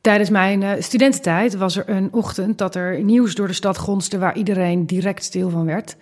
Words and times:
Tijdens 0.00 0.30
mijn 0.30 0.62
uh, 0.62 0.70
studententijd 0.78 1.56
was 1.56 1.76
er 1.76 1.88
een 1.88 2.08
ochtend 2.12 2.58
dat 2.58 2.74
er 2.74 3.02
nieuws 3.02 3.34
door 3.34 3.46
de 3.46 3.52
stad 3.52 3.78
gonste 3.78 4.18
waar 4.18 4.36
iedereen 4.36 4.86
direct 4.86 5.24
stil 5.24 5.50
van 5.50 5.64
werd. 5.64 5.96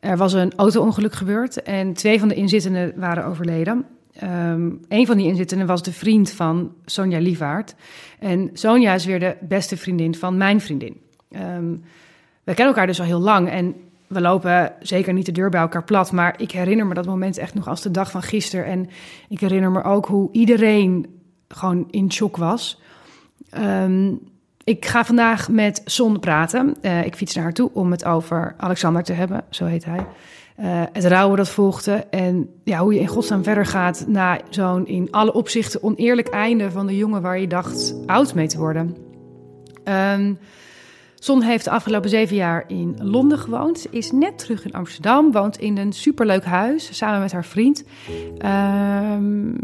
Er 0.00 0.16
was 0.16 0.32
een 0.32 0.52
auto-ongeluk 0.56 1.12
gebeurd 1.12 1.62
en 1.62 1.92
twee 1.92 2.18
van 2.18 2.28
de 2.28 2.34
inzittenden 2.34 2.92
waren 2.96 3.24
overleden. 3.24 3.86
Um, 4.22 4.80
een 4.88 5.06
van 5.06 5.16
die 5.16 5.26
inzittenden 5.26 5.66
was 5.66 5.82
de 5.82 5.92
vriend 5.92 6.30
van 6.30 6.72
Sonja 6.84 7.18
Lievaart. 7.18 7.74
En 8.18 8.50
Sonja 8.52 8.94
is 8.94 9.04
weer 9.04 9.20
de 9.20 9.36
beste 9.40 9.76
vriendin 9.76 10.14
van 10.14 10.36
mijn 10.36 10.60
vriendin. 10.60 11.00
Um, 11.30 11.82
we 12.44 12.54
kennen 12.54 12.66
elkaar 12.66 12.86
dus 12.86 13.00
al 13.00 13.06
heel 13.06 13.20
lang 13.20 13.48
en 13.48 13.74
we 14.06 14.20
lopen 14.20 14.72
zeker 14.80 15.12
niet 15.12 15.26
de 15.26 15.32
deur 15.32 15.50
bij 15.50 15.60
elkaar 15.60 15.84
plat. 15.84 16.12
Maar 16.12 16.34
ik 16.40 16.50
herinner 16.50 16.86
me 16.86 16.94
dat 16.94 17.06
moment 17.06 17.38
echt 17.38 17.54
nog 17.54 17.68
als 17.68 17.82
de 17.82 17.90
dag 17.90 18.10
van 18.10 18.22
gisteren. 18.22 18.64
En 18.64 18.88
ik 19.28 19.40
herinner 19.40 19.70
me 19.70 19.82
ook 19.82 20.06
hoe 20.06 20.28
iedereen 20.32 21.06
gewoon 21.48 21.86
in 21.90 22.12
shock 22.12 22.36
was. 22.36 22.80
Um, 23.58 24.20
ik 24.64 24.84
ga 24.86 25.04
vandaag 25.04 25.48
met 25.48 25.82
Son 25.84 26.20
praten. 26.20 26.76
Uh, 26.82 27.04
ik 27.04 27.14
fiets 27.14 27.34
naar 27.34 27.44
haar 27.44 27.52
toe 27.52 27.70
om 27.72 27.90
het 27.90 28.04
over 28.04 28.54
Alexander 28.56 29.02
te 29.02 29.12
hebben, 29.12 29.44
zo 29.50 29.64
heet 29.64 29.84
hij. 29.84 30.06
Uh, 30.60 30.82
het 30.92 31.04
rouwen 31.04 31.36
dat 31.36 31.48
volgde 31.48 31.92
en 31.92 32.48
ja, 32.64 32.78
hoe 32.78 32.94
je 32.94 33.00
in 33.00 33.06
godsnaam 33.06 33.42
verder 33.42 33.66
gaat 33.66 34.04
na 34.08 34.40
zo'n 34.50 34.86
in 34.86 35.08
alle 35.10 35.32
opzichten 35.32 35.82
oneerlijk 35.82 36.28
einde 36.28 36.70
van 36.70 36.86
de 36.86 36.96
jongen 36.96 37.22
waar 37.22 37.38
je 37.38 37.46
dacht 37.46 37.94
oud 38.06 38.34
mee 38.34 38.46
te 38.46 38.58
worden. 38.58 38.96
Um, 40.14 40.38
Son 41.14 41.42
heeft 41.42 41.64
de 41.64 41.70
afgelopen 41.70 42.10
zeven 42.10 42.36
jaar 42.36 42.64
in 42.66 42.96
Londen 42.98 43.38
gewoond, 43.38 43.86
is 43.90 44.12
net 44.12 44.38
terug 44.38 44.64
in 44.64 44.72
Amsterdam, 44.72 45.32
woont 45.32 45.56
in 45.56 45.78
een 45.78 45.92
superleuk 45.92 46.44
huis 46.44 46.96
samen 46.96 47.20
met 47.20 47.32
haar 47.32 47.44
vriend. 47.44 47.84
Um, 49.18 49.56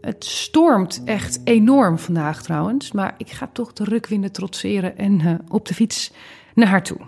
het 0.00 0.24
stormt 0.24 1.02
echt 1.04 1.40
enorm 1.44 1.98
vandaag 1.98 2.42
trouwens, 2.42 2.92
maar 2.92 3.14
ik 3.16 3.30
ga 3.30 3.48
toch 3.52 3.72
de 3.72 3.84
rukwinden 3.84 4.32
trotseren 4.32 4.98
en 4.98 5.20
uh, 5.20 5.34
op 5.48 5.66
de 5.66 5.74
fiets 5.74 6.12
naar 6.54 6.68
haar 6.68 6.82
toe. 6.82 6.98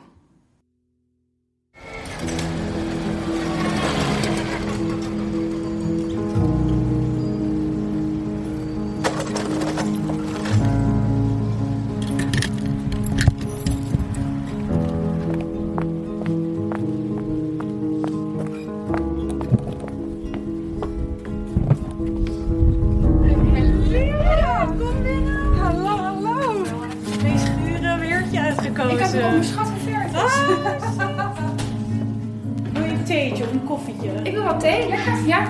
Koffietje. 33.65 34.11
Ik 34.23 34.33
wil 34.33 34.45
wat 34.45 34.61
thee, 34.61 34.89
lekker. 34.89 35.27
Ja. 35.27 35.47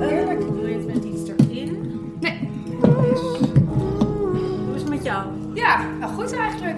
Heerlijk. 0.00 0.40
Wil 0.40 0.66
je 0.66 0.74
het 0.74 0.86
met 0.86 1.04
iets 1.04 1.30
erin? 1.30 1.92
Nee. 2.20 2.48
Hoe 4.66 4.74
is 4.74 4.80
het 4.80 4.90
met 4.90 5.04
jou? 5.04 5.26
Ja, 5.54 5.84
wel 6.00 6.08
goed 6.08 6.36
eigenlijk. 6.36 6.76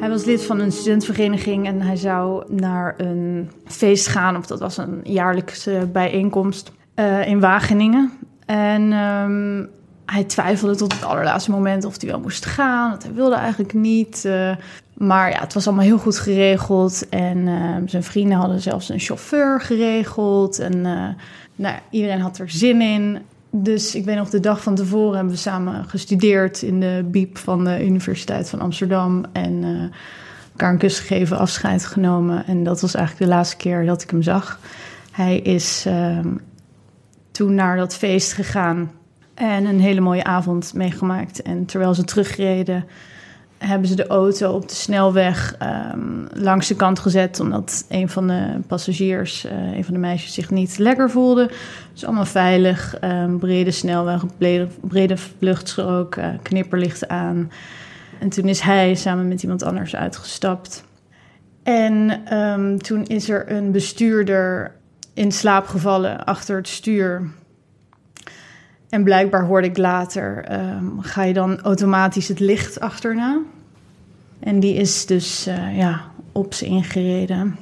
Hij 0.00 0.08
was 0.08 0.24
lid 0.24 0.44
van 0.44 0.60
een 0.60 0.72
studentvereniging 0.72 1.66
en 1.66 1.80
hij 1.80 1.96
zou 1.96 2.44
naar 2.54 2.94
een 2.96 3.50
feest 3.64 4.06
gaan, 4.06 4.36
of 4.36 4.46
dat 4.46 4.60
was 4.60 4.76
een 4.76 5.00
jaarlijkse 5.02 5.88
bijeenkomst 5.92 6.72
uh, 6.96 7.28
in 7.28 7.40
Wageningen. 7.40 8.12
En 8.46 8.92
um, 8.92 9.68
hij 10.06 10.24
twijfelde 10.24 10.74
tot 10.74 10.92
het 10.92 11.04
allerlaatste 11.04 11.50
moment 11.50 11.84
of 11.84 12.00
hij 12.00 12.10
wel 12.10 12.20
moest 12.20 12.46
gaan. 12.46 12.90
Want 12.90 13.02
hij 13.02 13.12
wilde 13.12 13.34
eigenlijk 13.34 13.72
niet. 13.72 14.22
Uh, 14.26 14.50
maar 14.94 15.30
ja, 15.30 15.40
het 15.40 15.54
was 15.54 15.66
allemaal 15.66 15.84
heel 15.84 15.98
goed 15.98 16.18
geregeld. 16.18 17.08
En 17.08 17.38
uh, 17.38 17.76
zijn 17.86 18.02
vrienden 18.02 18.38
hadden 18.38 18.60
zelfs 18.60 18.88
een 18.88 18.98
chauffeur 18.98 19.60
geregeld. 19.60 20.58
En 20.58 20.76
uh, 20.76 21.08
nou, 21.54 21.78
iedereen 21.90 22.20
had 22.20 22.38
er 22.38 22.50
zin 22.50 22.80
in. 22.80 23.18
Dus 23.50 23.94
ik 23.94 24.04
weet 24.04 24.16
nog, 24.16 24.30
de 24.30 24.40
dag 24.40 24.62
van 24.62 24.74
tevoren 24.74 25.14
hebben 25.14 25.32
we 25.32 25.38
samen 25.38 25.84
gestudeerd 25.84 26.62
in 26.62 26.80
de 26.80 27.06
BIEB 27.10 27.38
van 27.38 27.64
de 27.64 27.84
Universiteit 27.84 28.50
van 28.50 28.60
Amsterdam. 28.60 29.24
En 29.32 29.64
elkaar 30.50 30.72
een 30.72 30.78
kus 30.78 30.98
gegeven, 30.98 31.38
afscheid 31.38 31.86
genomen. 31.86 32.46
En 32.46 32.64
dat 32.64 32.80
was 32.80 32.94
eigenlijk 32.94 33.30
de 33.30 33.36
laatste 33.36 33.56
keer 33.56 33.86
dat 33.86 34.02
ik 34.02 34.10
hem 34.10 34.22
zag. 34.22 34.58
Hij 35.10 35.38
is 35.38 35.84
ehm, 35.86 36.28
toen 37.30 37.54
naar 37.54 37.76
dat 37.76 37.94
feest 37.94 38.32
gegaan. 38.32 38.90
En 39.34 39.64
een 39.64 39.80
hele 39.80 40.00
mooie 40.00 40.24
avond 40.24 40.74
meegemaakt. 40.74 41.42
En 41.42 41.64
terwijl 41.64 41.94
ze 41.94 42.04
terugreden, 42.04 42.84
hebben 43.58 43.88
ze 43.88 43.94
de 43.94 44.06
auto 44.06 44.52
op 44.52 44.68
de 44.68 44.74
snelweg 44.74 45.56
um, 45.92 46.28
langs 46.32 46.68
de 46.68 46.76
kant 46.76 46.98
gezet. 46.98 47.40
Omdat 47.40 47.84
een 47.88 48.08
van 48.08 48.26
de 48.26 48.60
passagiers, 48.66 49.44
uh, 49.44 49.76
een 49.76 49.84
van 49.84 49.94
de 49.94 50.00
meisjes, 50.00 50.34
zich 50.34 50.50
niet 50.50 50.78
lekker 50.78 51.10
voelde. 51.10 51.50
Dus 51.92 52.04
allemaal 52.04 52.24
veilig. 52.24 52.96
Um, 53.04 53.38
brede 53.38 53.70
snelweg, 53.70 54.22
brede, 54.38 54.68
brede 54.80 55.16
vluchtstrook, 55.16 56.16
uh, 56.16 56.26
knipperlichten 56.42 57.10
aan. 57.10 57.50
En 58.20 58.28
toen 58.28 58.48
is 58.48 58.60
hij 58.60 58.94
samen 58.94 59.28
met 59.28 59.42
iemand 59.42 59.62
anders 59.62 59.96
uitgestapt. 59.96 60.84
En 61.62 62.22
um, 62.38 62.82
toen 62.82 63.04
is 63.04 63.28
er 63.28 63.52
een 63.52 63.72
bestuurder 63.72 64.74
in 65.14 65.32
slaap 65.32 65.66
gevallen 65.66 66.24
achter 66.24 66.56
het 66.56 66.68
stuur. 66.68 67.30
En 68.94 69.04
blijkbaar 69.04 69.44
hoorde 69.44 69.66
ik 69.66 69.76
later, 69.76 70.52
um, 70.52 71.00
ga 71.00 71.22
je 71.22 71.32
dan 71.32 71.60
automatisch 71.60 72.28
het 72.28 72.40
licht 72.40 72.80
achterna. 72.80 73.40
En 74.40 74.60
die 74.60 74.74
is 74.74 75.06
dus 75.06 75.48
uh, 75.48 75.76
ja, 75.76 76.00
op 76.32 76.54
ze 76.54 76.66
ingereden. 76.66 77.56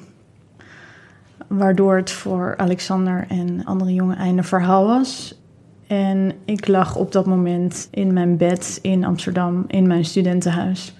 Waardoor 1.47 1.97
het 1.97 2.11
voor 2.11 2.55
Alexander 2.57 3.25
en 3.29 3.65
andere 3.65 3.95
jongen 3.95 4.17
einde 4.17 4.43
verhaal 4.43 4.87
was. 4.87 5.41
En 5.87 6.33
ik 6.45 6.69
lag 6.69 6.97
op 6.97 7.13
dat 7.13 7.27
moment 7.27 7.89
in 7.91 8.13
mijn 8.13 8.37
bed 8.37 8.79
in 8.83 9.05
Amsterdam, 9.05 9.65
in 9.67 9.87
mijn 9.87 10.05
studentenhuis. 10.05 10.95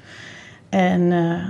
En 0.69 1.01
uh, 1.01 1.47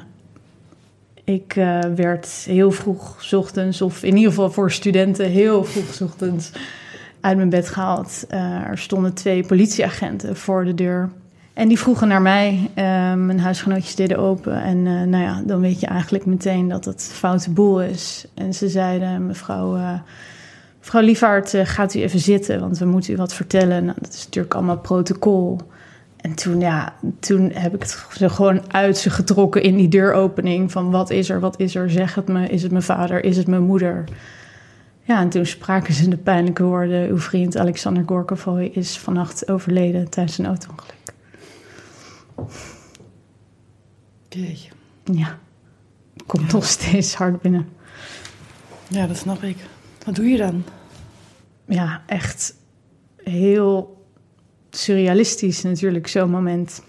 ik 1.24 1.56
uh, 1.56 1.80
werd 1.80 2.26
heel 2.26 2.70
vroeg 2.70 3.32
ochtends, 3.32 3.82
of 3.82 4.02
in 4.02 4.16
ieder 4.16 4.30
geval 4.30 4.50
voor 4.50 4.70
studenten 4.70 5.26
heel 5.26 5.64
vroeg 5.64 6.00
ochtends 6.00 6.52
uit 7.22 7.36
mijn 7.36 7.48
bed 7.48 7.68
gehaald. 7.68 8.24
Uh, 8.30 8.68
er 8.68 8.78
stonden 8.78 9.14
twee 9.14 9.46
politieagenten 9.46 10.36
voor 10.36 10.64
de 10.64 10.74
deur. 10.74 11.10
En 11.52 11.68
die 11.68 11.78
vroegen 11.78 12.08
naar 12.08 12.22
mij. 12.22 12.52
Uh, 12.68 12.74
mijn 13.14 13.40
huisgenootjes 13.40 13.94
deden 13.94 14.18
open. 14.18 14.62
En 14.62 14.76
uh, 14.76 15.02
nou 15.02 15.22
ja, 15.22 15.42
dan 15.46 15.60
weet 15.60 15.80
je 15.80 15.86
eigenlijk 15.86 16.26
meteen 16.26 16.68
dat 16.68 16.84
het 16.84 17.10
foute 17.12 17.50
boel 17.50 17.82
is. 17.82 18.26
En 18.34 18.54
ze 18.54 18.68
zeiden, 18.68 19.26
mevrouw, 19.26 19.78
mevrouw 20.78 21.02
Lievaart, 21.02 21.54
gaat 21.62 21.94
u 21.94 22.00
even 22.00 22.20
zitten, 22.20 22.60
want 22.60 22.78
we 22.78 22.84
moeten 22.84 23.12
u 23.12 23.16
wat 23.16 23.34
vertellen. 23.34 23.84
Nou, 23.84 23.96
dat 24.00 24.12
is 24.12 24.24
natuurlijk 24.24 24.54
allemaal 24.54 24.78
protocol. 24.78 25.58
En 26.22 26.34
toen, 26.34 26.60
ja, 26.60 26.94
toen 27.20 27.50
heb 27.54 27.74
ik 27.74 27.82
het 27.82 28.06
ze 28.12 28.28
gewoon 28.28 28.72
uit 28.72 28.98
ze 28.98 29.10
getrokken 29.10 29.62
in 29.62 29.76
die 29.76 29.88
deuropening. 29.88 30.72
Van 30.72 30.90
wat 30.90 31.10
is 31.10 31.30
er, 31.30 31.40
wat 31.40 31.60
is 31.60 31.74
er, 31.74 31.90
zeg 31.90 32.14
het 32.14 32.28
me. 32.28 32.46
Is 32.46 32.62
het 32.62 32.70
mijn 32.70 32.82
vader, 32.82 33.24
is 33.24 33.36
het 33.36 33.46
mijn 33.46 33.62
moeder? 33.62 34.04
Ja, 35.02 35.20
en 35.20 35.28
toen 35.28 35.46
spraken 35.46 35.94
ze 35.94 36.08
de 36.08 36.16
pijnlijke 36.16 36.62
woorden... 36.62 37.08
uw 37.08 37.18
vriend 37.18 37.56
Alexander 37.56 38.02
Gorkovoy 38.06 38.64
is 38.64 38.98
vannacht 38.98 39.48
overleden 39.48 40.10
tijdens 40.10 40.38
een 40.38 40.46
auto-ongeluk. 40.46 40.94
Jeetje. 44.28 44.70
Ja, 45.04 45.38
komt 46.26 46.46
ja. 46.46 46.52
nog 46.52 46.66
steeds 46.66 47.14
hard 47.14 47.40
binnen. 47.40 47.68
Ja, 48.88 49.06
dat 49.06 49.16
snap 49.16 49.42
ik. 49.42 49.56
Wat 50.04 50.14
doe 50.14 50.28
je 50.28 50.36
dan? 50.36 50.64
Ja, 51.64 52.02
echt 52.06 52.54
heel 53.16 54.04
surrealistisch 54.70 55.62
natuurlijk, 55.62 56.06
zo'n 56.06 56.30
moment. 56.30 56.82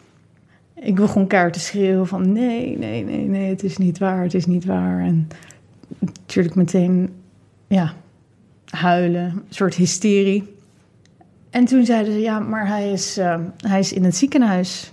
Ik 0.75 0.95
begon 0.95 1.27
kaart 1.27 1.53
te 1.53 1.59
schreeuwen 1.59 2.07
van 2.07 2.31
nee, 2.31 2.77
nee, 2.77 3.03
nee, 3.03 3.27
nee, 3.27 3.49
het 3.49 3.63
is 3.63 3.77
niet 3.77 3.97
waar, 3.97 4.23
het 4.23 4.33
is 4.33 4.45
niet 4.45 4.65
waar. 4.65 4.99
En 4.99 5.27
natuurlijk 5.99 6.55
meteen, 6.55 7.13
ja, 7.67 7.93
huilen, 8.75 9.23
een 9.23 9.43
soort 9.49 9.75
hysterie. 9.75 10.55
En 11.49 11.65
toen 11.65 11.85
zeiden 11.85 12.13
ze, 12.13 12.19
ja, 12.19 12.39
maar 12.39 12.67
hij 12.67 12.91
is, 12.91 13.17
uh, 13.17 13.39
hij 13.57 13.79
is 13.79 13.93
in 13.93 14.03
het 14.03 14.15
ziekenhuis. 14.15 14.91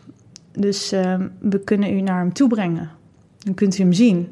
Dus 0.53 0.93
uh, 0.93 1.15
we 1.38 1.61
kunnen 1.61 1.94
u 1.94 2.00
naar 2.00 2.19
hem 2.19 2.32
toe 2.32 2.49
brengen. 2.49 2.91
Dan 3.38 3.55
kunt 3.55 3.79
u 3.79 3.82
hem 3.82 3.93
zien. 3.93 4.29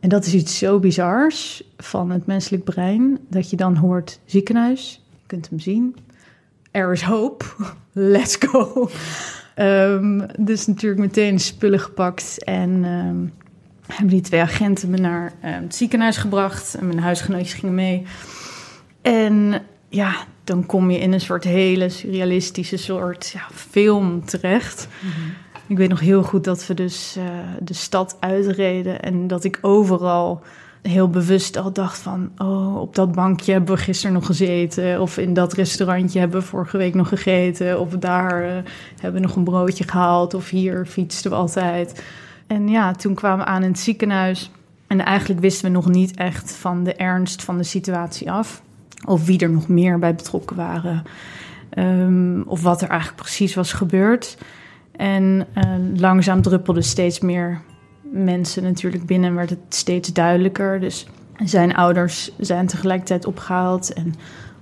En 0.00 0.08
dat 0.08 0.26
is 0.26 0.34
iets 0.34 0.58
zo 0.58 0.78
bizars 0.78 1.62
van 1.76 2.10
het 2.10 2.26
menselijk 2.26 2.64
brein, 2.64 3.18
dat 3.28 3.50
je 3.50 3.56
dan 3.56 3.76
hoort 3.76 4.20
ziekenhuis, 4.24 5.02
je 5.10 5.26
kunt 5.26 5.48
hem 5.48 5.58
zien. 5.58 5.96
Er 6.70 6.92
is 6.92 7.02
hoop, 7.02 7.56
let's 7.92 8.36
go. 8.36 8.90
Um, 9.56 10.26
dus 10.38 10.66
natuurlijk 10.66 11.00
meteen 11.00 11.40
spullen 11.40 11.80
gepakt 11.80 12.44
en 12.44 12.84
um, 12.84 13.32
hebben 13.86 14.14
die 14.14 14.20
twee 14.20 14.40
agenten 14.40 14.90
me 14.90 14.96
naar 14.96 15.32
eh, 15.40 15.52
het 15.54 15.74
ziekenhuis 15.74 16.16
gebracht. 16.16 16.74
En 16.74 16.86
mijn 16.86 16.98
huisgenootjes 16.98 17.52
gingen 17.52 17.74
mee. 17.74 18.06
En 19.02 19.62
ja, 19.88 20.14
dan 20.44 20.66
kom 20.66 20.90
je 20.90 20.98
in 20.98 21.12
een 21.12 21.20
soort 21.20 21.44
hele 21.44 21.88
surrealistische 21.88 22.76
soort 22.76 23.28
ja, 23.28 23.46
film 23.52 24.24
terecht. 24.24 24.88
Ik 25.66 25.76
weet 25.76 25.88
nog 25.88 26.00
heel 26.00 26.22
goed 26.22 26.44
dat 26.44 26.66
we 26.66 26.74
dus 26.74 27.16
eh, 27.16 27.24
de 27.60 27.74
stad 27.74 28.16
uitreden 28.20 29.02
en 29.02 29.26
dat 29.26 29.44
ik 29.44 29.58
overal 29.60 30.42
heel 30.82 31.08
bewust 31.08 31.56
al 31.56 31.72
dacht 31.72 31.98
van... 31.98 32.30
oh, 32.38 32.80
op 32.80 32.94
dat 32.94 33.12
bankje 33.12 33.52
hebben 33.52 33.74
we 33.74 33.80
gisteren 33.80 34.14
nog 34.14 34.26
gezeten... 34.26 35.00
of 35.00 35.18
in 35.18 35.34
dat 35.34 35.52
restaurantje 35.52 36.18
hebben 36.18 36.40
we 36.40 36.46
vorige 36.46 36.76
week 36.76 36.94
nog 36.94 37.08
gegeten... 37.08 37.80
of 37.80 37.90
daar 37.90 38.42
eh, 38.42 38.50
hebben 39.00 39.20
we 39.20 39.26
nog 39.26 39.36
een 39.36 39.44
broodje 39.44 39.88
gehaald... 39.88 40.34
of 40.34 40.48
hier 40.48 40.86
fietsten 40.86 41.30
we 41.30 41.36
altijd. 41.36 42.04
En 42.46 42.68
ja, 42.68 42.92
toen 42.92 43.14
kwamen 43.14 43.44
we 43.44 43.50
aan 43.50 43.62
in 43.62 43.70
het 43.70 43.78
ziekenhuis... 43.78 44.50
en 44.86 45.04
eigenlijk 45.04 45.40
wisten 45.40 45.64
we 45.64 45.70
nog 45.70 45.88
niet 45.88 46.16
echt 46.16 46.52
van 46.52 46.84
de 46.84 46.94
ernst 46.94 47.42
van 47.42 47.56
de 47.56 47.64
situatie 47.64 48.30
af... 48.30 48.62
of 49.04 49.26
wie 49.26 49.38
er 49.38 49.50
nog 49.50 49.68
meer 49.68 49.98
bij 49.98 50.14
betrokken 50.14 50.56
waren... 50.56 51.02
Ehm, 51.70 52.42
of 52.42 52.62
wat 52.62 52.82
er 52.82 52.88
eigenlijk 52.88 53.20
precies 53.22 53.54
was 53.54 53.72
gebeurd... 53.72 54.36
En 54.92 55.46
uh, 55.54 56.00
langzaam 56.00 56.42
druppelden 56.42 56.84
steeds 56.84 57.20
meer 57.20 57.60
mensen 58.02 58.62
natuurlijk 58.62 59.06
binnen 59.06 59.28
en 59.30 59.36
werd 59.36 59.50
het 59.50 59.58
steeds 59.68 60.12
duidelijker. 60.12 60.80
Dus 60.80 61.06
zijn 61.44 61.74
ouders 61.74 62.32
zijn 62.38 62.66
tegelijkertijd 62.66 63.26
opgehaald 63.26 63.92
en 63.92 64.14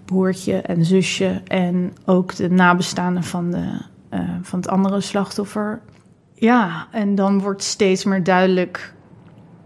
broertje 0.04 0.56
en 0.56 0.84
zusje 0.84 1.40
en 1.46 1.92
ook 2.04 2.36
de 2.36 2.50
nabestaanden 2.50 3.24
van, 3.24 3.50
de, 3.50 3.80
uh, 4.10 4.20
van 4.42 4.58
het 4.58 4.68
andere 4.68 5.00
slachtoffer. 5.00 5.80
Ja, 6.34 6.86
en 6.92 7.14
dan 7.14 7.40
wordt 7.40 7.62
steeds 7.62 8.04
meer 8.04 8.22
duidelijk 8.22 8.94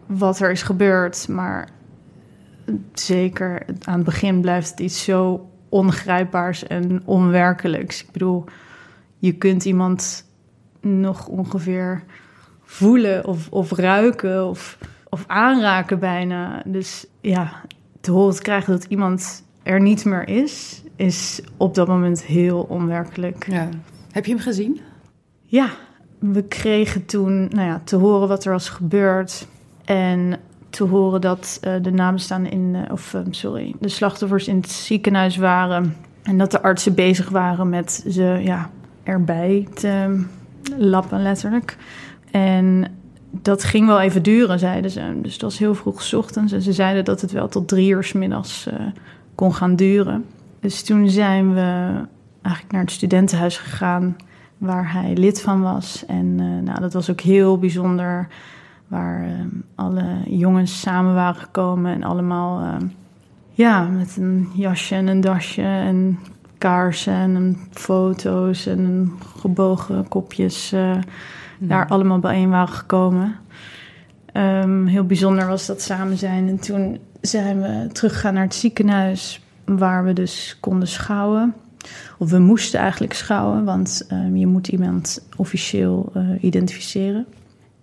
wat 0.06 0.40
er 0.40 0.50
is 0.50 0.62
gebeurd, 0.62 1.28
maar 1.28 1.68
zeker 2.92 3.62
aan 3.84 3.94
het 3.94 4.04
begin 4.04 4.40
blijft 4.40 4.70
het 4.70 4.80
iets 4.80 5.04
zo 5.04 5.48
ongrijpbaars 5.68 6.66
en 6.66 7.02
onwerkelijks. 7.04 8.02
Ik 8.02 8.10
bedoel, 8.10 8.44
je 9.18 9.32
kunt 9.32 9.64
iemand 9.64 10.24
nog 10.80 11.26
ongeveer 11.26 12.02
voelen 12.62 13.26
of, 13.26 13.48
of 13.50 13.72
ruiken 13.72 14.48
of, 14.48 14.78
of 15.08 15.24
aanraken 15.26 15.98
bijna. 15.98 16.62
Dus 16.66 17.06
ja, 17.20 17.52
te 18.00 18.10
horen 18.10 18.42
krijgen 18.42 18.72
dat 18.72 18.84
iemand 18.84 19.44
er 19.62 19.80
niet 19.80 20.04
meer 20.04 20.28
is, 20.28 20.82
is 20.96 21.42
op 21.56 21.74
dat 21.74 21.88
moment 21.88 22.24
heel 22.24 22.62
onwerkelijk. 22.68 23.46
Ja. 23.50 23.68
Heb 24.10 24.26
je 24.26 24.32
hem 24.32 24.42
gezien? 24.42 24.80
Ja, 25.42 25.70
we 26.18 26.42
kregen 26.42 27.06
toen 27.06 27.48
nou 27.48 27.68
ja, 27.68 27.80
te 27.84 27.96
horen 27.96 28.28
wat 28.28 28.44
er 28.44 28.52
was 28.52 28.68
gebeurd. 28.68 29.46
En 29.84 30.40
te 30.74 30.84
horen 30.84 31.20
dat 31.20 31.60
uh, 31.64 31.72
de 31.82 31.90
nabestaanden 31.90 32.52
in, 32.52 32.74
uh, 32.74 32.82
of 32.90 33.14
uh, 33.14 33.20
sorry, 33.30 33.74
de 33.80 33.88
slachtoffers 33.88 34.48
in 34.48 34.56
het 34.56 34.70
ziekenhuis 34.70 35.36
waren. 35.36 35.96
En 36.22 36.38
dat 36.38 36.50
de 36.50 36.62
artsen 36.62 36.94
bezig 36.94 37.28
waren 37.28 37.68
met 37.68 38.04
ze 38.08 38.40
ja, 38.42 38.70
erbij 39.02 39.68
te 39.74 40.24
lappen, 40.76 41.22
letterlijk. 41.22 41.76
En 42.30 42.84
dat 43.30 43.64
ging 43.64 43.86
wel 43.86 44.00
even 44.00 44.22
duren, 44.22 44.58
zeiden 44.58 44.90
ze. 44.90 45.18
Dus 45.22 45.32
het 45.32 45.42
was 45.42 45.58
heel 45.58 45.74
vroeg 45.74 46.14
ochtends. 46.14 46.52
En 46.52 46.62
ze 46.62 46.72
zeiden 46.72 47.04
dat 47.04 47.20
het 47.20 47.32
wel 47.32 47.48
tot 47.48 47.68
drie 47.68 47.90
uur 47.90 48.04
s 48.04 48.12
middags 48.12 48.68
kon 49.34 49.54
gaan 49.54 49.76
duren. 49.76 50.24
Dus 50.60 50.82
toen 50.82 51.10
zijn 51.10 51.54
we 51.54 51.92
eigenlijk 52.42 52.72
naar 52.72 52.82
het 52.82 52.90
studentenhuis 52.90 53.58
gegaan... 53.58 54.16
waar 54.58 54.92
hij 54.92 55.12
lid 55.16 55.40
van 55.40 55.62
was. 55.62 56.04
En 56.06 56.34
nou, 56.64 56.80
dat 56.80 56.92
was 56.92 57.10
ook 57.10 57.20
heel 57.20 57.58
bijzonder... 57.58 58.28
waar 58.88 59.24
uh, 59.24 59.30
alle 59.74 60.04
jongens 60.26 60.80
samen 60.80 61.14
waren 61.14 61.40
gekomen... 61.40 61.94
en 61.94 62.02
allemaal 62.02 62.78
ja, 63.50 63.82
met 63.82 64.16
een 64.16 64.48
jasje 64.54 64.94
en 64.94 65.06
een 65.06 65.20
dasje... 65.20 65.62
en 65.62 66.18
kaarsen 66.64 67.12
en 67.12 67.56
foto's 67.70 68.66
en 68.66 69.12
gebogen 69.36 70.08
kopjes 70.08 70.72
uh, 70.72 70.96
daar 71.58 71.88
allemaal 71.88 72.18
bijeen 72.18 72.50
waren 72.50 72.74
gekomen. 72.74 73.36
Um, 74.32 74.86
heel 74.86 75.04
bijzonder 75.04 75.46
was 75.46 75.66
dat 75.66 75.82
samen 75.82 76.16
zijn. 76.16 76.48
En 76.48 76.58
toen 76.58 76.98
zijn 77.20 77.60
we 77.60 77.88
teruggegaan 77.92 78.34
naar 78.34 78.42
het 78.42 78.54
ziekenhuis 78.54 79.42
waar 79.64 80.04
we 80.04 80.12
dus 80.12 80.56
konden 80.60 80.88
schouwen. 80.88 81.54
Of 82.18 82.30
we 82.30 82.38
moesten 82.38 82.80
eigenlijk 82.80 83.12
schouwen, 83.12 83.64
want 83.64 84.06
um, 84.12 84.36
je 84.36 84.46
moet 84.46 84.68
iemand 84.68 85.26
officieel 85.36 86.12
uh, 86.16 86.42
identificeren. 86.42 87.26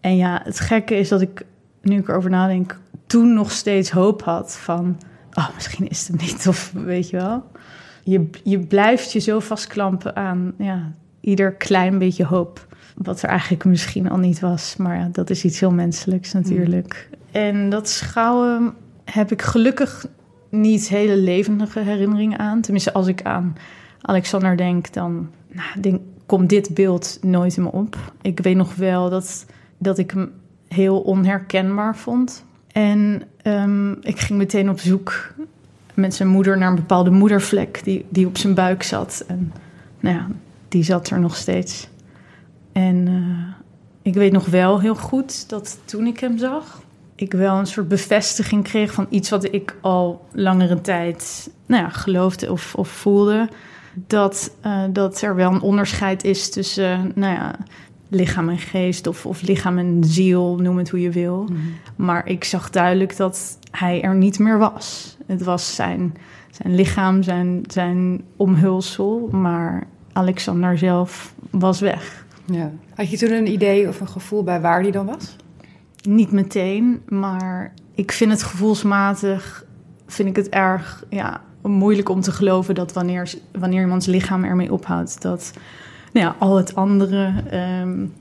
En 0.02 0.16
ja, 0.16 0.42
het 0.44 0.60
gekke 0.60 0.96
is 0.96 1.10
dat 1.10 1.22
ik, 1.22 1.46
nu 1.82 1.98
ik 1.98 2.08
erover 2.08 2.30
nadenk, 2.30 2.80
toen 3.06 3.34
nog 3.34 3.52
steeds 3.52 3.92
hoop 3.92 4.24
had 4.24 4.58
van... 4.58 5.00
Oh, 5.34 5.54
misschien 5.54 5.90
is 5.90 6.00
het 6.00 6.08
hem 6.08 6.28
niet, 6.28 6.48
of 6.54 6.72
weet 6.76 7.10
je 7.10 7.18
wel 7.18 7.44
je, 8.04 8.30
je 8.44 8.60
blijft 8.60 9.12
je 9.12 9.20
zo 9.20 9.40
vastklampen 9.40 10.16
aan 10.16 10.54
ja, 10.58 10.92
ieder 11.20 11.54
klein 11.54 11.98
beetje 11.98 12.26
hoop. 12.26 12.68
Wat 12.96 13.22
er 13.22 13.30
eigenlijk 13.30 13.66
misschien 13.66 14.10
al 14.10 14.18
niet 14.18 14.40
was. 14.40 14.76
Maar 14.76 14.98
ja, 14.98 15.10
dat 15.12 15.30
is 15.30 15.44
iets 15.44 15.60
heel 15.60 15.72
menselijks 15.72 16.34
natuurlijk. 16.34 17.10
Mm. 17.10 17.18
En 17.32 17.70
dat 17.70 17.90
schouwen 17.90 18.74
heb 19.06 19.32
ik 19.32 19.42
gelukkig 19.42 20.06
niet 20.50 20.88
hele 20.88 21.18
levendige 21.18 21.80
herinneringen 21.80 22.40
aan. 22.40 22.62
Tenminste, 22.62 22.94
als 22.94 23.08
ik 23.08 23.22
aan 23.22 23.56
Alexander 24.02 24.58
denk, 24.58 24.94
dan 24.94 25.30
nou, 25.52 25.82
denk, 25.82 26.02
komt 26.26 26.50
dit 26.50 26.74
beeld 26.74 27.18
nooit 27.22 27.58
in 27.58 27.64
me 27.64 27.72
op. 27.72 27.98
Ik 28.22 28.40
weet 28.40 28.56
nog 28.56 28.76
wel 28.76 29.10
dat, 29.10 29.46
dat 29.82 29.98
ik 29.98 30.12
hem 30.12 30.32
heel 30.68 31.00
onherkenbaar 31.00 31.98
vond. 31.98 32.46
En 32.72 33.24
um, 33.44 33.98
ik 34.02 34.20
ging 34.20 34.40
meteen 34.40 34.70
op 34.70 34.80
zoek 34.80 35.34
met 35.94 36.16
zijn 36.16 36.30
moeder 36.30 36.58
naar 36.58 36.70
een 36.70 36.76
bepaalde 36.76 37.10
moedervlek 37.10 37.84
die, 37.84 38.06
die 38.10 38.28
op 38.28 38.38
zijn 38.38 38.54
buik 38.54 38.84
zat. 38.84 39.24
En 39.28 39.54
nou 40.00 40.16
ja, 40.16 40.28
die 40.68 40.84
zat 40.84 41.10
er 41.10 41.20
nog 41.20 41.36
steeds. 41.36 41.88
En 42.72 43.08
uh, 43.08 43.54
ik 44.02 44.14
weet 44.14 44.32
nog 44.32 44.46
wel 44.46 44.80
heel 44.80 44.96
goed 44.96 45.50
dat 45.50 45.80
toen 45.86 46.08
ik 46.08 46.20
hem 46.20 46.38
zag, 46.38 46.82
ik 47.16 47.34
wel 47.34 47.58
een 47.58 47.68
soort 47.68 47.88
bevestiging 47.88 48.64
kreeg 48.64 48.94
van 48.94 49.08
iets 49.10 49.30
wat 49.30 49.54
ik 49.54 49.76
al 49.82 50.26
langere 50.32 50.82
tijd 50.82 51.50
nou 51.66 51.84
ja, 51.84 51.90
geloofde 51.90 52.52
of, 52.52 52.76
of 52.76 52.90
voelde. 52.90 53.50
Dat, 53.94 54.52
uh, 54.66 54.84
dat 54.90 55.22
er 55.22 55.36
wel 55.36 55.52
een 55.52 55.62
onderscheid 55.62 56.24
is 56.24 56.50
tussen 56.50 57.12
nou 57.16 57.34
ja, 57.34 57.56
lichaam 58.12 58.50
en 58.50 58.58
geest 58.58 59.08
of, 59.08 59.26
of 59.26 59.42
lichaam 59.42 59.78
en 59.78 60.04
ziel, 60.04 60.58
noem 60.58 60.78
het 60.78 60.90
hoe 60.90 61.02
je 61.02 61.10
wil. 61.10 61.42
Mm 61.42 61.48
-hmm. 61.48 61.74
Maar 61.96 62.28
ik 62.28 62.44
zag 62.44 62.70
duidelijk 62.70 63.18
dat 63.18 63.58
hij 63.72 64.02
er 64.02 64.16
niet 64.16 64.40
meer 64.40 64.58
was. 64.58 65.18
Het 65.26 65.44
was 65.44 65.76
zijn, 65.76 66.14
zijn 66.52 66.76
lichaam, 66.76 67.24
zijn, 67.24 67.64
zijn 67.68 68.22
omhulsel, 68.36 69.30
maar 69.32 69.88
Alexander 70.14 70.78
zelf 70.78 71.34
was 71.50 71.80
weg. 71.80 72.26
Ja. 72.46 72.72
Had 72.96 73.10
je 73.10 73.18
toen 73.18 73.32
een 73.32 73.52
idee 73.52 73.88
of 73.88 74.00
een 74.00 74.08
gevoel 74.08 74.44
bij 74.44 74.62
waar 74.62 74.84
die 74.84 74.92
dan 74.92 75.06
was? 75.06 75.36
Niet 76.02 76.32
meteen, 76.32 77.02
maar 77.08 77.74
ik 77.96 78.12
vind 78.12 78.32
het 78.32 78.44
gevoelsmatig 78.44 79.66
vind 80.08 80.30
ik 80.30 80.36
het 80.36 80.50
erg 80.50 81.04
ja, 81.10 81.42
moeilijk 81.62 82.10
om 82.10 82.22
te 82.22 82.32
geloven 82.32 82.76
dat 82.76 82.94
wanneer, 82.94 83.34
wanneer 83.52 83.82
iemands 83.82 84.06
lichaam 84.06 84.44
ermee 84.44 84.74
ophoudt, 84.74 85.22
dat 85.22 85.54
nou 86.12 86.26
ja, 86.26 86.36
al 86.40 86.58
het 86.58 86.76
andere, 86.76 87.34
um, 87.82 88.14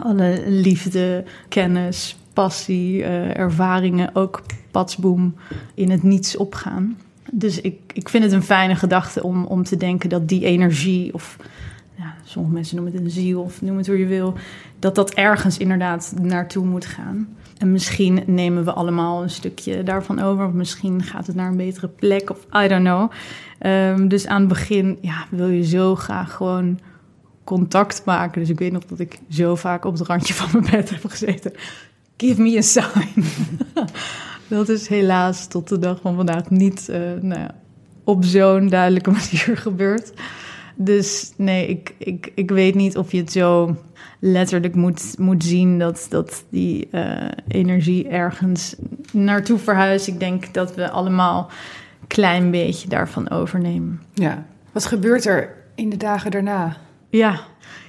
alle 0.00 0.42
liefde, 0.46 1.24
kennis, 1.48 2.16
passie, 2.32 2.98
uh, 2.98 3.36
ervaringen 3.36 4.10
ook 4.14 4.42
patsboom 4.70 5.34
in 5.74 5.90
het 5.90 6.02
niets 6.02 6.36
opgaan. 6.36 6.96
Dus 7.32 7.60
ik, 7.60 7.78
ik 7.92 8.08
vind 8.08 8.24
het 8.24 8.32
een 8.32 8.42
fijne 8.42 8.74
gedachte 8.74 9.22
om, 9.22 9.44
om 9.44 9.62
te 9.64 9.76
denken 9.76 10.08
dat 10.08 10.28
die 10.28 10.44
energie, 10.44 11.14
of 11.14 11.36
ja, 11.94 12.14
sommige 12.24 12.54
mensen 12.54 12.76
noemen 12.76 12.94
het 12.94 13.02
een 13.02 13.10
ziel, 13.10 13.42
of 13.42 13.62
noem 13.62 13.76
het 13.76 13.86
hoe 13.86 13.98
je 13.98 14.06
wil, 14.06 14.34
dat 14.78 14.94
dat 14.94 15.14
ergens 15.14 15.58
inderdaad 15.58 16.14
naartoe 16.22 16.64
moet 16.64 16.86
gaan. 16.86 17.28
En 17.58 17.72
misschien 17.72 18.22
nemen 18.26 18.64
we 18.64 18.72
allemaal 18.72 19.22
een 19.22 19.30
stukje 19.30 19.82
daarvan 19.82 20.20
over, 20.20 20.46
of 20.46 20.52
misschien 20.52 21.02
gaat 21.02 21.26
het 21.26 21.36
naar 21.36 21.50
een 21.50 21.56
betere 21.56 21.88
plek, 21.88 22.30
of 22.30 22.46
I 22.64 22.68
don't 22.68 22.84
know. 22.84 23.10
Um, 23.60 24.08
dus 24.08 24.26
aan 24.26 24.40
het 24.40 24.48
begin 24.48 24.98
ja, 25.00 25.26
wil 25.30 25.48
je 25.48 25.64
zo 25.64 25.94
graag 25.94 26.32
gewoon 26.32 26.78
contact 27.46 28.02
maken. 28.04 28.40
Dus 28.40 28.50
ik 28.50 28.58
weet 28.58 28.72
nog 28.72 28.84
dat 28.84 28.98
ik 28.98 29.18
zo 29.30 29.54
vaak 29.54 29.84
op 29.84 29.92
het 29.98 30.06
randje 30.06 30.34
van 30.34 30.48
mijn 30.52 30.70
bed 30.70 30.90
heb 30.90 31.04
gezeten. 31.04 31.52
Give 32.16 32.42
me 32.42 32.56
a 32.56 32.60
sign. 32.60 33.24
dat 34.48 34.68
is 34.68 34.88
helaas 34.88 35.46
tot 35.46 35.68
de 35.68 35.78
dag 35.78 36.00
van 36.00 36.16
vandaag 36.16 36.50
niet 36.50 36.86
uh, 36.90 36.96
nou 37.20 37.40
ja, 37.40 37.54
op 38.04 38.24
zo'n 38.24 38.68
duidelijke 38.68 39.10
manier 39.20 39.56
gebeurd. 39.56 40.12
Dus 40.74 41.32
nee, 41.36 41.66
ik, 41.66 41.94
ik, 41.98 42.32
ik 42.34 42.50
weet 42.50 42.74
niet 42.74 42.96
of 42.96 43.12
je 43.12 43.18
het 43.18 43.32
zo 43.32 43.76
letterlijk 44.20 44.74
moet, 44.74 45.14
moet 45.18 45.44
zien 45.44 45.78
dat, 45.78 46.06
dat 46.08 46.44
die 46.50 46.88
uh, 46.92 47.28
energie 47.48 48.08
ergens 48.08 48.76
naartoe 49.12 49.58
verhuist. 49.58 50.06
Ik 50.06 50.20
denk 50.20 50.54
dat 50.54 50.74
we 50.74 50.90
allemaal 50.90 51.50
een 52.00 52.06
klein 52.06 52.50
beetje 52.50 52.88
daarvan 52.88 53.30
overnemen. 53.30 54.02
Ja. 54.14 54.46
Wat 54.72 54.84
gebeurt 54.84 55.24
er 55.24 55.54
in 55.74 55.90
de 55.90 55.96
dagen 55.96 56.30
daarna? 56.30 56.76
Ja, 57.08 57.40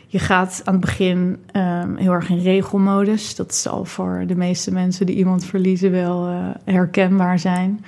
je 0.07 0.19
gaat 0.19 0.61
aan 0.63 0.73
het 0.73 0.81
begin 0.81 1.37
ehm, 1.51 1.95
heel 1.95 2.11
erg 2.11 2.29
in 2.29 2.39
regelmodus. 2.39 3.35
Dat 3.35 3.55
zal 3.55 3.85
voor 3.85 4.23
de 4.27 4.35
meeste 4.35 4.71
mensen 4.71 5.05
die 5.05 5.15
iemand 5.15 5.45
verliezen 5.45 5.91
wel 5.91 6.27
eh, 6.27 6.49
herkenbaar 6.65 7.39
zijn. 7.39 7.85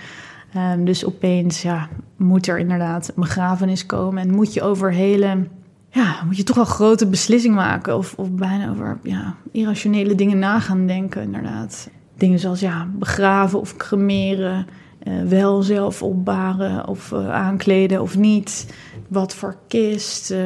Ehm, 0.53 0.83
dus 0.83 1.05
opeens 1.05 1.61
ja, 1.61 1.89
moet 2.15 2.47
er 2.47 2.59
inderdaad 2.59 3.07
een 3.07 3.13
begrafenis 3.15 3.85
komen 3.85 4.21
en 4.21 4.35
moet 4.35 4.53
je 4.53 4.61
over 4.61 4.91
hele, 4.91 5.47
ja, 5.89 6.23
moet 6.25 6.37
je 6.37 6.43
toch 6.43 6.55
wel 6.55 6.65
grote 6.65 7.07
beslissingen 7.07 7.57
maken 7.57 7.97
of, 7.97 8.13
of 8.17 8.31
bijna 8.31 8.69
over 8.69 8.99
ja, 9.03 9.35
irrationele 9.51 10.15
dingen 10.15 10.39
na 10.39 10.59
gaan 10.59 10.87
denken, 10.87 11.21
inderdaad. 11.21 11.89
Dingen 12.17 12.39
zoals 12.39 12.59
ja, 12.59 12.87
begraven 12.93 13.59
of 13.59 13.75
cremeren, 13.75 14.67
eh, 14.99 15.13
wel 15.27 15.61
zelf 15.61 16.03
opbaren 16.03 16.87
of 16.87 17.11
eh, 17.11 17.31
aankleden 17.31 18.01
of 18.01 18.17
niet, 18.17 18.73
wat 19.07 19.35
voor 19.35 19.57
kist, 19.67 20.31
eh, 20.31 20.39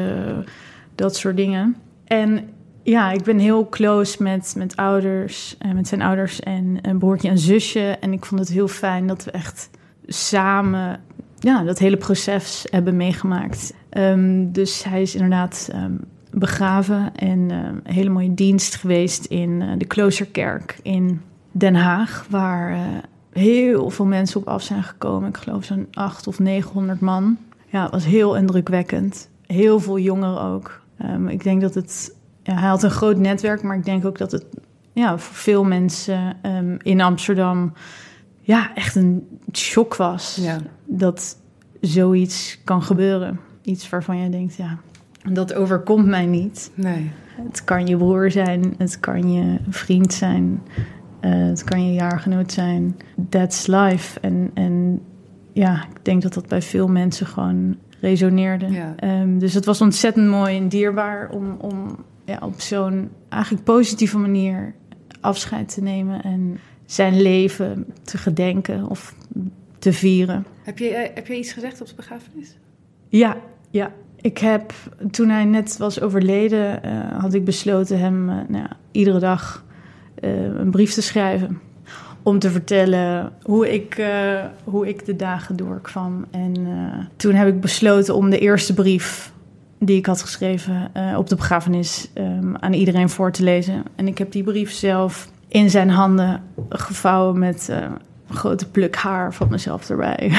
dat 0.95 1.15
soort 1.15 1.37
dingen. 1.37 1.75
En 2.05 2.49
ja, 2.83 3.11
ik 3.11 3.23
ben 3.23 3.39
heel 3.39 3.69
close 3.69 4.23
met, 4.23 4.53
met 4.57 4.75
ouders, 4.75 5.55
en 5.57 5.75
met 5.75 5.87
zijn 5.87 6.01
ouders 6.01 6.39
en 6.39 6.77
een 6.81 6.99
broertje 6.99 7.29
en 7.29 7.39
zusje. 7.39 7.97
En 7.99 8.13
ik 8.13 8.25
vond 8.25 8.39
het 8.39 8.49
heel 8.49 8.67
fijn 8.67 9.07
dat 9.07 9.23
we 9.23 9.31
echt 9.31 9.69
samen 10.05 10.99
ja, 11.43 11.63
dat 11.63 11.79
hele 11.79 11.97
proces 11.97 12.65
hebben 12.69 12.95
meegemaakt. 12.95 13.73
Ehm, 13.89 14.51
dus 14.51 14.83
hij 14.83 15.01
is 15.01 15.13
inderdaad 15.13 15.69
ehm, 15.71 15.93
begraven 16.31 17.15
en 17.15 17.51
ehm, 17.51 17.75
een 17.83 17.93
hele 17.93 18.09
mooie 18.09 18.33
dienst 18.33 18.75
geweest 18.75 19.25
in 19.25 19.49
uh, 19.49 19.71
de 19.77 19.85
Kloosterkerk 19.85 20.79
in 20.81 21.21
Den 21.51 21.75
Haag, 21.75 22.25
waar 22.29 22.71
uh, 22.71 22.79
heel 23.31 23.89
veel 23.89 24.05
mensen 24.05 24.39
op 24.39 24.47
af 24.47 24.61
zijn 24.61 24.83
gekomen. 24.83 25.29
Ik 25.29 25.37
geloof 25.37 25.63
zo'n 25.63 25.87
800 25.91 26.27
of 26.27 26.39
900 26.39 26.99
man. 26.99 27.37
Ja, 27.67 27.81
het 27.81 27.91
was 27.91 28.05
heel 28.05 28.35
indrukwekkend. 28.35 29.29
Heel 29.45 29.79
veel 29.79 29.99
jongeren 29.99 30.41
ook. 30.41 30.81
Ik 31.27 31.43
denk 31.43 31.61
dat 31.61 31.73
het. 31.73 32.15
Ja, 32.43 32.53
hij 32.53 32.69
had 32.69 32.83
een 32.83 32.91
groot 32.91 33.17
netwerk, 33.17 33.61
maar 33.63 33.77
ik 33.77 33.85
denk 33.85 34.05
ook 34.05 34.17
dat 34.17 34.31
het 34.31 34.45
ja, 34.93 35.17
voor 35.17 35.35
veel 35.35 35.63
mensen 35.63 36.37
in 36.81 37.01
Amsterdam 37.01 37.73
ja, 38.43 38.75
echt 38.75 38.95
een 38.95 39.27
shock 39.53 39.95
was. 39.95 40.37
Ja. 40.41 40.57
Dat 40.85 41.37
zoiets 41.81 42.59
kan 42.63 42.83
gebeuren. 42.83 43.39
Iets 43.61 43.89
waarvan 43.89 44.17
je 44.17 44.29
denkt, 44.29 44.55
ja, 44.55 44.77
dat 45.31 45.53
overkomt 45.53 46.05
mij 46.05 46.25
niet. 46.25 46.71
Nee. 46.73 47.11
Het 47.35 47.63
kan 47.63 47.87
je 47.87 47.97
broer 47.97 48.31
zijn, 48.31 48.73
het 48.77 48.99
kan 48.99 49.33
je 49.33 49.59
vriend 49.69 50.13
zijn, 50.13 50.61
uh, 51.21 51.47
het 51.47 51.63
kan 51.63 51.87
je 51.87 51.93
jaargenoot 51.93 52.51
zijn. 52.51 52.97
That's 53.29 53.67
life. 53.67 54.19
En, 54.19 54.51
en 54.53 55.01
ja, 55.53 55.83
ik 55.83 56.05
denk 56.05 56.21
dat 56.21 56.33
dat 56.33 56.47
bij 56.47 56.61
veel 56.61 56.87
mensen 56.87 57.27
gewoon 57.27 57.77
resoneerde. 58.03 58.69
Ja. 58.69 58.95
Um, 59.21 59.39
dus 59.39 59.53
het 59.53 59.65
was 59.65 59.81
ontzettend 59.81 60.29
mooi 60.29 60.57
en 60.57 60.67
dierbaar 60.67 61.29
om, 61.29 61.55
om 61.59 62.05
ja, 62.25 62.39
op 62.41 62.61
zo'n 62.61 63.09
eigenlijk 63.29 63.63
positieve 63.63 64.17
manier 64.17 64.73
afscheid 65.21 65.73
te 65.73 65.81
nemen. 65.81 66.21
En 66.21 66.59
zijn 66.85 67.21
leven 67.21 67.85
te 68.01 68.17
gedenken 68.17 68.89
of 68.89 69.15
te 69.79 69.93
vieren. 69.93 70.45
Heb 70.63 70.77
je, 70.77 70.89
uh, 70.89 70.97
heb 71.13 71.27
je 71.27 71.37
iets 71.37 71.53
gezegd 71.53 71.81
op 71.81 71.87
de 71.87 71.95
begrafenis? 71.95 72.57
Ja, 73.07 73.37
ja. 73.69 73.91
Ik 74.21 74.37
heb, 74.37 74.73
toen 75.11 75.29
hij 75.29 75.45
net 75.45 75.77
was 75.77 76.01
overleden, 76.01 76.81
uh, 76.85 77.19
had 77.21 77.33
ik 77.33 77.45
besloten 77.45 77.99
hem 77.99 78.29
uh, 78.29 78.35
nou, 78.47 78.67
iedere 78.91 79.19
dag 79.19 79.65
een 80.15 80.71
brief 80.71 80.93
te 80.93 81.01
schrijven. 81.01 81.59
Om 82.23 82.39
te 82.39 82.49
vertellen 82.49 83.31
hoe 83.41 83.73
ik, 83.73 84.05
hoe 84.63 84.87
ik 84.87 85.05
de 85.05 85.15
dagen 85.15 85.55
doorkwam. 85.55 86.25
En 86.31 86.55
toen 87.15 87.33
heb 87.33 87.47
ik 87.47 87.61
besloten 87.61 88.15
om 88.15 88.29
de 88.29 88.39
eerste 88.39 88.73
brief 88.73 89.31
die 89.79 89.97
ik 89.97 90.05
had 90.05 90.21
geschreven 90.21 90.91
op 91.17 91.29
de 91.29 91.35
begrafenis 91.35 92.09
um, 92.15 92.57
aan 92.57 92.73
iedereen 92.73 93.09
voor 93.09 93.31
te 93.31 93.43
lezen. 93.43 93.83
En 93.95 94.07
ik 94.07 94.17
heb 94.17 94.31
die 94.31 94.43
brief 94.43 94.71
zelf 94.71 95.31
in 95.47 95.69
zijn 95.69 95.89
handen 95.89 96.43
gevouwen 96.69 97.39
met 97.39 97.67
een 97.69 98.35
grote 98.35 98.69
pluk 98.69 98.95
haar 98.95 99.33
van 99.33 99.47
mezelf 99.49 99.89
erbij. 99.89 100.31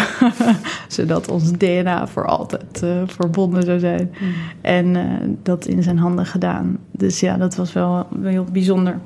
Zodat 0.88 1.29
ons 1.29 1.53
DNA 1.53 2.07
voor 2.07 2.26
altijd 2.26 2.83
verbonden 3.07 3.62
zou 3.62 3.79
zijn. 3.79 4.14
Mm. 4.21 4.33
En 4.61 5.38
dat 5.43 5.67
in 5.67 5.83
zijn 5.83 5.99
handen 5.99 6.26
gedaan. 6.26 6.79
Dus 6.91 7.21
ja, 7.21 7.37
dat 7.37 7.55
was 7.55 7.73
wel, 7.73 8.07
wel 8.11 8.31
heel 8.31 8.47
bijzonder. 8.53 8.99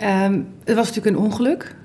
Um, 0.00 0.46
het 0.64 0.76
was 0.76 0.86
natuurlijk 0.86 1.16
een 1.16 1.22
ongeluk. 1.22 1.76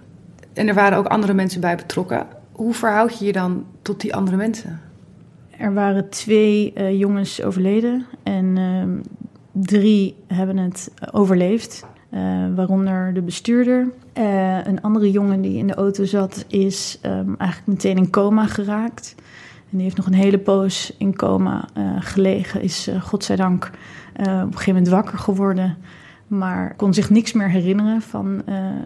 En 0.53 0.67
er 0.67 0.73
waren 0.73 0.97
ook 0.97 1.05
andere 1.05 1.33
mensen 1.33 1.61
bij 1.61 1.75
betrokken. 1.75 2.27
Hoe 2.51 2.73
verhoud 2.73 3.19
je 3.19 3.25
je 3.25 3.31
dan 3.31 3.65
tot 3.81 4.01
die 4.01 4.15
andere 4.15 4.37
mensen? 4.37 4.79
Er 5.57 5.73
waren 5.73 6.09
twee 6.09 6.73
jongens 6.97 7.41
overleden. 7.41 8.05
En 8.23 8.57
ehm, 8.57 8.89
drie 9.51 10.15
hebben 10.27 10.57
het 10.57 10.91
overleefd. 11.11 11.85
Uh, 12.13 12.45
waaronder 12.55 13.13
de 13.13 13.21
bestuurder. 13.21 13.87
Uh, 14.17 14.65
een 14.65 14.81
andere 14.81 15.11
jongen 15.11 15.41
die 15.41 15.57
in 15.57 15.67
de 15.67 15.73
auto 15.73 16.05
zat, 16.05 16.45
is 16.47 16.99
um, 17.05 17.35
eigenlijk 17.37 17.65
meteen 17.65 17.97
in 17.97 18.09
coma 18.09 18.45
geraakt. 18.45 19.15
En 19.71 19.77
die 19.77 19.81
heeft 19.81 19.97
nog 19.97 20.05
een 20.05 20.13
hele 20.13 20.37
poos 20.39 20.93
in 20.97 21.15
coma 21.15 21.67
gelegen. 21.99 22.61
Is 22.61 22.89
godzijdank 22.99 23.71
op 24.13 24.25
een 24.25 24.51
gegeven 24.51 24.73
moment 24.73 24.87
wakker 24.87 25.17
geworden. 25.17 25.77
Maar 26.29 26.75
kon 26.75 26.93
zich 26.93 27.09
niks 27.09 27.33
meer 27.33 27.49
herinneren 27.49 28.01
van 28.01 28.41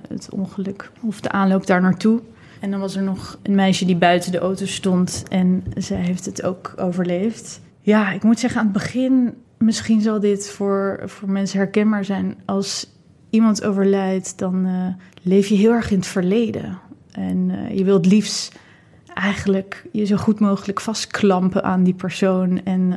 het 0.07 0.29
ongeluk 0.31 0.91
of 1.01 1.21
de 1.21 1.31
aanloop 1.31 1.65
daar 1.65 1.81
naartoe. 1.81 2.21
En 2.59 2.71
dan 2.71 2.79
was 2.79 2.95
er 2.95 3.03
nog 3.03 3.39
een 3.41 3.55
meisje 3.55 3.85
die 3.85 3.95
buiten 3.95 4.31
de 4.31 4.38
auto 4.38 4.65
stond. 4.65 5.23
En 5.29 5.63
zij 5.77 5.97
heeft 5.97 6.25
het 6.25 6.43
ook 6.43 6.73
overleefd. 6.77 7.62
Ja, 7.81 8.12
ik 8.12 8.23
moet 8.23 8.39
zeggen, 8.39 8.59
aan 8.59 8.65
het 8.65 8.73
begin 8.73 9.33
misschien 9.57 10.01
zal 10.01 10.19
dit 10.19 10.50
voor, 10.50 11.01
voor 11.05 11.29
mensen 11.31 11.57
herkenbaar 11.57 12.05
zijn. 12.05 12.38
Als 12.45 12.89
iemand 13.29 13.63
overlijdt, 13.63 14.38
dan 14.38 14.65
uh, 14.65 14.88
leef 15.21 15.47
je 15.47 15.55
heel 15.55 15.71
erg 15.71 15.91
in 15.91 15.97
het 15.97 16.07
verleden. 16.07 16.79
En 17.12 17.50
uh, 17.50 17.77
je 17.77 17.83
wilt 17.83 18.05
liefst 18.05 18.59
eigenlijk 19.13 19.85
je 19.91 20.05
zo 20.05 20.15
goed 20.15 20.39
mogelijk 20.39 20.81
vastklampen 20.81 21.63
aan 21.63 21.83
die 21.83 21.93
persoon 21.93 22.63
en 22.63 22.93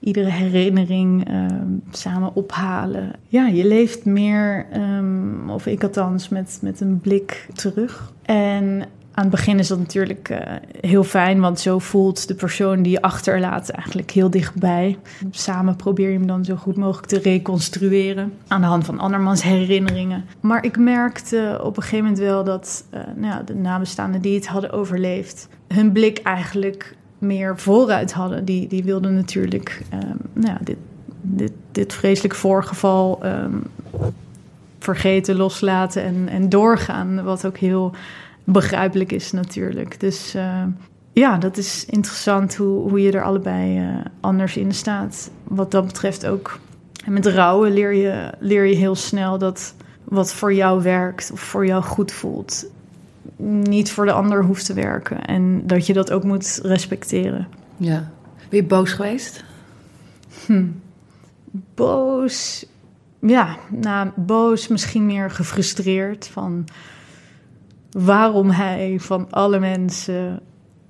iedere 0.00 0.30
herinnering 0.30 1.28
samen 1.90 2.34
ophalen. 2.34 3.12
Ja, 3.26 3.46
je 3.46 3.66
leeft 3.66 4.04
meer, 4.04 4.66
um, 4.76 5.50
of 5.50 5.66
ik 5.66 5.82
althans, 5.82 6.28
met, 6.28 6.58
met 6.62 6.80
een 6.80 7.00
blik 7.00 7.48
terug. 7.54 8.12
En 8.22 8.88
aan 9.18 9.24
het 9.24 9.30
begin 9.30 9.58
is 9.58 9.68
dat 9.68 9.78
natuurlijk 9.78 10.28
uh, 10.28 10.38
heel 10.80 11.04
fijn, 11.04 11.40
want 11.40 11.60
zo 11.60 11.78
voelt 11.78 12.28
de 12.28 12.34
persoon 12.34 12.82
die 12.82 12.92
je 12.92 13.02
achterlaat 13.02 13.68
eigenlijk 13.68 14.10
heel 14.10 14.30
dichtbij. 14.30 14.98
Samen 15.30 15.76
probeer 15.76 16.10
je 16.10 16.18
hem 16.18 16.26
dan 16.26 16.44
zo 16.44 16.54
goed 16.54 16.76
mogelijk 16.76 17.06
te 17.06 17.18
reconstrueren 17.18 18.32
aan 18.48 18.60
de 18.60 18.66
hand 18.66 18.84
van 18.84 18.98
andermans 18.98 19.42
herinneringen. 19.42 20.24
Maar 20.40 20.64
ik 20.64 20.78
merkte 20.78 21.60
op 21.62 21.76
een 21.76 21.82
gegeven 21.82 22.04
moment 22.04 22.22
wel 22.22 22.44
dat 22.44 22.84
uh, 22.94 23.00
nou 23.16 23.44
de 23.44 23.54
nabestaanden 23.54 24.20
die 24.20 24.34
het 24.34 24.46
hadden 24.46 24.72
overleefd, 24.72 25.48
hun 25.68 25.92
blik 25.92 26.18
eigenlijk 26.18 26.96
meer 27.18 27.58
vooruit 27.58 28.12
hadden. 28.12 28.44
Die, 28.44 28.68
die 28.68 28.84
wilden 28.84 29.14
natuurlijk 29.14 29.82
um, 29.92 30.16
nou 30.32 30.52
ja, 30.52 30.58
dit, 30.60 30.76
dit, 31.20 31.52
dit 31.72 31.94
vreselijk 31.94 32.34
voorgeval 32.34 33.26
um, 33.26 33.62
vergeten, 34.78 35.36
loslaten 35.36 36.02
en, 36.02 36.28
en 36.28 36.48
doorgaan. 36.48 37.22
Wat 37.24 37.46
ook 37.46 37.56
heel 37.56 37.94
begrijpelijk 38.44 39.12
is 39.12 39.32
natuurlijk. 39.32 40.00
Dus 40.00 40.34
uh, 40.34 40.62
ja, 41.12 41.36
dat 41.36 41.56
is 41.56 41.84
interessant 41.84 42.56
hoe, 42.56 42.88
hoe 42.88 43.02
je 43.02 43.12
er 43.12 43.24
allebei 43.24 43.80
uh, 43.80 43.96
anders 44.20 44.56
in 44.56 44.74
staat. 44.74 45.30
Wat 45.44 45.70
dat 45.70 45.86
betreft 45.86 46.26
ook. 46.26 46.58
En 47.04 47.12
met 47.12 47.26
rouwen 47.26 47.72
leer 47.72 47.94
je, 47.94 48.32
leer 48.38 48.64
je 48.64 48.74
heel 48.74 48.94
snel 48.94 49.38
dat 49.38 49.74
wat 50.04 50.32
voor 50.32 50.54
jou 50.54 50.82
werkt 50.82 51.30
of 51.32 51.40
voor 51.40 51.66
jou 51.66 51.82
goed 51.82 52.12
voelt, 52.12 52.66
niet 53.46 53.90
voor 53.90 54.04
de 54.04 54.12
ander 54.12 54.44
hoeft 54.44 54.66
te 54.66 54.74
werken. 54.74 55.24
En 55.24 55.66
dat 55.66 55.86
je 55.86 55.92
dat 55.92 56.10
ook 56.10 56.24
moet 56.24 56.60
respecteren. 56.62 57.48
Ja. 57.76 58.10
Ben 58.48 58.60
je 58.60 58.64
boos 58.64 58.92
geweest? 58.92 59.44
Hm. 60.46 60.66
Boos. 61.74 62.66
Ja, 63.20 63.56
nou, 63.70 64.10
boos, 64.16 64.68
misschien 64.68 65.06
meer 65.06 65.30
gefrustreerd 65.30 66.28
van 66.28 66.64
waarom 67.90 68.50
hij 68.50 68.96
van 69.00 69.30
alle 69.30 69.58
mensen, 69.58 70.40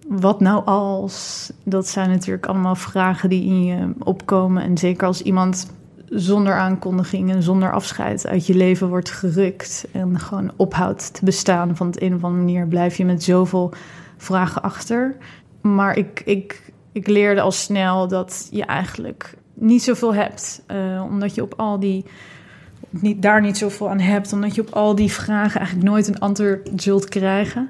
wat 0.08 0.40
nou 0.40 0.64
als? 0.64 1.52
Dat 1.62 1.88
zijn 1.88 2.08
natuurlijk 2.10 2.46
allemaal 2.46 2.74
vragen 2.74 3.28
die 3.28 3.44
in 3.44 3.64
je 3.64 3.92
opkomen. 3.98 4.62
En 4.62 4.78
zeker 4.78 5.06
als 5.06 5.22
iemand 5.22 5.70
zonder 6.10 6.54
aankondiging 6.54 7.30
en 7.30 7.42
zonder 7.42 7.72
afscheid 7.72 8.26
uit 8.26 8.46
je 8.46 8.54
leven 8.54 8.88
wordt 8.88 9.10
gerukt 9.10 9.86
en 9.92 10.18
gewoon 10.18 10.50
ophoudt 10.56 11.14
te 11.14 11.24
bestaan 11.24 11.76
van 11.76 11.86
het 11.86 12.02
een 12.02 12.14
of 12.14 12.24
andere 12.24 12.44
manier, 12.44 12.66
blijf 12.66 12.96
je 12.96 13.04
met 13.04 13.22
zoveel 13.22 13.72
vragen 14.16 14.62
achter. 14.62 15.16
Maar 15.60 15.96
ik, 15.96 16.22
ik, 16.24 16.72
ik 16.92 17.06
leerde 17.06 17.40
al 17.40 17.52
snel 17.52 18.08
dat 18.08 18.48
je 18.50 18.64
eigenlijk 18.64 19.34
niet 19.54 19.82
zoveel 19.82 20.14
hebt, 20.14 20.62
uh, 20.70 21.04
omdat 21.10 21.34
je 21.34 21.42
op 21.42 21.54
al 21.56 21.80
die 21.80 22.04
niet, 22.90 23.22
daar 23.22 23.40
niet 23.40 23.58
zoveel 23.58 23.90
aan 23.90 24.00
hebt, 24.00 24.32
omdat 24.32 24.54
je 24.54 24.60
op 24.60 24.70
al 24.70 24.94
die 24.94 25.12
vragen 25.12 25.60
eigenlijk 25.60 25.90
nooit 25.90 26.08
een 26.08 26.18
antwoord 26.18 26.70
zult 26.76 27.08
krijgen. 27.08 27.68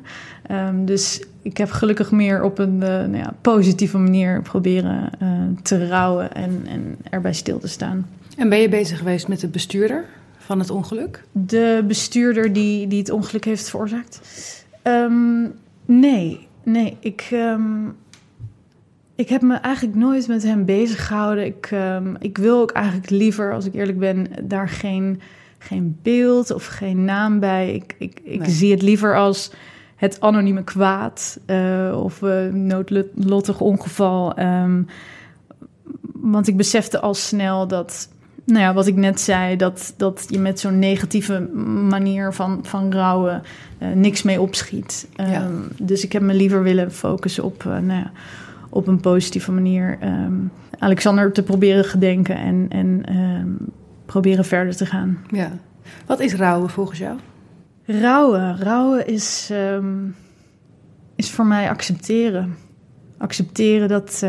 Um, 0.50 0.84
dus 0.84 1.22
ik 1.42 1.56
heb 1.56 1.70
gelukkig 1.70 2.10
meer 2.10 2.42
op 2.42 2.58
een 2.58 2.82
eh, 2.82 2.88
nou 2.88 3.16
ja, 3.16 3.34
positieve 3.40 3.98
manier 3.98 4.42
proberen 4.42 5.10
eh, 5.18 5.28
te 5.62 5.88
rouwen 5.88 6.34
en, 6.34 6.62
en 6.66 6.96
erbij 7.10 7.32
stil 7.32 7.58
te 7.58 7.68
staan. 7.68 8.06
En 8.38 8.48
ben 8.48 8.58
je 8.58 8.68
bezig 8.68 8.98
geweest 8.98 9.28
met 9.28 9.40
de 9.40 9.48
bestuurder 9.48 10.04
van 10.36 10.58
het 10.58 10.70
ongeluk? 10.70 11.24
De 11.32 11.84
bestuurder 11.86 12.52
die, 12.52 12.86
die 12.86 12.98
het 12.98 13.10
ongeluk 13.10 13.44
heeft 13.44 13.70
veroorzaakt? 13.70 14.20
Ehm, 14.82 15.42
nee, 15.84 16.48
nee. 16.62 16.96
Ik, 17.00 17.28
ehm, 17.32 17.86
ik 19.14 19.28
heb 19.28 19.42
me 19.42 19.54
eigenlijk 19.54 19.96
nooit 19.96 20.28
met 20.28 20.42
hem 20.42 20.64
bezig 20.64 21.06
gehouden. 21.06 21.44
Ik, 21.44 21.68
ehm, 21.70 22.14
ik 22.18 22.38
wil 22.38 22.60
ook 22.60 22.70
eigenlijk 22.70 23.10
liever, 23.10 23.52
als 23.52 23.64
ik 23.64 23.74
eerlijk 23.74 23.98
ben, 23.98 24.26
daar 24.42 24.68
geen, 24.68 25.20
geen 25.58 25.98
beeld 26.02 26.50
of 26.50 26.66
geen 26.66 27.04
naam 27.04 27.40
bij. 27.40 27.74
Ik, 27.74 27.94
ik, 27.98 28.20
ik 28.24 28.40
Nee. 28.40 28.50
zie 28.50 28.70
het 28.70 28.82
liever 28.82 29.16
als 29.16 29.50
het 29.96 30.20
anonieme 30.20 30.64
kwaad 30.64 31.40
eh, 31.46 32.00
of 32.02 32.20
een 32.22 32.66
noodlottig 32.66 33.60
ongeval. 33.60 34.34
Want 36.12 36.48
ik 36.48 36.56
besefte 36.56 37.00
al 37.00 37.14
snel 37.14 37.66
dat, 37.68 38.08
nou 38.48 38.60
ja, 38.60 38.74
wat 38.74 38.86
ik 38.86 38.96
net 38.96 39.20
zei, 39.20 39.56
dat, 39.56 39.94
dat 39.96 40.26
je 40.28 40.38
met 40.38 40.60
zo'n 40.60 40.78
negatieve 40.78 41.40
manier 41.88 42.32
van, 42.32 42.58
van 42.62 42.92
rouwen 42.92 43.42
eh, 43.78 43.88
niks 43.88 44.22
mee 44.22 44.40
opschiet. 44.40 45.08
Ja. 45.16 45.24
Ehm, 45.24 45.52
Dus 45.78 46.04
ik 46.04 46.12
heb 46.12 46.22
me 46.22 46.34
liever 46.34 46.62
willen 46.62 46.92
focussen 46.92 47.44
op, 47.44 47.60
eh, 47.66 47.66
nou 47.66 48.00
ja, 48.00 48.10
op 48.68 48.86
een 48.86 49.00
positieve 49.00 49.52
manier 49.52 49.96
ehm, 50.00 50.34
Alexander 50.78 51.32
te 51.32 51.42
proberen 51.42 51.84
gedenken 51.84 52.36
en, 52.36 52.66
en 52.68 53.02
ehm, 53.04 53.50
proberen 54.06 54.44
verder 54.44 54.76
te 54.76 54.86
gaan. 54.86 55.18
Ja. 55.30 55.50
Wat 56.06 56.20
is 56.20 56.34
rouwen 56.34 56.70
volgens 56.70 56.98
jou? 56.98 57.18
Rouwen. 57.84 58.58
Rouwen 58.58 59.06
is, 59.06 59.52
is 61.16 61.30
voor 61.30 61.46
mij 61.46 61.68
accepteren. 61.68 62.56
Accepteren 63.18 63.88
dat 63.88 64.26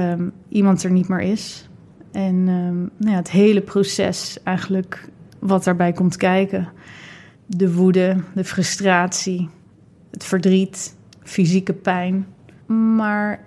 iemand 0.49 0.83
er 0.83 0.91
niet 0.91 1.07
meer 1.07 1.21
is. 1.21 1.68
En 2.11 2.35
ehm, 2.47 2.77
nou 2.77 3.11
ja, 3.11 3.15
het 3.15 3.31
hele 3.31 3.61
proces 3.61 4.37
eigenlijk 4.43 5.09
wat 5.39 5.63
daarbij 5.63 5.91
komt 5.91 6.17
kijken. 6.17 6.67
De 7.45 7.73
woede, 7.73 8.17
de 8.33 8.43
frustratie, 8.43 9.49
het 10.11 10.23
verdriet, 10.23 10.95
fysieke 11.23 11.73
pijn. 11.73 12.27
Maar 12.95 13.39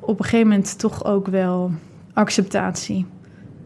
op 0.00 0.18
een 0.18 0.24
gegeven 0.24 0.48
moment 0.48 0.78
toch 0.78 1.04
ook 1.04 1.26
wel 1.26 1.70
acceptatie. 2.12 3.06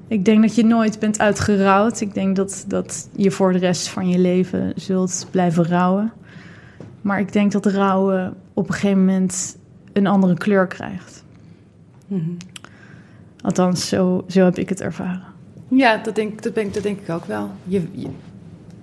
Ik 0.08 0.24
denk 0.24 0.42
dat 0.42 0.54
je 0.54 0.64
nooit 0.64 0.98
bent 0.98 1.18
uitgerouwd. 1.18 2.00
Ik 2.00 2.14
denk 2.14 2.36
dat, 2.36 2.64
dat 2.68 3.08
je 3.16 3.30
voor 3.30 3.52
de 3.52 3.58
rest 3.58 3.88
van 3.88 4.08
je 4.08 4.18
leven 4.18 4.72
zult 4.76 5.26
blijven 5.30 5.64
rouwen. 5.64 6.12
Maar 7.00 7.20
ik 7.20 7.32
denk 7.32 7.52
dat 7.52 7.66
rouwen 7.66 8.34
op 8.54 8.68
een 8.68 8.74
gegeven 8.74 8.98
moment 8.98 9.56
een 9.92 10.06
andere 10.06 10.34
kleur 10.34 10.66
krijgt. 10.66 11.24
Mhm. 12.06 12.30
Althans, 13.42 13.88
zo, 13.88 14.24
zo 14.28 14.44
heb 14.44 14.56
ik 14.58 14.68
het 14.68 14.80
ervaren. 14.80 15.22
Ja, 15.68 15.96
dat 15.96 16.14
denk, 16.14 16.42
dat, 16.42 16.54
denk, 16.54 16.74
dat 16.74 16.82
denk 16.82 17.00
ik 17.00 17.10
ook 17.10 17.24
wel. 17.24 17.50
Je, 17.64 17.82
je- 17.92 18.08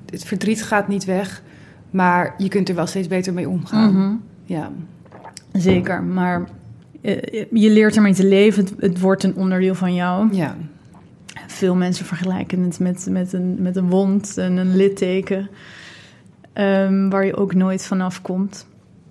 het 0.10 0.24
verdriet 0.24 0.64
gaat 0.64 0.88
niet 0.88 1.06
weg, 1.06 1.42
maar 1.92 2.34
je 2.38 2.48
kunt 2.48 2.70
er 2.70 2.76
wel 2.76 2.88
steeds 2.88 3.08
beter 3.08 3.34
mee 3.34 3.50
omgaan. 3.50 3.94
Mhm. 3.94 4.16
Ja. 4.46 4.72
Zeker, 5.54 6.04
maar 6.04 6.44
eh, 7.02 7.46
je 7.52 7.70
leert 7.70 7.96
ermee 7.96 8.14
te 8.14 8.28
leven. 8.28 8.64
Het, 8.64 8.74
het 8.80 9.00
wordt 9.00 9.24
een 9.24 9.36
onderdeel 9.36 9.76
van 9.76 9.94
jou. 9.94 10.34
ja. 10.36 10.56
Veel 11.48 11.76
mensen 11.76 12.06
vergelijken 12.06 12.62
het 12.62 12.80
met, 12.80 13.08
met, 13.10 13.34
een, 13.34 13.56
met 13.60 13.76
een 13.76 13.90
wond 13.90 14.38
en 14.38 14.58
een 14.58 14.76
litteken, 14.76 15.50
ehm, 16.54 17.10
waar 17.10 17.26
je 17.26 17.36
ook 17.36 17.54
nooit 17.54 17.86
vanaf 17.86 18.22
komt. 18.22 18.68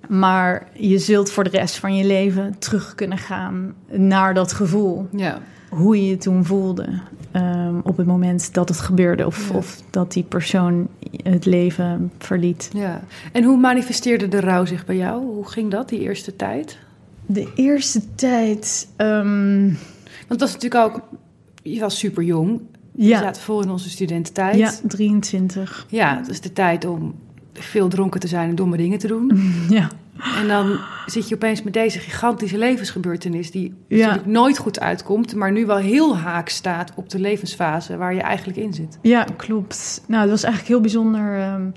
Maar 0.09 0.67
je 0.75 0.99
zult 0.99 1.31
voor 1.31 1.45
de 1.45 1.51
rest 1.51 1.77
van 1.79 1.97
je 1.97 2.05
leven 2.05 2.55
terug 2.59 2.95
kunnen 2.95 3.19
gaan 3.19 3.75
naar 3.91 4.35
dat 4.35 4.53
gevoel. 4.53 5.07
Ja. 5.13 5.39
Hoe 5.71 5.97
je 5.97 6.07
je 6.09 6.17
toen 6.17 6.45
voelde 6.45 6.87
ehm, 7.33 7.75
op 7.83 7.97
het 7.97 8.07
moment 8.07 8.55
dat 8.55 8.69
het 8.69 8.81
gebeurde. 8.81 9.27
Of, 9.27 9.51
Ja. 9.51 9.57
of 9.57 9.83
dat 9.91 10.13
die 10.13 10.23
persoon 10.23 10.89
het 11.23 11.45
leven 11.47 12.13
verliet. 12.19 12.71
ja. 12.75 13.01
En 13.33 13.45
hoe 13.45 13.59
manifesteerde 13.59 14.29
de 14.29 14.41
rouw 14.41 14.65
zich 14.65 14.87
bij 14.87 14.97
jou? 14.97 15.25
Hoe 15.25 15.49
ging 15.49 15.71
dat 15.71 15.89
die 15.89 16.01
eerste 16.01 16.37
tijd? 16.37 16.79
De 17.27 17.53
eerste 17.55 18.15
tijd... 18.15 18.89
ehm, 18.97 19.63
Want 20.29 20.29
het 20.29 20.41
was 20.41 20.53
natuurlijk 20.53 20.85
ook, 20.85 21.01
je 21.63 21.81
was 21.81 21.99
super 21.99 22.23
jong. 22.23 22.61
Je 22.93 23.07
ja, 23.07 23.19
zaten 23.19 23.43
vol 23.43 23.63
in 23.63 23.71
onze 23.71 23.91
studententijd. 23.91 24.57
ja, 24.57 24.73
23. 24.83 25.87
Ja, 25.89 26.23
is 26.29 26.41
de 26.41 26.53
tijd 26.53 26.85
om 26.85 27.15
veel 27.63 27.89
dronken 27.89 28.21
te 28.21 28.29
zijn 28.29 28.49
en 28.49 28.55
domme 28.55 28.77
dingen 28.77 28.99
te 28.99 29.07
doen. 29.07 29.33
Ja. 29.69 29.89
En 30.41 30.49
dan 30.49 30.79
zit 31.07 31.29
je 31.29 31.35
opeens 31.35 31.63
met 31.63 31.73
deze 31.73 31.99
gigantische 31.99 32.59
levensgebeurtenis... 32.59 33.51
die 33.51 33.75
Ja. 33.89 33.97
natuurlijk 33.97 34.27
nooit 34.27 34.59
goed 34.59 34.81
uitkomt... 34.81 35.35
maar 35.35 35.53
nu 35.53 35.67
wel 35.67 35.77
heel 35.77 36.17
haak 36.17 36.49
staat 36.49 36.93
op 36.95 37.09
de 37.09 37.19
levensfase 37.19 37.97
waar 37.97 38.15
je 38.15 38.21
eigenlijk 38.21 38.59
in 38.59 38.73
zit. 38.73 38.99
Ja, 39.03 39.27
klopt. 39.37 40.03
Nou, 40.07 40.21
het 40.23 40.31
was 40.31 40.43
eigenlijk 40.43 40.73
heel 40.73 40.81
bijzonder. 40.83 41.39
ehm, 41.39 41.71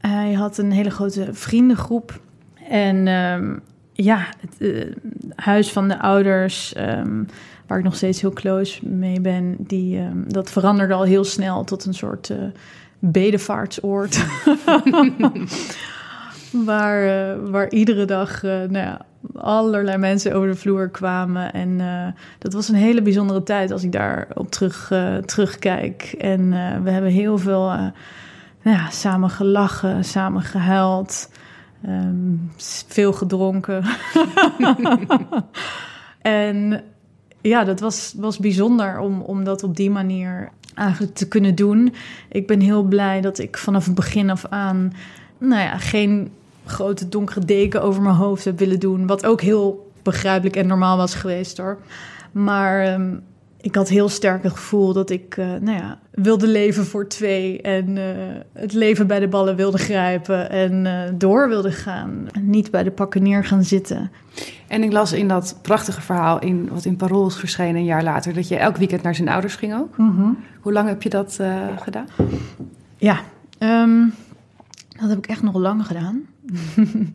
hij 0.00 0.32
had 0.32 0.58
een 0.58 0.72
hele 0.72 0.90
grote 0.90 1.28
vriendengroep. 1.32 2.20
En 2.68 3.06
ehm, 3.08 3.56
ja, 3.92 4.26
het 4.40 4.56
eh, 4.74 4.84
huis 5.34 5.72
van 5.72 5.88
de 5.88 5.98
ouders, 6.00 6.72
ehm, 6.74 7.22
waar 7.66 7.78
ik 7.78 7.84
nog 7.84 7.96
steeds 7.96 8.20
heel 8.20 8.32
close 8.32 8.86
mee 8.88 9.20
ben, 9.20 9.56
die, 9.58 10.00
dat 10.28 10.50
veranderde 10.50 10.94
al 10.94 11.02
heel 11.04 11.24
snel 11.24 11.64
tot 11.64 11.84
een 11.84 11.94
soort 11.94 12.30
eh 12.30 12.38
bedevaartsoord. 12.98 14.24
waar, 16.64 17.04
eh, 17.04 17.50
waar 17.50 17.70
iedere 17.70 18.04
dag 18.04 18.44
eh, 18.44 18.50
nou 18.50 18.72
ja, 18.72 19.00
allerlei 19.34 19.96
mensen 19.96 20.34
over 20.34 20.48
de 20.48 20.54
vloer 20.54 20.88
kwamen. 20.88 21.52
En 21.52 21.80
eh, 21.80 22.06
dat 22.38 22.52
was 22.52 22.68
een 22.68 22.74
hele 22.74 23.02
bijzondere 23.02 23.42
tijd 23.42 23.70
als 23.70 23.82
ik 23.82 23.92
daarop 23.92 24.50
terug, 24.50 24.92
terugkijk. 25.24 26.14
En 26.18 26.50
we 26.82 26.90
hebben 26.90 27.10
heel 27.10 27.38
veel 27.38 27.66
nou 28.62 28.76
ja, 28.76 28.90
samen 28.90 29.30
gelachen, 29.30 30.04
samen 30.04 30.42
gehuild. 30.42 31.30
ehm, 31.84 32.34
veel 32.86 33.12
gedronken. 33.12 33.84
en 36.22 36.82
ja, 37.40 37.64
dat 37.64 37.80
was, 37.80 38.14
was 38.16 38.38
bijzonder 38.38 38.98
om, 38.98 39.20
om 39.20 39.44
dat 39.44 39.62
op 39.62 39.76
die 39.76 39.90
manier 39.90 40.50
eigenlijk 40.76 41.14
te 41.14 41.28
kunnen 41.28 41.54
doen. 41.54 41.94
Ik 42.28 42.46
ben 42.46 42.60
heel 42.60 42.82
blij 42.82 43.20
dat 43.20 43.38
ik 43.38 43.58
vanaf 43.58 43.84
het 43.84 43.94
begin 43.94 44.30
af 44.30 44.46
aan... 44.46 44.92
nou 45.38 45.62
ja, 45.62 45.78
geen 45.78 46.30
grote 46.64 47.08
donkere 47.08 47.44
deken 47.44 47.82
over 47.82 48.02
mijn 48.02 48.14
hoofd 48.14 48.44
heb 48.44 48.58
willen 48.58 48.80
doen. 48.80 49.06
Wat 49.06 49.26
ook 49.26 49.40
heel 49.40 49.90
begrijpelijk 50.02 50.56
en 50.56 50.66
normaal 50.66 50.96
was 50.96 51.14
geweest 51.14 51.58
hoor. 51.58 51.78
Maar 52.32 52.84
ehm, 52.84 53.14
ik 53.66 53.74
had 53.74 53.88
heel 53.88 54.08
sterk 54.08 54.42
het 54.42 54.52
gevoel 54.52 54.92
dat 54.92 55.10
ik 55.10 55.36
eh, 55.36 55.46
nou 55.46 55.78
ja, 55.78 55.98
wilde 56.10 56.46
leven 56.46 56.86
voor 56.86 57.08
twee. 57.08 57.62
En 57.62 57.96
eh, 57.98 58.04
het 58.52 58.72
leven 58.72 59.06
bij 59.06 59.20
de 59.20 59.28
ballen 59.28 59.56
wilde 59.56 59.78
grijpen. 59.78 60.50
En 60.50 60.86
eh, 60.86 61.12
door 61.14 61.48
wilde 61.48 61.72
gaan. 61.72 62.26
En 62.32 62.50
niet 62.50 62.70
bij 62.70 62.82
de 62.82 62.90
pakken 62.90 63.22
neer 63.22 63.44
gaan 63.44 63.64
zitten. 63.64 64.10
En 64.66 64.82
ik 64.82 64.92
las 64.92 65.12
in 65.12 65.28
dat 65.28 65.58
prachtige 65.62 66.00
verhaal... 66.00 66.38
In, 66.38 66.68
wat 66.72 66.84
in 66.84 66.96
Parool 66.96 67.26
is 67.26 67.36
verschenen 67.36 67.76
een 67.76 67.84
jaar 67.84 68.02
later... 68.02 68.34
dat 68.34 68.48
je 68.48 68.56
elk 68.56 68.76
weekend 68.76 69.02
naar 69.02 69.14
zijn 69.14 69.28
ouders 69.28 69.54
ging 69.54 69.74
ook. 69.74 69.96
Hoe 70.60 70.72
lang 70.72 70.88
heb 70.88 71.02
je 71.02 71.08
dat 71.08 71.40
gedaan? 71.80 72.06
Ja, 72.96 73.20
ehm, 73.58 74.04
dat 75.00 75.08
heb 75.08 75.18
ik 75.18 75.26
echt 75.26 75.42
nog 75.42 75.54
lang 75.54 75.86
gedaan. 75.86 76.22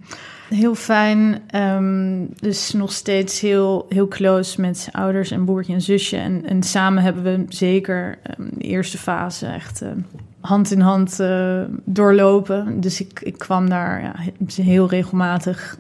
heel 0.54 0.76
fijn. 0.76 1.42
ehm, 1.48 2.26
dus 2.36 2.74
nog 2.74 2.92
steeds 2.92 3.40
heel, 3.40 3.86
heel 3.90 4.08
close 4.08 4.62
met 4.62 4.90
ouders 4.92 5.32
en 5.32 5.46
broertje 5.46 5.74
en 5.74 5.82
zusje. 5.82 6.18
En, 6.18 6.46
en 6.46 6.64
samen 6.64 7.04
hebben 7.04 7.24
we 7.24 7.46
zeker 7.50 8.18
ehm, 8.24 8.48
de 8.54 8.64
eerste 8.64 8.98
fase 8.98 9.46
echt 9.46 9.82
ehm, 9.82 9.98
hand 10.40 10.72
in 10.72 10.80
hand 10.80 11.20
eh, 11.20 11.62
doorlopen. 11.86 12.82
Dus 12.82 13.02
ik, 13.02 13.20
ik 13.24 13.38
kwam 13.38 13.70
daar 13.70 14.02
ja, 14.02 14.14
he- 14.16 14.64
heel 14.64 14.90
regelmatig. 14.90 15.78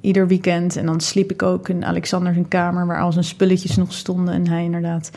Ieder 0.00 0.26
weekend. 0.26 0.76
En 0.76 0.86
dan 0.86 1.00
sliep 1.00 1.30
ik 1.30 1.42
ook 1.42 1.68
in 1.68 1.84
Alexander 1.84 2.32
zijn 2.32 2.48
kamer, 2.48 2.86
waar 2.86 3.00
al 3.00 3.12
zijn 3.12 3.24
spulletjes 3.24 3.76
nog 3.76 3.92
stonden. 3.92 4.34
En 4.34 4.48
hij 4.48 4.64
inderdaad 4.64 5.10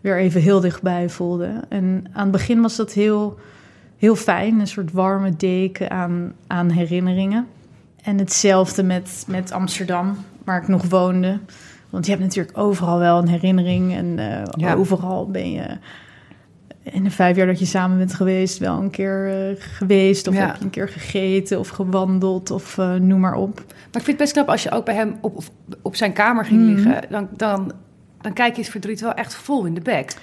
weer 0.00 0.18
even 0.18 0.40
heel 0.40 0.60
dichtbij 0.60 1.08
voelde. 1.08 1.50
En 1.68 2.04
aan 2.12 2.22
het 2.22 2.30
begin 2.30 2.60
was 2.60 2.76
dat 2.76 2.92
heel, 2.92 3.38
heel 3.98 4.16
fijn, 4.16 4.60
een 4.60 4.66
soort 4.66 4.92
warme 4.92 5.36
deken 5.36 5.90
aan, 5.90 6.32
aan 6.46 6.70
herinneringen. 6.70 7.46
En 8.02 8.18
hetzelfde 8.18 8.82
met, 8.82 9.24
met 9.26 9.52
Amsterdam, 9.52 10.16
waar 10.44 10.62
ik 10.62 10.68
nog 10.68 10.84
woonde. 10.88 11.38
Want 11.90 12.04
je 12.04 12.10
hebt 12.12 12.24
natuurlijk 12.24 12.58
overal 12.58 12.98
wel 12.98 13.18
een 13.18 13.28
herinnering. 13.28 13.94
En 13.94 14.18
eh, 14.18 14.42
Ja. 14.56 14.74
overal 14.74 15.30
ben 15.30 15.52
je 15.52 15.66
in 16.82 17.04
de 17.04 17.10
vijf 17.10 17.36
jaar 17.36 17.46
dat 17.46 17.58
je 17.58 17.64
samen 17.64 17.98
bent 17.98 18.14
geweest... 18.14 18.58
wel 18.58 18.78
een 18.82 18.90
keer 18.90 19.48
eh, 19.50 19.56
geweest. 19.58 20.26
Of 20.28 20.34
Ja. 20.34 20.46
heb 20.46 20.56
je 20.56 20.64
een 20.64 20.70
keer 20.70 20.88
gegeten 20.88 21.58
of 21.58 21.68
gewandeld 21.68 22.50
of 22.50 22.78
eh, 22.78 22.94
noem 22.94 23.20
maar 23.20 23.34
op. 23.34 23.54
Maar 23.66 23.66
ik 23.76 23.90
vind 23.92 24.06
het 24.06 24.16
best 24.16 24.32
knap 24.32 24.48
als 24.48 24.62
je 24.62 24.70
ook 24.70 24.84
bij 24.84 24.94
hem 24.94 25.16
op, 25.20 25.36
op, 25.36 25.44
op 25.82 25.96
zijn 25.96 26.12
kamer 26.12 26.44
ging 26.44 26.60
Mhm. 26.60 26.74
liggen. 26.74 27.02
Dan, 27.10 27.28
dan, 27.36 27.72
dan 28.20 28.32
kijk 28.32 28.54
je 28.54 28.60
het 28.62 28.70
verdriet 28.70 29.00
wel 29.00 29.14
echt 29.14 29.34
vol 29.34 29.64
in 29.64 29.74
de 29.74 29.80
bek. 29.80 30.16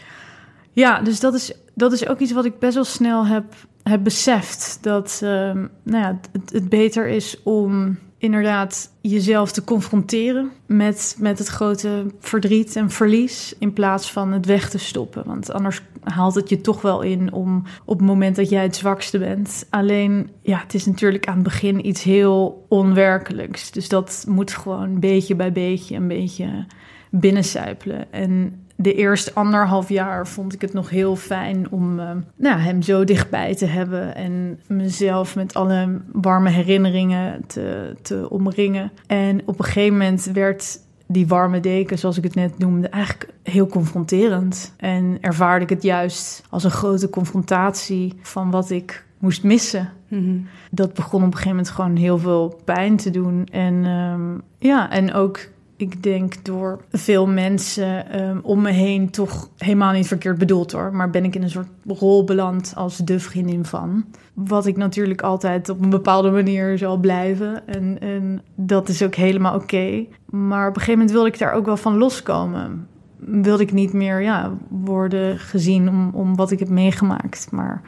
Ja, 0.72 1.02
dus 1.02 1.20
dat 1.20 1.34
is, 1.34 1.54
dat 1.76 1.92
is 1.92 2.08
ook 2.08 2.20
iets 2.20 2.32
wat 2.32 2.46
ik 2.46 2.60
best 2.60 2.76
wel 2.76 2.84
snel 2.84 3.26
heb, 3.28 3.44
heb 3.90 4.04
beseft. 4.04 4.78
Dat 4.82 5.20
ehm, 5.24 5.66
nou 5.84 6.04
ja, 6.04 6.20
het, 6.32 6.52
het 6.52 6.70
beter 6.70 7.08
is 7.08 7.44
om 7.44 7.98
inderdaad 8.18 8.92
jezelf 9.02 9.52
te 9.52 9.64
confronteren 9.64 10.52
met, 10.66 11.16
met 11.20 11.40
het 11.40 11.48
grote 11.48 12.06
verdriet 12.20 12.76
en 12.76 12.90
verlies. 12.90 13.56
In 13.60 13.74
plaats 13.74 14.12
van 14.12 14.32
het 14.32 14.46
weg 14.46 14.70
te 14.70 14.78
stoppen. 14.78 15.24
Want 15.26 15.52
anders 15.52 15.82
haalt 16.04 16.36
het 16.36 16.50
je 16.50 16.62
toch 16.62 16.82
wel 16.82 17.02
in 17.02 17.34
om 17.34 17.64
op 17.86 17.98
het 17.98 18.08
moment 18.08 18.36
dat 18.36 18.50
jij 18.50 18.64
het 18.64 18.76
zwakste 18.76 19.20
bent. 19.20 19.66
Alleen, 19.70 20.30
ja, 20.42 20.60
het 20.60 20.74
is 20.74 20.86
natuurlijk 20.86 21.28
aan 21.28 21.36
het 21.36 21.44
begin 21.44 21.88
iets 21.88 22.04
heel 22.04 22.66
onwerkelijks. 22.70 23.72
Dus 23.72 23.90
dat 23.90 24.26
moet 24.28 24.52
gewoon 24.52 25.00
beetje 25.00 25.36
bij 25.36 25.52
beetje 25.52 25.96
een 25.96 26.08
beetje 26.08 26.66
binnencijpelen. 27.10 28.12
En 28.12 28.62
de 28.80 28.94
eerste 28.94 29.34
anderhalf 29.34 29.90
jaar 29.90 30.28
vond 30.28 30.54
ik 30.54 30.62
het 30.62 30.74
nog 30.74 30.90
heel 30.90 31.16
fijn 31.16 31.72
om 31.72 32.00
uh, 32.00 32.12
nou, 32.36 32.60
hem 32.60 32.82
zo 32.82 33.04
dichtbij 33.04 33.56
te 33.56 33.66
hebben 33.66 34.16
en 34.16 34.60
mezelf 34.68 35.36
met 35.36 35.54
alle 35.54 36.02
warme 36.12 36.50
herinneringen 36.50 37.46
te, 37.48 37.96
te 38.02 38.30
omringen. 38.30 38.92
En 39.08 39.42
op 39.46 39.60
een 39.60 39.66
gegeven 39.66 39.98
moment 39.98 40.24
werd 40.34 40.80
die 41.08 41.28
warme 41.28 41.60
deken, 41.60 42.00
zoals 42.00 42.18
ik 42.18 42.24
het 42.24 42.36
net 42.36 42.58
noemde, 42.58 42.88
eigenlijk 42.88 43.34
heel 43.44 43.68
confronterend. 43.68 44.74
En 44.78 45.18
ervaarde 45.22 45.64
ik 45.64 45.70
het 45.70 45.84
juist 45.84 46.44
als 46.50 46.64
een 46.64 46.72
grote 46.72 47.10
confrontatie 47.10 48.14
van 48.22 48.52
wat 48.52 48.70
ik 48.70 49.06
moest 49.18 49.44
missen. 49.44 49.90
Mhm. 50.08 50.38
Dat 50.72 50.94
begon 50.94 51.20
op 51.20 51.26
een 51.26 51.34
gegeven 51.34 51.56
moment 51.56 51.70
gewoon 51.70 51.96
heel 51.96 52.18
veel 52.18 52.62
pijn 52.66 52.98
te 52.98 53.10
doen. 53.10 53.46
En 53.52 53.86
um, 53.86 54.42
ja, 54.58 54.90
en 54.90 55.14
ook 55.14 55.40
ik 55.78 56.04
denk 56.04 56.46
door 56.46 56.82
veel 56.92 57.28
mensen 57.28 58.22
um, 58.22 58.40
om 58.44 58.62
me 58.62 58.72
heen 58.72 59.10
toch 59.10 59.50
helemaal 59.58 59.92
niet 59.92 60.08
verkeerd 60.08 60.38
bedoeld 60.38 60.72
hoor. 60.72 60.96
Maar 60.96 61.10
ben 61.10 61.24
ik 61.24 61.36
in 61.36 61.44
een 61.44 61.50
soort 61.50 61.68
rol 61.88 62.24
beland 62.24 62.74
als 62.76 62.98
de 62.98 63.20
vriendin 63.20 63.66
van. 63.66 64.06
Wat 64.34 64.66
ik 64.66 64.78
natuurlijk 64.78 65.22
altijd 65.22 65.70
op 65.70 65.82
een 65.82 65.90
bepaalde 65.90 66.32
manier 66.32 66.78
zal 66.78 66.98
blijven. 66.98 67.68
En, 67.68 68.00
en 68.00 68.42
dat 68.56 68.90
is 68.90 69.04
ook 69.04 69.16
helemaal 69.16 69.56
oké. 69.56 70.06
Maar 70.26 70.68
op 70.68 70.76
een 70.76 70.82
gegeven 70.82 71.00
moment 71.00 71.12
wilde 71.12 71.28
ik 71.30 71.40
daar 71.40 71.54
ook 71.54 71.66
wel 71.66 71.78
van 71.78 71.98
loskomen. 71.98 72.88
Wilde 73.18 73.64
ik 73.64 73.74
niet 73.74 73.94
meer 73.94 74.22
ja, 74.22 74.52
worden 74.70 75.40
gezien 75.40 75.90
om, 75.90 76.10
om 76.14 76.36
wat 76.36 76.52
ik 76.52 76.60
heb 76.60 76.70
meegemaakt, 76.70 77.48
maar 77.52 77.82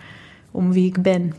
om 0.51 0.71
wie 0.71 0.87
ik 0.87 1.01
ben. 1.01 1.33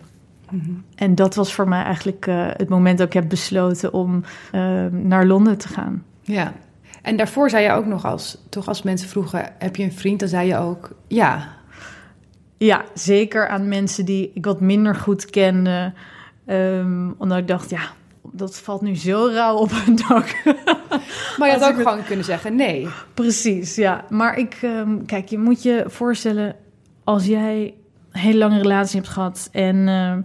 Mhm. 0.51 0.71
En 0.95 1.15
dat 1.15 1.35
was 1.35 1.55
voor 1.55 1.69
mij 1.69 1.83
eigenlijk 1.83 2.27
uh, 2.27 2.47
het 2.47 2.69
moment 2.69 2.99
dat 2.99 3.07
ik 3.07 3.13
heb 3.13 3.29
besloten 3.29 3.93
om 3.93 4.23
uh, 4.55 4.87
naar 4.87 5.27
Londen 5.27 5.59
te 5.59 5.69
gaan. 5.69 6.03
Ja, 6.23 6.53
en 7.03 7.17
daarvoor 7.17 7.51
zei 7.51 7.65
je 7.65 7.73
ook 7.73 7.87
nog 7.87 8.05
als, 8.05 8.39
toch 8.49 8.69
als 8.69 8.83
mensen 8.83 9.09
vroegen, 9.09 9.53
heb 9.59 9.77
je 9.77 9.83
een 9.83 9.93
vriend? 9.93 10.21
Dan 10.21 10.29
zei 10.29 10.49
je 10.49 10.57
ook, 10.57 10.91
ja. 11.09 11.49
Ja, 12.57 12.85
zeker 12.95 13.49
aan 13.49 13.69
mensen 13.69 14.05
die 14.05 14.31
ik 14.35 14.45
wat 14.45 14.61
minder 14.61 14.95
goed 14.95 15.31
kende. 15.31 15.93
Um, 16.47 17.15
omdat 17.19 17.39
ik 17.39 17.49
dacht, 17.49 17.71
ja, 17.71 17.81
dat 18.33 18.59
valt 18.59 18.81
nu 18.81 18.97
zo 18.97 19.29
rauw 19.33 19.57
op 19.57 19.71
een 19.87 19.97
dak. 20.09 20.35
Maar 21.39 21.49
je 21.49 21.59
had 21.59 21.69
ook 21.71 21.77
gewoon 21.77 22.05
kunnen 22.05 22.25
zeggen 22.25 22.55
nee. 22.57 22.89
Precies, 23.15 23.75
ja. 23.75 24.05
Maar 24.09 24.39
ik, 24.39 24.59
um, 24.63 25.07
kijk, 25.07 25.29
je 25.29 25.39
moet 25.39 25.63
je 25.63 25.85
voorstellen, 25.87 26.57
als 27.05 27.27
jij 27.27 27.75
een 28.13 28.21
hele 28.21 28.39
lange 28.39 28.59
relatie 28.59 29.01
hebt 29.01 29.13
gehad 29.13 29.49
en 29.53 29.89
um, 29.89 30.25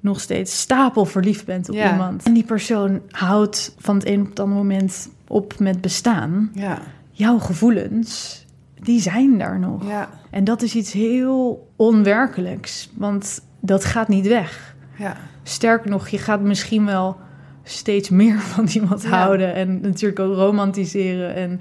nog 0.00 0.20
steeds 0.20 0.60
stapel 0.60 1.04
verliefd 1.04 1.44
bent 1.44 1.68
op 1.68 1.74
Ja. 1.74 1.90
iemand. 1.92 2.22
En 2.22 2.32
die 2.32 2.44
persoon 2.44 3.00
houdt 3.10 3.74
van 3.78 3.96
het 3.96 4.06
een 4.06 4.20
op 4.20 4.28
het 4.28 4.40
andere 4.40 4.60
moment 4.60 5.08
op 5.28 5.58
met 5.58 5.80
bestaan. 5.80 6.50
Ja, 6.54 6.78
Jouw 7.10 7.38
gevoelens, 7.38 8.44
die 8.80 9.00
zijn 9.00 9.38
daar 9.38 9.58
nog. 9.58 9.86
ja, 9.88 10.08
En 10.30 10.44
dat 10.44 10.62
is 10.62 10.74
iets 10.74 10.92
heel 10.92 11.68
onwerkelijks, 11.76 12.90
want 12.96 13.40
dat 13.60 13.84
gaat 13.84 14.08
niet 14.08 14.26
weg. 14.26 14.74
ja. 14.98 15.16
Sterker 15.42 15.90
nog, 15.90 16.08
je 16.08 16.18
gaat 16.18 16.40
misschien 16.40 16.86
wel 16.86 17.16
steeds 17.62 18.08
meer 18.10 18.40
van 18.54 18.66
iemand 18.66 19.02
Ja. 19.02 19.08
houden 19.08 19.54
en 19.54 19.80
natuurlijk 19.80 20.20
ook 20.20 20.34
romantiseren. 20.34 21.34
En 21.34 21.60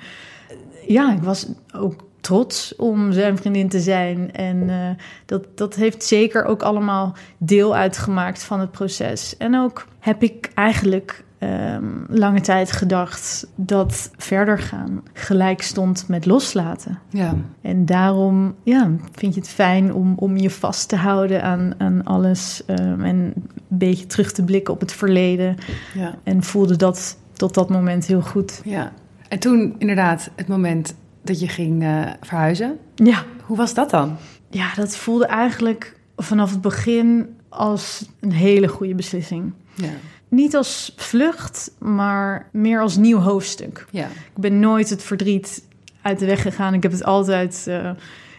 ja, 0.88 1.14
ik 1.14 1.22
was 1.24 1.48
ook 1.76 2.04
trots 2.22 2.76
om 2.76 3.12
zijn 3.12 3.38
vriendin 3.38 3.70
te 3.70 3.80
zijn. 3.80 4.32
En 4.34 4.70
eh, 4.70 4.90
dat, 5.26 5.58
dat 5.58 5.76
heeft 5.76 6.04
zeker 6.04 6.46
ook 6.46 6.62
allemaal 6.62 7.16
deel 7.38 7.76
uitgemaakt 7.76 8.44
van 8.44 8.60
het 8.60 8.72
proces. 8.72 9.38
En 9.38 9.56
ook 9.56 9.88
heb 10.00 10.24
ik 10.24 10.52
eigenlijk 10.54 11.24
ehm, 11.48 11.86
lange 12.08 12.42
tijd 12.42 12.72
gedacht 12.72 13.48
dat 13.56 14.12
verder 14.18 14.60
gaan 14.60 15.04
gelijk 15.14 15.62
stond 15.62 16.08
met 16.08 16.26
loslaten. 16.26 17.00
ja. 17.10 17.36
En 17.62 17.86
daarom 17.86 18.56
ja, 18.64 18.90
vind 19.12 19.34
je 19.34 19.40
het 19.40 19.50
fijn 19.50 19.94
om, 19.94 20.14
om 20.16 20.38
je 20.38 20.50
vast 20.50 20.90
te 20.90 20.96
houden 20.96 21.44
aan, 21.44 21.74
aan 21.78 22.04
alles. 22.04 22.64
ehm, 22.66 23.02
en 23.02 23.16
een 23.16 23.50
beetje 23.68 24.06
terug 24.06 24.32
te 24.32 24.44
blikken 24.44 24.74
op 24.74 24.80
het 24.80 24.92
verleden. 24.94 25.56
ja. 25.94 26.16
En 26.24 26.44
voelde 26.44 26.76
dat 26.76 27.18
tot 27.34 27.54
dat 27.54 27.70
moment 27.70 28.06
heel 28.06 28.22
goed. 28.22 28.62
Ja. 28.66 28.92
En 29.28 29.40
toen 29.40 29.76
inderdaad 29.78 30.30
het 30.36 30.48
moment 30.48 30.96
dat 31.24 31.40
je 31.40 31.48
ging 31.48 31.84
eh, 31.84 32.00
verhuizen. 32.22 32.78
Ja, 32.96 33.24
Hoe 33.46 33.58
was 33.58 33.74
dat 33.74 33.90
dan? 33.90 34.16
ja, 34.50 34.74
dat 34.76 34.96
voelde 34.96 35.26
eigenlijk 35.26 36.00
vanaf 36.16 36.52
het 36.52 36.62
begin 36.62 37.28
als 37.50 38.06
een 38.20 38.32
hele 38.32 38.68
goede 38.68 38.96
beslissing. 38.96 39.54
Ja. 39.76 39.90
Niet 40.34 40.56
als 40.56 40.94
vlucht, 40.96 41.72
maar 41.80 42.50
meer 42.52 42.82
als 42.82 42.98
nieuw 42.98 43.18
hoofdstuk. 43.18 43.86
Ja. 43.92 44.06
Ik 44.08 44.42
ben 44.42 44.60
nooit 44.60 44.90
het 44.90 45.04
verdriet 45.04 45.64
uit 46.02 46.20
de 46.20 46.26
weg 46.26 46.42
gegaan. 46.42 46.74
Ik 46.74 46.84
heb 46.84 46.92
het 46.92 47.04
altijd 47.04 47.68
eh, 47.68 47.92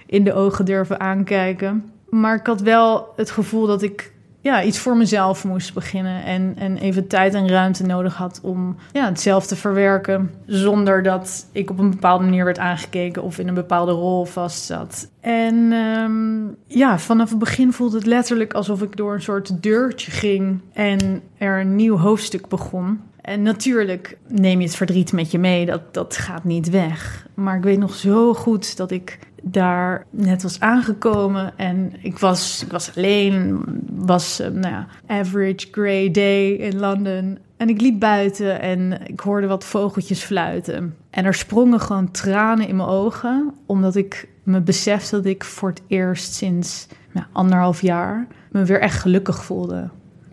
in 0.07 0.25
de 0.25 0.33
ogen 0.33 0.65
durven 0.65 1.01
aankijken. 1.01 1.93
Maar 2.09 2.37
ik 2.37 2.47
had 2.47 2.61
wel 2.61 3.13
het 3.17 3.31
gevoel 3.31 3.67
dat 3.67 3.83
ik 3.83 4.13
ja, 4.45 4.63
iets 4.63 4.79
voor 4.79 4.97
mezelf 4.97 5.45
moest 5.45 5.75
beginnen. 5.75 6.25
En, 6.25 6.55
en 6.59 6.77
even 6.77 7.07
tijd 7.07 7.35
en 7.35 7.49
ruimte 7.49 7.87
nodig 7.87 8.15
had 8.15 8.41
om 8.43 8.77
ja, 8.93 9.07
het 9.07 9.21
zelf 9.21 9.47
te 9.47 9.57
verwerken. 9.57 10.31
Zonder 10.47 11.03
dat 11.03 11.47
ik 11.53 11.71
op 11.71 11.79
een 11.79 11.91
bepaalde 11.91 12.25
manier 12.25 12.45
werd 12.45 12.59
aangekeken 12.59 13.23
of 13.23 13.39
in 13.39 13.49
een 13.49 13.55
bepaalde 13.55 13.93
rol 13.93 14.25
vastzat. 14.25 15.09
En 15.21 15.73
ehm, 15.73 16.79
ja, 16.79 16.99
vanaf 16.99 17.31
het 17.31 17.39
begin 17.39 17.73
voelde 17.73 17.97
het 17.97 18.07
letterlijk 18.07 18.53
alsof 18.53 18.83
ik 18.83 18.97
door 18.97 19.15
een 19.15 19.23
soort 19.23 19.63
deurtje 19.63 20.11
ging 20.11 20.61
en 20.73 21.23
er 21.39 21.61
een 21.61 21.77
nieuw 21.77 21.97
hoofdstuk 21.97 22.49
begon. 22.49 23.01
En 23.21 23.43
natuurlijk 23.43 24.19
neem 24.29 24.61
je 24.61 24.67
het 24.67 24.77
verdriet 24.77 25.13
met 25.13 25.31
je 25.31 25.39
mee, 25.39 25.67
dat, 25.67 25.95
dat 25.95 26.17
gaat 26.17 26.45
niet 26.45 26.71
weg. 26.71 27.27
Maar 27.35 27.57
ik 27.57 27.63
weet 27.63 27.79
nog 27.79 27.95
zo 27.95 28.35
goed 28.35 28.77
dat 28.77 28.91
ik 28.91 29.19
daar 29.47 30.07
net 30.11 30.43
was 30.43 30.61
aangekomen 30.61 31.53
en 31.57 31.93
ik 32.03 32.19
was, 32.19 32.63
ik 32.63 32.73
was 32.73 32.97
alleen, 32.97 33.65
was 33.91 34.41
eh, 34.41 34.51
nou 34.51 34.75
ja, 34.75 34.87
average 35.07 35.69
grey 35.71 36.11
day 36.11 36.51
in 36.53 36.79
Londen. 36.79 37.39
En 37.57 37.69
ik 37.69 37.81
liep 37.81 38.01
buiten 38.01 38.61
en 38.61 39.01
ik 39.07 39.21
hoorde 39.21 39.47
wat 39.47 39.65
vogeltjes 39.65 40.23
fluiten. 40.23 40.95
En 41.11 41.25
er 41.25 41.35
sprongen 41.35 41.81
gewoon 41.81 42.11
tranen 42.11 42.69
in 42.69 42.77
mijn 42.77 42.89
ogen, 42.89 43.55
omdat 43.67 43.97
ik 43.97 44.29
me 44.43 44.61
besefte 44.61 45.17
dat 45.17 45.25
ik 45.25 45.45
voor 45.45 45.69
het 45.69 45.83
eerst 45.87 46.35
sinds 46.35 46.87
nou, 47.13 47.27
anderhalf 47.33 47.81
jaar 47.81 48.27
me 48.51 48.65
weer 48.65 48.81
echt 48.81 49.01
gelukkig 49.01 49.45
voelde. 49.45 49.89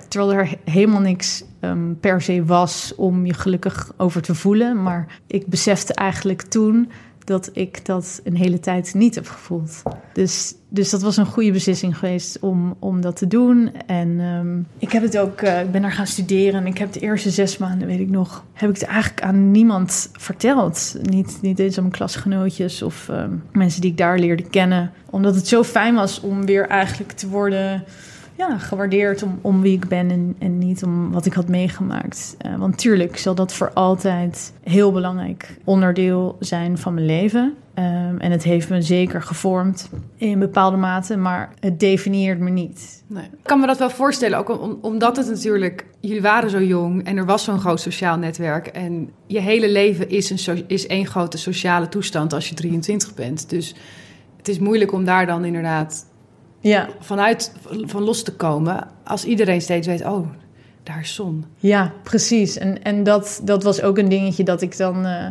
Terwijl 0.08 0.34
er 0.34 0.48
he- 0.50 0.72
helemaal 0.72 1.02
niks 1.02 1.44
ehm, 1.60 1.94
per 2.00 2.22
se 2.22 2.46
was 2.46 2.94
om 2.96 3.26
je 3.26 3.34
gelukkig 3.34 3.94
over 3.98 4.22
te 4.22 4.36
voelen. 4.36 4.84
Maar 4.84 5.08
ik 5.28 5.48
besefte 5.48 5.94
eigenlijk 5.94 6.42
toen 6.42 6.92
dat 7.28 7.50
ik 7.54 7.86
dat 7.86 8.22
een 8.24 8.36
hele 8.36 8.60
tijd 8.60 8.94
niet 8.94 9.16
heb 9.16 9.28
gevoeld. 9.28 9.82
Dus, 10.14 10.56
dus 10.70 10.90
dat 10.90 11.02
was 11.02 11.18
een 11.18 11.26
goede 11.26 11.52
beslissing 11.52 11.98
geweest 11.98 12.40
om, 12.40 12.76
om 12.80 13.02
dat 13.02 13.16
te 13.16 13.28
doen. 13.28 13.72
En 13.86 14.20
ehm, 14.20 14.60
ik 14.78 14.92
heb 14.92 15.04
het 15.04 15.18
ook, 15.18 15.42
eh, 15.42 15.62
ik 15.62 15.72
ben 15.72 15.82
daar 15.82 15.92
gaan 15.92 16.08
studeren. 16.08 16.60
En 16.60 16.66
ik 16.66 16.78
heb 16.78 16.94
de 16.94 17.00
eerste 17.00 17.30
zes 17.30 17.58
maanden, 17.58 17.88
weet 17.88 18.00
ik 18.00 18.10
nog, 18.10 18.46
heb 18.54 18.70
ik 18.70 18.76
het 18.76 18.86
eigenlijk 18.86 19.22
aan 19.22 19.52
niemand 19.52 20.10
verteld. 20.14 20.96
Niet, 21.02 21.38
niet 21.42 21.60
eens 21.60 21.78
aan 21.78 21.84
mijn 21.84 21.96
klasgenootjes 21.96 22.82
of 22.82 23.10
ehm, 23.10 23.32
mensen 23.52 23.82
die 23.82 23.92
ik 23.92 23.98
daar 23.98 24.20
leerde 24.20 24.44
kennen. 24.50 24.92
Omdat 25.10 25.36
het 25.36 25.48
zo 25.48 25.64
fijn 25.64 25.96
was 25.96 26.20
om 26.20 26.46
weer 26.46 26.68
eigenlijk 26.68 27.12
te 27.12 27.30
worden 27.30 27.84
ja, 28.50 28.58
gewaardeerd 28.58 29.24
om, 29.24 29.40
om 29.42 29.62
wie 29.62 29.74
ik 29.74 29.88
ben 29.88 30.12
en, 30.12 30.36
en 30.40 30.58
niet 30.58 30.84
om 30.84 31.12
wat 31.12 31.26
ik 31.26 31.34
had 31.34 31.48
meegemaakt. 31.48 32.36
Eh, 32.38 32.56
want 32.56 32.78
tuurlijk 32.78 33.18
zal 33.18 33.36
dat 33.36 33.54
voor 33.54 33.72
altijd 33.74 34.54
heel 34.64 34.92
belangrijk 34.92 35.58
onderdeel 35.64 36.36
zijn 36.40 36.78
van 36.78 36.94
mijn 36.94 37.06
leven. 37.06 37.54
Ehm, 37.74 38.18
en 38.18 38.32
het 38.32 38.44
heeft 38.44 38.70
me 38.70 38.82
zeker 38.82 39.22
gevormd 39.22 39.90
in 40.16 40.40
bepaalde 40.40 40.78
mate, 40.78 41.18
maar 41.18 41.54
het 41.60 41.80
definieert 41.80 42.40
me 42.40 42.50
niet. 42.50 43.04
Nee. 43.08 43.24
Ik 43.24 43.30
kan 43.44 43.60
me 43.60 43.68
dat 43.68 43.78
wel 43.78 43.90
voorstellen, 43.90 44.38
ook 44.38 44.62
om- 44.62 44.78
omdat 44.82 45.18
het 45.18 45.28
natuurlijk... 45.28 45.86
Jullie 46.00 46.22
waren 46.22 46.50
zo 46.50 46.62
jong 46.62 47.04
en 47.04 47.18
er 47.18 47.26
was 47.26 47.44
zo'n 47.44 47.60
groot 47.60 47.80
sociaal 47.80 48.18
netwerk. 48.18 48.68
En 48.68 49.10
je 49.28 49.40
hele 49.40 49.70
leven 49.72 50.10
is, 50.10 50.48
een 50.48 50.64
is 50.68 50.88
één 50.88 51.06
grote 51.08 51.38
sociale 51.38 51.90
toestand 51.90 52.34
als 52.34 52.50
je 52.50 52.56
23 52.56 53.14
bent. 53.14 53.50
Dus 53.50 53.76
het 54.38 54.48
is 54.48 54.60
moeilijk 54.60 54.92
om 54.92 55.06
daar 55.06 55.26
dan 55.26 55.46
inderdaad 55.46 56.06
Ja, 56.62 56.90
vanuit 57.00 57.52
van 57.86 58.04
los 58.04 58.24
te 58.24 58.34
komen... 58.34 58.88
als 59.04 59.26
iedereen 59.26 59.62
steeds 59.62 59.88
weet, 59.88 60.06
oh, 60.06 60.28
daar 60.84 61.00
is 61.00 61.16
zon. 61.16 61.46
ja 61.58 61.94
precies. 62.04 62.58
En, 62.58 62.84
en 62.84 63.04
dat, 63.04 63.42
dat 63.44 63.64
was 63.64 63.82
ook 63.82 63.98
een 63.98 64.10
dingetje 64.10 64.44
dat 64.44 64.62
ik 64.62 64.78
dan... 64.78 64.96
eh, 64.96 65.26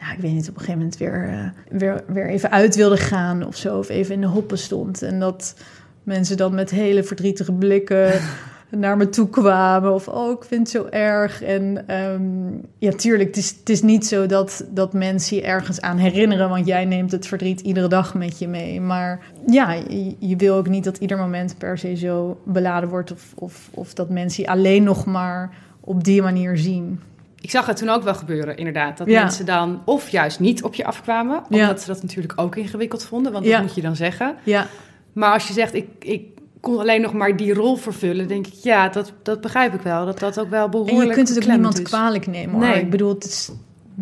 nou, 0.00 0.12
ik 0.14 0.18
weet 0.20 0.32
niet, 0.32 0.48
op 0.48 0.54
een 0.54 0.60
gegeven 0.60 0.78
moment 0.78 0.96
weer, 0.96 1.28
eh, 1.28 1.78
weer, 1.78 2.04
weer 2.06 2.28
even 2.28 2.50
uit 2.50 2.76
wilde 2.76 2.96
gaan 2.96 3.46
of 3.46 3.56
zo. 3.56 3.78
Of 3.78 3.88
even 3.88 4.14
in 4.14 4.20
de 4.20 4.26
hoppen 4.26 4.58
stond. 4.58 5.02
En 5.02 5.18
dat 5.20 5.54
mensen 6.02 6.36
dan 6.36 6.54
met 6.54 6.70
hele 6.70 7.02
verdrietige 7.02 7.52
blikken 7.52 8.12
naar 8.70 8.96
me 8.96 9.08
toe 9.08 9.28
kwamen. 9.30 9.94
Of, 9.94 10.08
oh, 10.08 10.30
ik 10.30 10.44
vind 10.44 10.60
het 10.60 10.70
zo 10.70 10.86
erg. 10.90 11.42
En 11.42 11.84
ehm, 11.88 12.22
ja, 12.78 12.90
tuurlijk, 12.92 13.28
het 13.28 13.36
is, 13.36 13.50
het 13.58 13.68
is 13.68 13.82
niet 13.82 14.06
zo 14.06 14.26
dat, 14.26 14.64
dat 14.70 14.92
mensen 14.92 15.36
je 15.36 15.42
ergens 15.42 15.80
aan 15.80 15.96
herinneren. 15.96 16.48
Want 16.48 16.66
jij 16.66 16.84
neemt 16.84 17.12
het 17.12 17.26
verdriet 17.26 17.60
iedere 17.60 17.88
dag 17.88 18.14
met 18.14 18.38
je 18.38 18.48
mee. 18.48 18.80
Maar 18.80 19.20
ja, 19.46 19.72
je, 19.72 20.14
je 20.18 20.36
wil 20.36 20.56
ook 20.56 20.68
niet 20.68 20.84
dat 20.84 20.96
ieder 20.98 21.18
moment 21.18 21.54
per 21.58 21.78
se 21.78 21.94
zo 21.96 22.40
beladen 22.44 22.88
wordt. 22.88 23.12
Of, 23.12 23.32
of, 23.34 23.68
of 23.74 23.94
dat 23.94 24.10
mensen 24.10 24.42
je 24.42 24.48
alleen 24.50 24.82
nog 24.82 25.04
maar 25.06 25.50
op 25.80 26.04
die 26.04 26.22
manier 26.22 26.58
zien. 26.58 27.00
Ik 27.40 27.50
zag 27.50 27.66
het 27.66 27.76
toen 27.76 27.88
ook 27.88 28.02
wel 28.02 28.14
gebeuren, 28.14 28.56
inderdaad. 28.56 28.98
Dat 28.98 29.06
Ja. 29.08 29.22
mensen 29.22 29.46
dan 29.46 29.82
of 29.84 30.08
juist 30.08 30.40
niet 30.40 30.62
op 30.62 30.74
je 30.74 30.84
afkwamen. 30.84 31.36
Omdat 31.36 31.58
Ja. 31.60 31.76
ze 31.76 31.86
dat 31.86 32.02
natuurlijk 32.02 32.32
ook 32.36 32.56
ingewikkeld 32.56 33.04
vonden. 33.04 33.32
Want 33.32 33.44
Ja. 33.44 33.52
dat 33.56 33.62
moet 33.66 33.74
je 33.74 33.80
dan 33.82 33.96
zeggen. 33.96 34.34
Ja, 34.42 34.66
Maar 35.12 35.32
als 35.32 35.46
je 35.46 35.52
zegt, 35.52 35.74
ik, 35.74 35.86
ik 35.98 36.22
kon 36.60 36.78
alleen 36.78 37.00
nog 37.00 37.12
maar 37.12 37.36
die 37.36 37.54
rol 37.54 37.76
vervullen. 37.76 38.28
denk 38.28 38.46
ik, 38.46 38.54
ja, 38.54 38.88
dat, 38.88 39.12
dat 39.22 39.40
begrijp 39.40 39.74
ik 39.74 39.80
wel. 39.80 40.06
Dat 40.06 40.18
dat 40.18 40.40
ook 40.40 40.50
wel 40.50 40.68
behoorlijk 40.68 41.00
en 41.00 41.06
je 41.06 41.12
kunt 41.12 41.28
het 41.28 41.38
ook 41.38 41.50
niemand 41.50 41.78
is. 41.78 41.84
kwalijk 41.84 42.26
nemen. 42.26 42.54
Hoor. 42.54 42.68
Nee. 42.68 42.80
Ik 42.80 42.90
bedoel, 42.90 43.14
het 43.14 43.24
is 43.24 43.50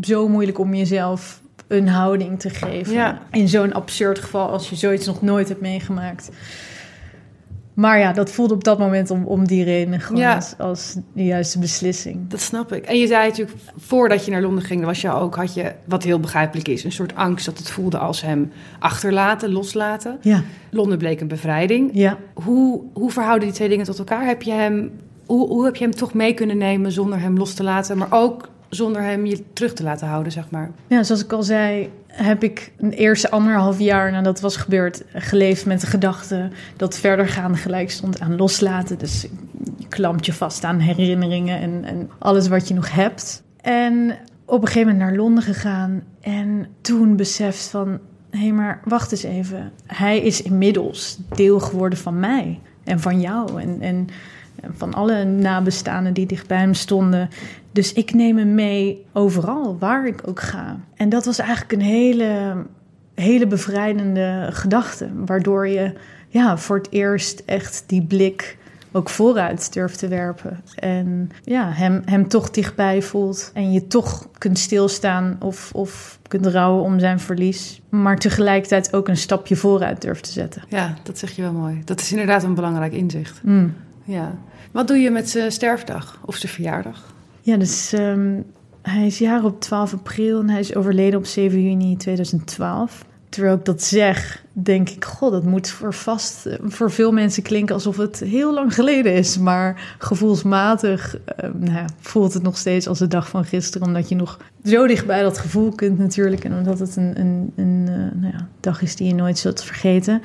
zo 0.01 0.29
moeilijk 0.29 0.59
om 0.59 0.75
jezelf 0.75 1.40
een 1.68 1.88
houding 1.88 2.40
te 2.40 2.51
geven. 2.51 2.92
Ja. 2.92 3.23
In 3.31 3.49
zo'n 3.49 3.73
absurd 3.73 4.18
geval 4.18 4.49
als 4.49 4.71
je 4.71 4.77
zoiets 4.77 5.07
nog 5.07 5.23
nooit 5.23 5.49
hebt 5.49 5.61
meegemaakt. 5.61 6.31
Maar 7.79 7.99
ja, 7.99 8.12
dat 8.12 8.31
voelde 8.31 8.55
op 8.55 8.64
dat 8.64 8.79
moment 8.79 9.11
om, 9.11 9.25
om 9.25 9.47
die 9.47 9.64
reden 9.64 10.01
gewoon 10.01 10.21
Ja. 10.23 10.35
als, 10.35 10.55
als 10.59 10.97
de 11.12 11.25
juiste 11.25 11.59
beslissing. 11.59 12.29
Dat 12.31 12.41
snap 12.41 12.73
ik. 12.73 12.85
En 12.85 12.99
je 12.99 13.07
zei 13.07 13.29
natuurlijk, 13.29 13.57
voordat 13.77 14.25
je 14.25 14.31
naar 14.31 14.43
Londen 14.43 14.64
ging, 14.64 14.85
was 14.85 15.01
je 15.01 15.11
ook, 15.12 15.35
had 15.37 15.55
je, 15.55 15.73
wat 15.85 16.03
heel 16.03 16.21
begrijpelijk 16.21 16.69
is, 16.69 16.85
een 16.85 16.93
soort 16.93 17.14
angst 17.14 17.47
dat 17.47 17.59
het 17.59 17.71
voelde 17.71 17.99
als 17.99 18.23
hem 18.23 18.53
achterlaten, 18.79 19.53
loslaten. 19.53 20.19
Ja, 20.21 20.43
Londen 20.71 20.99
bleek 20.99 21.21
een 21.21 21.29
bevrijding. 21.29 21.91
ja. 21.93 22.17
Hoe, 22.35 22.83
hoe 22.93 23.11
verhouden 23.11 23.47
die 23.49 23.57
twee 23.57 23.69
dingen 23.69 23.85
tot 23.85 23.99
elkaar? 23.99 24.27
Heb 24.27 24.43
je 24.43 24.53
hem, 24.53 24.91
hoe, 25.27 25.49
hoe 25.49 25.64
heb 25.64 25.77
je 25.77 25.85
hem 25.85 25.95
toch 25.95 26.14
mee 26.14 26.35
kunnen 26.35 26.59
nemen 26.59 26.93
zonder 26.93 27.21
hem 27.21 27.37
los 27.37 27.55
te 27.55 27.62
laten, 27.62 27.99
maar 27.99 28.09
ook 28.11 28.49
zonder 28.69 29.03
hem 29.03 29.27
je 29.27 29.43
terug 29.53 29.73
te 29.73 29.83
laten 29.83 30.07
houden, 30.09 30.33
zeg 30.33 30.51
maar? 30.51 30.71
Ja, 30.87 31.03
zoals 31.03 31.25
ik 31.25 31.33
al 31.33 31.43
zei, 31.43 31.91
heb 32.22 32.42
ik 32.42 32.72
een 32.78 32.92
eerste 32.92 33.31
anderhalf 33.31 33.78
jaar 33.78 34.12
nadat 34.12 34.33
het 34.33 34.40
was 34.40 34.57
gebeurd 34.57 35.04
geleefd 35.14 35.66
met 35.66 35.81
de 35.81 35.87
gedachte 35.87 36.50
dat 36.76 36.98
verder 36.98 37.28
gaan 37.28 37.57
gelijk 37.57 37.90
stond 37.90 38.20
aan 38.20 38.37
loslaten. 38.37 38.98
Dus 38.98 39.26
je 39.76 39.88
klampt 39.88 40.26
je 40.26 40.33
vast 40.33 40.64
aan 40.64 40.78
herinneringen 40.78 41.61
en, 41.61 41.85
en 41.85 42.11
alles 42.18 42.48
wat 42.48 42.68
je 42.68 42.74
nog 42.74 42.92
hebt. 42.92 43.42
En 43.61 44.16
op 44.44 44.61
een 44.61 44.66
gegeven 44.66 44.92
moment 44.92 45.09
naar 45.09 45.18
Londen 45.18 45.42
gegaan 45.42 46.02
en 46.20 46.66
toen 46.81 47.16
beseft 47.16 47.68
van, 47.68 47.98
hé 48.31 48.38
hey, 48.38 48.52
maar 48.52 48.81
wacht 48.85 49.12
eens 49.12 49.22
even. 49.22 49.72
Hij 49.87 50.18
is 50.18 50.42
inmiddels 50.42 51.18
deel 51.35 51.61
geworden 51.61 51.98
van 51.98 52.18
mij 52.18 52.61
en 52.85 53.00
van 53.00 53.20
jou 53.20 53.61
en, 53.61 53.81
en 53.81 54.09
van 54.76 54.94
alle 54.94 55.24
nabestaanden 55.24 56.12
die 56.12 56.26
dicht 56.26 56.46
bij 56.46 56.59
hem 56.59 56.74
stonden. 56.74 57.28
Dus 57.79 57.93
ik 57.93 58.14
neem 58.14 58.37
hem 58.37 58.55
mee 58.55 59.07
overal, 59.12 59.77
waar 59.79 60.07
ik 60.07 60.29
ook 60.29 60.41
ga. 60.41 60.81
En 60.95 61.09
dat 61.09 61.25
was 61.25 61.38
eigenlijk 61.38 61.73
een 61.73 61.88
hele, 61.88 62.57
hele 63.14 63.47
bevrijdende 63.47 64.49
gedachte. 64.53 65.09
Waardoor 65.27 65.69
je 65.69 65.93
ja, 66.29 66.57
voor 66.57 66.77
het 66.77 66.87
eerst 66.91 67.43
echt 67.47 67.85
die 67.87 68.03
blik 68.03 68.59
ook 68.93 69.09
vooruit 69.09 69.73
durft 69.73 69.99
te 69.99 70.09
werpen. 70.09 70.61
En 70.75 71.31
ja, 71.45 71.71
hem, 71.73 72.03
hem 72.05 72.29
toch 72.29 72.51
dichtbij 72.51 73.03
voelt. 73.03 73.51
En 73.55 73.73
je 73.73 73.87
toch 73.87 74.29
kunt 74.38 74.59
stilstaan 74.59 75.37
of, 75.41 75.71
of 75.75 76.19
kunt 76.29 76.47
rouwen 76.47 76.85
om 76.85 76.99
zijn 76.99 77.21
verlies. 77.21 77.81
Maar 77.88 78.19
tegelijkertijd 78.19 78.95
ook 78.95 79.09
een 79.09 79.17
stapje 79.17 79.57
vooruit 79.57 80.03
durft 80.03 80.25
te 80.25 80.33
zetten. 80.33 80.62
Ja, 80.69 80.95
dat 81.03 81.19
zeg 81.19 81.31
je 81.31 81.43
wel 81.43 81.53
mooi. 81.53 81.83
Dat 81.85 82.01
is 82.01 82.11
inderdaad 82.11 82.43
een 82.43 82.55
belangrijk 82.55 82.93
inzicht. 82.93 83.41
Mm. 83.43 83.75
Ja. 84.05 84.35
Wat 84.71 84.88
doe 84.88 84.97
je 84.97 85.11
met 85.11 85.31
zijn 85.31 85.53
sterfdag 85.53 86.21
of 86.25 86.37
zijn 86.37 86.53
verjaardag? 86.53 87.17
Ja, 87.48 87.56
dus 87.56 87.92
ehm, 87.92 88.40
hij 88.82 89.06
is 89.06 89.18
jarig 89.18 89.44
op 89.44 89.61
12 89.61 89.92
april 89.92 90.40
en 90.40 90.48
hij 90.48 90.61
is 90.61 90.74
overleden 90.74 91.18
op 91.18 91.26
7 91.26 91.62
juni 91.62 91.96
2012. 91.96 93.04
Terwijl 93.28 93.54
ik 93.54 93.64
dat 93.64 93.82
zeg, 93.82 94.44
denk 94.52 94.88
ik, 94.88 95.04
god, 95.04 95.32
dat 95.32 95.44
moet 95.44 95.68
voor 95.68 95.94
vast 95.94 96.48
voor 96.62 96.90
veel 96.90 97.12
mensen 97.12 97.42
klinken 97.42 97.74
alsof 97.74 97.96
het 97.96 98.20
heel 98.20 98.54
lang 98.54 98.74
geleden 98.74 99.14
is. 99.14 99.38
Maar 99.38 99.94
gevoelsmatig 99.98 101.18
eh, 101.24 101.50
nou 101.54 101.72
ja, 101.72 101.84
voelt 102.00 102.34
het 102.34 102.42
nog 102.42 102.56
steeds 102.56 102.88
als 102.88 102.98
de 102.98 103.06
dag 103.06 103.28
van 103.28 103.44
gisteren, 103.44 103.87
omdat 103.87 104.08
je 104.08 104.14
nog 104.14 104.38
zo 104.64 104.87
dicht 104.87 105.06
bij 105.06 105.22
dat 105.22 105.38
gevoel 105.38 105.70
kunt 105.74 105.98
natuurlijk. 105.98 106.44
En 106.44 106.52
omdat 106.58 106.78
het 106.78 106.96
een, 106.96 107.20
een, 107.20 107.52
een 107.56 107.84
eh, 107.88 108.20
nou 108.20 108.32
ja, 108.32 108.48
dag 108.61 108.82
is 108.82 108.96
die 108.96 109.06
je 109.06 109.14
nooit 109.14 109.38
zult 109.38 109.64
vergeten. 109.64 110.22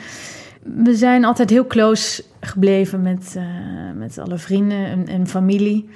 We 0.63 0.95
zijn 0.95 1.25
altijd 1.25 1.49
heel 1.49 1.67
close 1.67 2.23
gebleven 2.39 3.01
met, 3.01 3.33
eh, 3.35 3.43
met 3.95 4.17
alle 4.17 4.37
vrienden 4.37 4.85
en, 4.85 5.07
en 5.07 5.27
familie. 5.27 5.89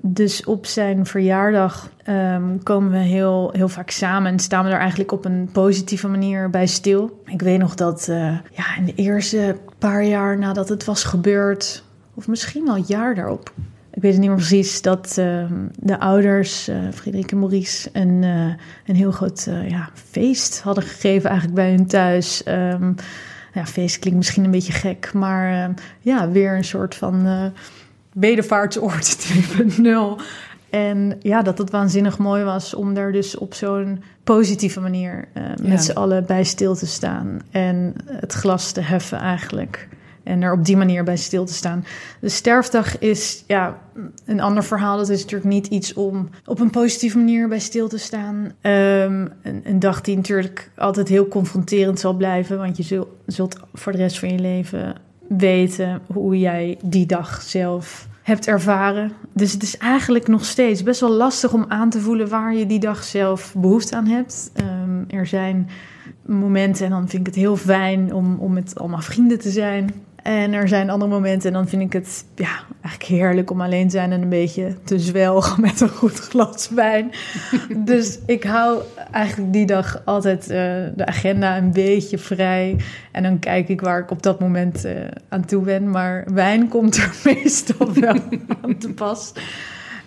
Dus 0.00 0.44
op 0.44 0.66
zijn 0.66 1.06
verjaardag 1.06 1.90
ehm, 2.04 2.58
komen 2.62 2.90
we 2.90 2.98
heel, 2.98 3.50
heel 3.52 3.68
vaak 3.68 3.90
samen 3.90 4.32
en 4.32 4.38
staan 4.38 4.64
we 4.64 4.70
er 4.70 4.78
eigenlijk 4.78 5.12
op 5.12 5.24
een 5.24 5.48
positieve 5.52 6.08
manier 6.08 6.50
bij 6.50 6.66
stil. 6.66 7.22
Ik 7.24 7.42
weet 7.42 7.58
nog 7.58 7.74
dat 7.74 8.08
eh, 8.08 8.16
ja, 8.52 8.76
in 8.78 8.84
de 8.84 8.94
eerste 8.94 9.56
paar 9.78 10.04
jaar 10.04 10.38
nadat 10.38 10.68
het 10.68 10.84
was 10.84 11.04
gebeurd, 11.04 11.84
of 12.14 12.28
misschien 12.28 12.64
wel 12.64 12.76
het 12.76 12.88
jaar 12.88 13.14
daarop, 13.14 13.52
ik 13.92 14.02
weet 14.02 14.12
het 14.12 14.20
niet 14.20 14.30
meer 14.30 14.38
precies, 14.38 14.82
dat 14.82 15.18
ehm, 15.18 15.66
de 15.78 16.00
ouders, 16.00 16.68
eh 16.68 16.76
Frederik 16.94 17.32
en 17.32 17.38
Maurice, 17.38 17.88
een, 17.92 18.24
eh, 18.24 18.54
een 18.86 18.96
heel 18.96 19.12
groot 19.12 19.48
ja, 19.68 19.88
feest 19.94 20.60
hadden 20.60 20.84
gegeven 20.84 21.30
eigenlijk 21.30 21.58
bij 21.58 21.70
hun 21.70 21.86
thuis. 21.86 22.42
Ehm, 22.42 22.92
ja, 23.54 23.66
feest 23.66 23.98
klinkt 23.98 24.18
misschien 24.18 24.44
een 24.44 24.50
beetje 24.50 24.72
gek, 24.72 25.10
maar 25.12 25.70
ja, 26.00 26.30
weer 26.30 26.56
een 26.56 26.64
soort 26.64 26.94
van 26.94 27.52
bedevaartsoord 28.20 29.16
2.0. 30.18 30.22
En 30.70 31.16
ja, 31.20 31.42
dat 31.42 31.58
het 31.58 31.70
waanzinnig 31.70 32.18
mooi 32.18 32.44
was 32.44 32.74
om 32.74 32.94
daar 32.94 33.12
dus 33.12 33.36
op 33.36 33.54
zo'n 33.54 34.02
positieve 34.24 34.80
manier 34.80 35.28
eh, 35.32 35.42
met 35.62 35.70
Ja. 35.70 35.76
z'n 35.78 35.92
allen 35.92 36.26
bij 36.26 36.44
stil 36.44 36.74
te 36.74 36.86
staan. 36.86 37.38
En 37.50 37.94
het 38.06 38.32
glas 38.32 38.72
te 38.72 38.80
heffen 38.80 39.18
eigenlijk. 39.18 39.88
En 40.22 40.42
er 40.42 40.52
op 40.52 40.64
die 40.64 40.76
manier 40.76 41.04
bij 41.04 41.16
stil 41.16 41.44
te 41.44 41.52
staan. 41.52 41.84
De 42.20 42.28
sterfdag 42.28 42.98
is 42.98 43.44
ja, 43.46 43.78
een 44.24 44.40
ander 44.40 44.64
verhaal. 44.64 44.96
Dat 44.96 45.08
is 45.08 45.22
natuurlijk 45.22 45.50
niet 45.50 45.66
iets 45.66 45.94
om 45.94 46.28
op 46.46 46.60
een 46.60 46.70
positieve 46.70 47.16
manier 47.18 47.48
bij 47.48 47.58
stil 47.58 47.88
te 47.88 47.98
staan. 47.98 48.52
Ehm, 48.60 49.26
een, 49.42 49.60
een 49.64 49.78
dag 49.78 50.00
die 50.00 50.16
natuurlijk 50.16 50.70
altijd 50.76 51.08
heel 51.08 51.28
confronterend 51.28 52.00
zal 52.00 52.12
blijven. 52.14 52.58
Want 52.58 52.76
je 52.76 52.82
zult, 52.82 53.08
zult 53.26 53.56
voor 53.74 53.92
de 53.92 53.98
rest 53.98 54.18
van 54.18 54.32
je 54.32 54.38
leven 54.38 54.94
weten 55.28 56.00
hoe 56.12 56.38
jij 56.38 56.78
die 56.82 57.06
dag 57.06 57.42
zelf 57.42 58.07
hebt 58.28 58.46
ervaren. 58.46 59.12
Dus 59.32 59.52
het 59.52 59.62
is 59.62 59.76
eigenlijk 59.76 60.28
nog 60.28 60.44
steeds 60.44 60.82
best 60.82 61.00
wel 61.00 61.10
lastig 61.10 61.52
om 61.52 61.64
aan 61.68 61.90
te 61.90 62.00
voelen 62.00 62.28
waar 62.28 62.54
je 62.54 62.66
die 62.66 62.78
dag 62.78 63.04
zelf 63.04 63.54
behoefte 63.56 63.96
aan 63.96 64.06
hebt. 64.06 64.50
Ehm, 64.54 65.04
er 65.08 65.26
zijn 65.26 65.68
momenten 66.26 66.84
en 66.84 66.90
dan 66.90 67.08
vind 67.08 67.20
ik 67.20 67.26
het 67.26 67.42
heel 67.42 67.56
fijn 67.56 68.14
om, 68.14 68.38
om 68.38 68.52
met 68.52 68.78
allemaal 68.78 69.00
vrienden 69.00 69.38
te 69.38 69.50
zijn. 69.50 69.90
En 70.22 70.52
er 70.52 70.68
zijn 70.68 70.90
andere 70.90 71.10
momenten 71.10 71.48
en 71.48 71.54
dan 71.54 71.68
vind 71.68 71.82
ik 71.82 71.92
het 71.92 72.24
ja, 72.34 72.60
eigenlijk 72.80 73.04
heerlijk 73.04 73.50
om 73.50 73.60
alleen 73.60 73.88
te 73.88 73.96
zijn 73.96 74.12
en 74.12 74.22
een 74.22 74.28
beetje 74.28 74.74
te 74.84 74.98
zwelgen 74.98 75.60
met 75.70 75.80
een 75.80 75.88
goed 75.88 76.18
glas 76.18 76.68
wijn. 76.68 77.10
dus 77.90 78.18
ik 78.26 78.44
hou 78.44 78.82
eigenlijk 79.10 79.52
die 79.52 79.66
dag 79.66 80.02
altijd 80.04 80.42
eh, 80.42 80.58
de 80.96 81.06
agenda 81.06 81.56
een 81.56 81.72
beetje 81.72 82.18
vrij. 82.18 82.76
En 83.12 83.22
dan 83.22 83.38
kijk 83.38 83.68
ik 83.68 83.80
waar 83.80 83.98
ik 83.98 84.10
op 84.10 84.22
dat 84.22 84.40
moment 84.40 84.84
eh, 84.84 84.94
aan 85.28 85.44
toe 85.44 85.62
ben. 85.62 85.90
Maar 85.90 86.24
wijn 86.32 86.68
komt 86.68 86.96
er 86.96 87.14
meestal 87.24 87.92
wel 87.92 88.16
aan 88.62 88.78
te 88.78 88.92
pas. 88.92 89.32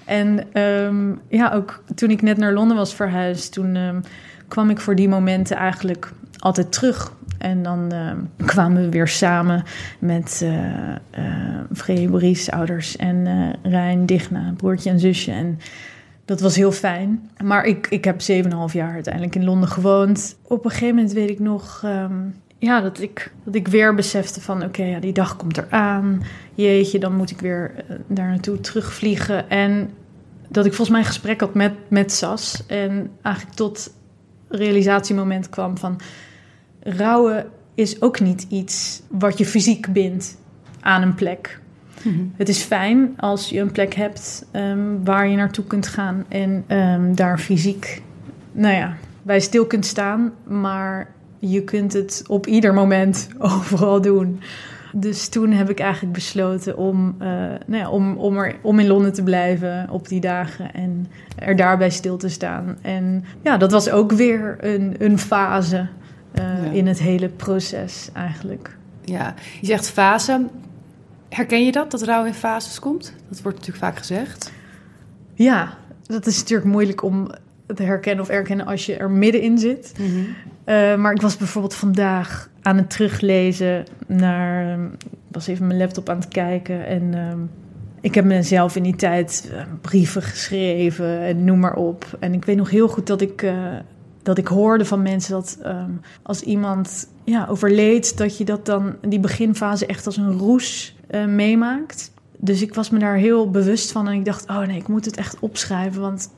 En 0.05 0.53
ehm, 0.53 1.13
ja, 1.27 1.51
ook 1.53 1.83
toen 1.95 2.09
ik 2.09 2.21
net 2.21 2.37
naar 2.37 2.53
Londen 2.53 2.77
was 2.77 2.95
verhuisd, 2.95 3.53
toen 3.53 3.75
ehm, 3.75 3.99
kwam 4.47 4.69
ik 4.69 4.79
voor 4.79 4.95
die 4.95 5.09
momenten 5.09 5.57
eigenlijk 5.57 6.11
altijd 6.41 6.71
terug. 6.71 7.13
En 7.37 7.63
dan 7.63 7.91
ehm, 7.91 8.17
kwamen 8.45 8.81
we 8.81 8.89
weer 8.89 9.07
samen 9.07 9.63
met 9.99 10.41
uh, 10.43 11.89
uh, 11.89 12.09
Maurice 12.09 12.51
ouders 12.51 12.95
en 12.95 13.15
uh, 13.15 13.49
Rijn 13.71 14.05
Digna, 14.05 14.53
broertje 14.57 14.89
en 14.89 14.99
zusje. 14.99 15.31
En 15.31 15.59
dat 16.25 16.41
was 16.41 16.55
heel 16.55 16.71
fijn. 16.71 17.29
Maar 17.43 17.65
ik, 17.65 17.87
ik 17.89 18.05
heb 18.05 18.21
7,5 18.21 18.49
jaar 18.71 18.93
uiteindelijk 18.93 19.35
in 19.35 19.43
Londen 19.43 19.69
gewoond. 19.69 20.37
Op 20.41 20.65
een 20.65 20.71
gegeven 20.71 20.95
moment 20.95 21.13
weet 21.13 21.29
ik 21.29 21.39
nog 21.39 21.81
um, 21.85 22.33
ja, 22.61 22.81
dat, 22.81 23.01
ik, 23.01 23.31
dat 23.43 23.55
ik 23.55 23.67
weer 23.67 23.95
besefte 23.95 24.41
van... 24.41 24.63
oké, 24.63 24.83
ja, 24.83 24.99
die 24.99 25.13
dag 25.13 25.35
komt 25.35 25.57
eraan. 25.57 26.23
Jeetje, 26.55 26.99
dan 26.99 27.15
moet 27.15 27.31
ik 27.31 27.39
weer 27.39 27.71
uh, 27.75 27.95
daar 28.07 28.27
naartoe 28.27 28.59
terugvliegen. 28.59 29.49
En 29.49 29.89
dat 30.47 30.65
ik 30.65 30.73
volgens 30.73 30.89
mij 30.89 30.99
een 30.99 31.13
gesprek 31.13 31.39
had 31.39 31.53
met, 31.53 31.73
met 31.87 32.11
Sas. 32.11 32.63
En 32.67 33.11
eigenlijk 33.21 33.55
tot 33.55 33.93
realisatiemoment 34.47 35.49
kwam 35.49 35.77
van... 35.77 35.99
rouwen 36.83 37.45
is 37.75 38.01
ook 38.01 38.19
niet 38.19 38.45
iets 38.49 39.01
wat 39.07 39.37
je 39.37 39.45
fysiek 39.45 39.93
bindt 39.93 40.37
aan 40.79 41.01
een 41.01 41.15
plek. 41.15 41.59
Mm-hmm. 42.03 42.33
Het 42.35 42.49
is 42.49 42.63
fijn 42.63 43.13
als 43.17 43.49
je 43.49 43.59
een 43.59 43.71
plek 43.71 43.93
hebt 43.93 44.45
um, 44.53 45.03
waar 45.03 45.27
je 45.27 45.35
naartoe 45.35 45.65
kunt 45.65 45.87
gaan 45.87 46.25
en 46.27 46.63
um, 46.67 47.15
daar 47.15 47.39
fysiek, 47.39 48.01
nou 48.51 48.75
ja, 48.75 48.95
bij 49.21 49.39
stil 49.39 49.65
kunt 49.65 49.85
staan. 49.85 50.31
Maar 50.43 51.07
je 51.39 51.63
kunt 51.63 51.93
het 51.93 52.23
op 52.27 52.47
ieder 52.47 52.73
moment 52.73 53.29
overal 53.39 54.01
doen. 54.01 54.39
Dus 54.93 55.29
toen 55.29 55.51
heb 55.51 55.69
ik 55.69 55.79
eigenlijk 55.79 56.13
besloten 56.13 56.77
om, 56.77 57.15
uh, 57.21 57.27
nou 57.65 57.81
ja, 57.81 57.89
om, 57.89 58.17
om, 58.17 58.37
er, 58.37 58.55
om 58.61 58.79
in 58.79 58.87
Londen 58.87 59.13
te 59.13 59.23
blijven 59.23 59.87
op 59.89 60.07
die 60.07 60.19
dagen 60.19 60.73
en 60.73 61.07
er 61.35 61.55
daarbij 61.55 61.89
stil 61.89 62.17
te 62.17 62.29
staan. 62.29 62.77
En 62.81 63.25
ja, 63.43 63.57
dat 63.57 63.71
was 63.71 63.89
ook 63.89 64.11
weer 64.11 64.57
een, 64.59 64.95
een 64.99 65.19
fase 65.19 65.87
uh, 66.39 66.65
ja. 66.65 66.71
in 66.71 66.87
het 66.87 66.99
hele 66.99 67.29
proces 67.29 68.09
eigenlijk. 68.13 68.77
Ja, 69.03 69.33
je 69.61 69.67
zegt 69.67 69.89
fase. 69.89 70.45
Herken 71.29 71.65
je 71.65 71.71
dat, 71.71 71.91
dat 71.91 72.01
rouw 72.01 72.25
in 72.25 72.33
fases 72.33 72.79
komt? 72.79 73.13
Dat 73.29 73.41
wordt 73.41 73.57
natuurlijk 73.57 73.85
vaak 73.85 73.97
gezegd. 73.97 74.51
Ja, 75.33 75.77
dat 76.05 76.25
is 76.25 76.39
natuurlijk 76.39 76.69
moeilijk 76.69 77.03
om 77.03 77.31
te 77.75 77.83
herkennen 77.83 78.23
of 78.23 78.29
erkennen 78.29 78.65
als 78.65 78.85
je 78.85 78.95
er 78.95 79.11
middenin 79.11 79.57
zit. 79.57 79.93
Mm 79.97 80.05
-hmm. 80.05 80.27
uh, 80.65 80.95
maar 80.95 81.13
ik 81.13 81.21
was 81.21 81.37
bijvoorbeeld 81.37 81.75
vandaag 81.75 82.49
aan 82.61 82.77
het 82.77 82.89
teruglezen 82.89 83.85
naar... 84.07 84.79
Ik 85.03 85.37
was 85.37 85.47
even 85.47 85.67
mijn 85.67 85.79
laptop 85.79 86.09
aan 86.09 86.19
het 86.19 86.27
kijken 86.27 86.85
en... 86.85 87.13
Uh, 87.13 87.33
ik 88.01 88.15
heb 88.15 88.25
mezelf 88.25 88.75
in 88.75 88.83
die 88.83 88.95
tijd 88.95 89.51
uh, 89.51 89.61
brieven 89.81 90.21
geschreven 90.21 91.19
en 91.19 91.43
noem 91.43 91.59
maar 91.59 91.75
op. 91.75 92.05
En 92.19 92.33
ik 92.33 92.45
weet 92.45 92.57
nog 92.57 92.69
heel 92.69 92.87
goed 92.87 93.07
dat 93.07 93.21
ik, 93.21 93.41
uh, 93.41 93.53
dat 94.23 94.37
ik 94.37 94.47
hoorde 94.47 94.85
van 94.85 95.01
mensen 95.01 95.31
dat 95.31 95.57
um, 95.65 96.01
als 96.21 96.41
iemand 96.41 97.07
ja, 97.23 97.47
overleed, 97.49 98.17
dat 98.17 98.37
je 98.37 98.45
dat 98.45 98.65
dan 98.65 98.95
die 99.07 99.19
beginfase 99.19 99.85
echt 99.85 100.05
als 100.05 100.17
een 100.17 100.37
roes 100.37 100.95
uh, 101.11 101.25
meemaakt. 101.25 102.11
Dus 102.37 102.61
ik 102.61 102.73
was 102.73 102.89
me 102.89 102.99
daar 102.99 103.15
heel 103.15 103.49
bewust 103.49 103.91
van 103.91 104.07
en 104.07 104.13
ik 104.13 104.25
dacht, 104.25 104.49
oh 104.49 104.59
nee, 104.59 104.77
ik 104.77 104.87
moet 104.87 105.05
het 105.05 105.17
echt 105.17 105.39
opschrijven, 105.39 106.01
want 106.01 106.29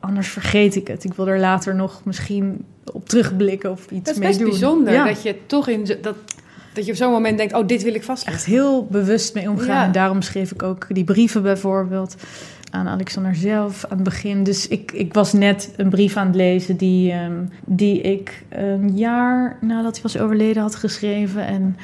anders 0.00 0.28
vergeet 0.28 0.76
ik 0.76 0.88
het. 0.88 1.04
Ik 1.04 1.14
wil 1.14 1.28
er 1.28 1.38
later 1.38 1.74
nog 1.74 2.00
misschien 2.04 2.64
op 2.92 3.08
terugblikken 3.08 3.70
of 3.70 3.80
iets 3.80 3.90
mee 3.90 4.00
doen. 4.02 4.14
Dat 4.14 4.30
is 4.30 4.36
best 4.36 4.50
bijzonder 4.50 4.92
ja. 4.92 5.06
dat 5.06 5.22
je 5.22 5.36
toch 5.46 5.68
in 5.68 5.84
dat 6.02 6.16
dat 6.72 6.84
je 6.84 6.90
op 6.90 6.96
zo'n 6.96 7.12
moment 7.12 7.38
denkt, 7.38 7.54
oh, 7.54 7.66
dit 7.66 7.82
wil 7.82 7.94
ik 7.94 8.02
vastleggen. 8.02 8.42
Echt 8.42 8.52
heel 8.52 8.86
bewust 8.86 9.34
mee 9.34 9.50
omgaan. 9.50 9.66
Ja. 9.66 9.84
En 9.84 9.92
daarom 9.92 10.22
schreef 10.22 10.52
ik 10.52 10.62
ook 10.62 10.86
die 10.88 11.04
brieven 11.04 11.42
bijvoorbeeld 11.42 12.14
aan 12.70 12.88
Alexander 12.88 13.34
zelf 13.34 13.84
aan 13.84 13.96
het 13.96 14.04
begin. 14.04 14.44
Dus 14.44 14.68
ik, 14.68 14.92
ik 14.92 15.14
was 15.14 15.32
net 15.32 15.72
een 15.76 15.88
brief 15.88 16.16
aan 16.16 16.26
het 16.26 16.36
lezen 16.36 16.76
die, 16.76 17.12
um, 17.12 17.48
die 17.66 18.00
ik 18.00 18.44
een 18.48 18.96
jaar 18.96 19.56
nadat 19.60 19.92
hij 19.92 20.02
was 20.02 20.18
overleden 20.18 20.62
had 20.62 20.74
geschreven. 20.74 21.46
En 21.46 21.76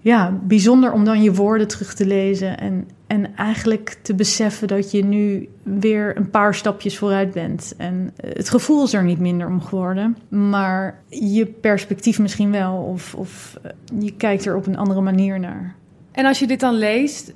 ja, 0.00 0.38
bijzonder 0.42 0.92
om 0.92 1.04
dan 1.04 1.22
je 1.22 1.34
woorden 1.34 1.68
terug 1.68 1.94
te 1.94 2.06
lezen 2.06 2.58
en, 2.58 2.88
en 3.06 3.36
eigenlijk 3.36 3.96
te 4.02 4.14
beseffen 4.14 4.68
dat 4.68 4.90
je 4.90 5.04
nu 5.04 5.48
weer 5.62 6.16
een 6.16 6.30
paar 6.30 6.54
stapjes 6.54 6.98
vooruit 6.98 7.32
bent. 7.32 7.74
En 7.76 8.12
het 8.16 8.50
gevoel 8.50 8.84
is 8.84 8.92
er 8.92 9.04
niet 9.04 9.18
minder 9.18 9.46
om 9.46 9.60
geworden, 9.60 10.16
maar 10.28 11.02
je 11.08 11.46
perspectief 11.46 12.18
misschien 12.18 12.50
wel, 12.50 12.76
of, 12.76 13.14
of 13.14 13.58
je 13.98 14.12
kijkt 14.12 14.46
er 14.46 14.56
op 14.56 14.66
een 14.66 14.76
andere 14.76 15.00
manier 15.00 15.40
naar. 15.40 15.74
En 16.12 16.24
als 16.24 16.38
je 16.38 16.46
dit 16.46 16.60
dan 16.60 16.74
leest, 16.74 17.32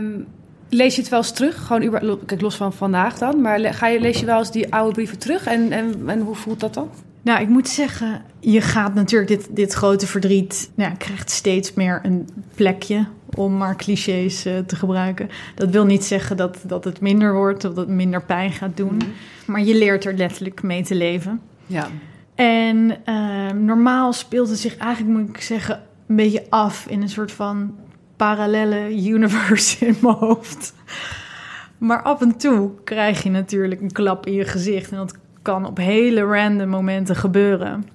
um, 0.00 0.26
lees 0.68 0.94
je 0.94 1.00
het 1.00 1.10
wel 1.10 1.18
eens 1.18 1.32
terug? 1.32 1.66
Gewoon 1.66 1.82
über, 1.82 2.18
kijk, 2.26 2.40
los 2.40 2.56
van 2.56 2.72
vandaag 2.72 3.18
dan, 3.18 3.40
maar 3.40 3.74
ga 3.74 3.86
je, 3.86 4.00
lees 4.00 4.20
je 4.20 4.26
wel 4.26 4.38
eens 4.38 4.50
die 4.50 4.72
oude 4.72 4.92
brieven 4.92 5.18
terug 5.18 5.46
en, 5.46 5.72
en, 5.72 5.94
en 6.06 6.20
hoe 6.20 6.34
voelt 6.34 6.60
dat 6.60 6.74
dan? 6.74 6.90
Nou, 7.22 7.40
ik 7.40 7.48
moet 7.48 7.68
zeggen, 7.68 8.22
je 8.40 8.60
gaat 8.60 8.94
natuurlijk 8.94 9.30
dit, 9.30 9.56
dit 9.56 9.72
grote 9.72 10.06
verdriet, 10.06 10.70
nou, 10.74 10.94
krijgt 10.96 11.30
steeds 11.30 11.74
meer 11.74 12.00
een 12.02 12.28
plekje, 12.54 13.06
om 13.34 13.56
maar 13.56 13.76
clichés 13.76 14.46
uh, 14.46 14.58
te 14.58 14.76
gebruiken. 14.76 15.28
Dat 15.54 15.70
wil 15.70 15.84
niet 15.84 16.04
zeggen 16.04 16.36
dat, 16.36 16.58
dat 16.62 16.84
het 16.84 17.00
minder 17.00 17.34
wordt 17.34 17.64
of 17.64 17.74
dat 17.74 17.86
het 17.86 17.94
minder 17.94 18.22
pijn 18.22 18.52
gaat 18.52 18.76
doen, 18.76 18.94
mm. 18.94 19.12
maar 19.46 19.62
je 19.62 19.74
leert 19.74 20.04
er 20.04 20.14
letterlijk 20.14 20.62
mee 20.62 20.84
te 20.84 20.94
leven. 20.94 21.40
Ja. 21.66 21.88
En 22.34 22.96
uh, 23.06 23.50
normaal 23.50 24.12
speelt 24.12 24.48
het 24.48 24.58
zich 24.58 24.76
eigenlijk, 24.76 25.18
moet 25.18 25.28
ik 25.28 25.40
zeggen, 25.40 25.82
een 26.06 26.16
beetje 26.16 26.44
af 26.48 26.86
in 26.88 27.02
een 27.02 27.08
soort 27.08 27.32
van 27.32 27.74
parallele 28.16 29.02
universe 29.02 29.78
in 29.86 29.96
mijn 30.00 30.14
hoofd. 30.14 30.74
Maar 31.78 32.02
af 32.02 32.20
en 32.20 32.36
toe 32.36 32.70
krijg 32.84 33.22
je 33.22 33.30
natuurlijk 33.30 33.80
een 33.80 33.92
klap 33.92 34.26
in 34.26 34.32
je 34.32 34.44
gezicht 34.44 34.90
en 34.90 34.96
dat 34.96 35.18
kan 35.42 35.66
op 35.66 35.76
hele 35.76 36.22
random 36.22 36.68
momenten 36.68 37.16
gebeuren. 37.16 37.88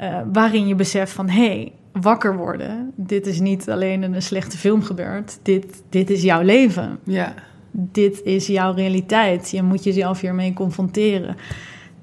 Uh, 0.00 0.20
waarin 0.32 0.66
je 0.66 0.74
beseft 0.74 1.12
van 1.12 1.28
hé, 1.28 1.46
hey, 1.46 1.72
wakker 1.92 2.36
worden. 2.36 2.92
Dit 2.96 3.26
is 3.26 3.40
niet 3.40 3.70
alleen 3.70 4.02
in 4.02 4.14
een 4.14 4.22
slechte 4.22 4.58
film 4.58 4.82
gebeurd. 4.82 5.38
Dit, 5.42 5.82
dit 5.88 6.10
is 6.10 6.22
jouw 6.22 6.42
leven. 6.42 6.98
Ja. 7.04 7.34
Dit 7.70 8.22
is 8.22 8.46
jouw 8.46 8.74
realiteit. 8.74 9.50
Je 9.50 9.62
moet 9.62 9.84
jezelf 9.84 10.20
hiermee 10.20 10.52
confronteren. 10.52 11.36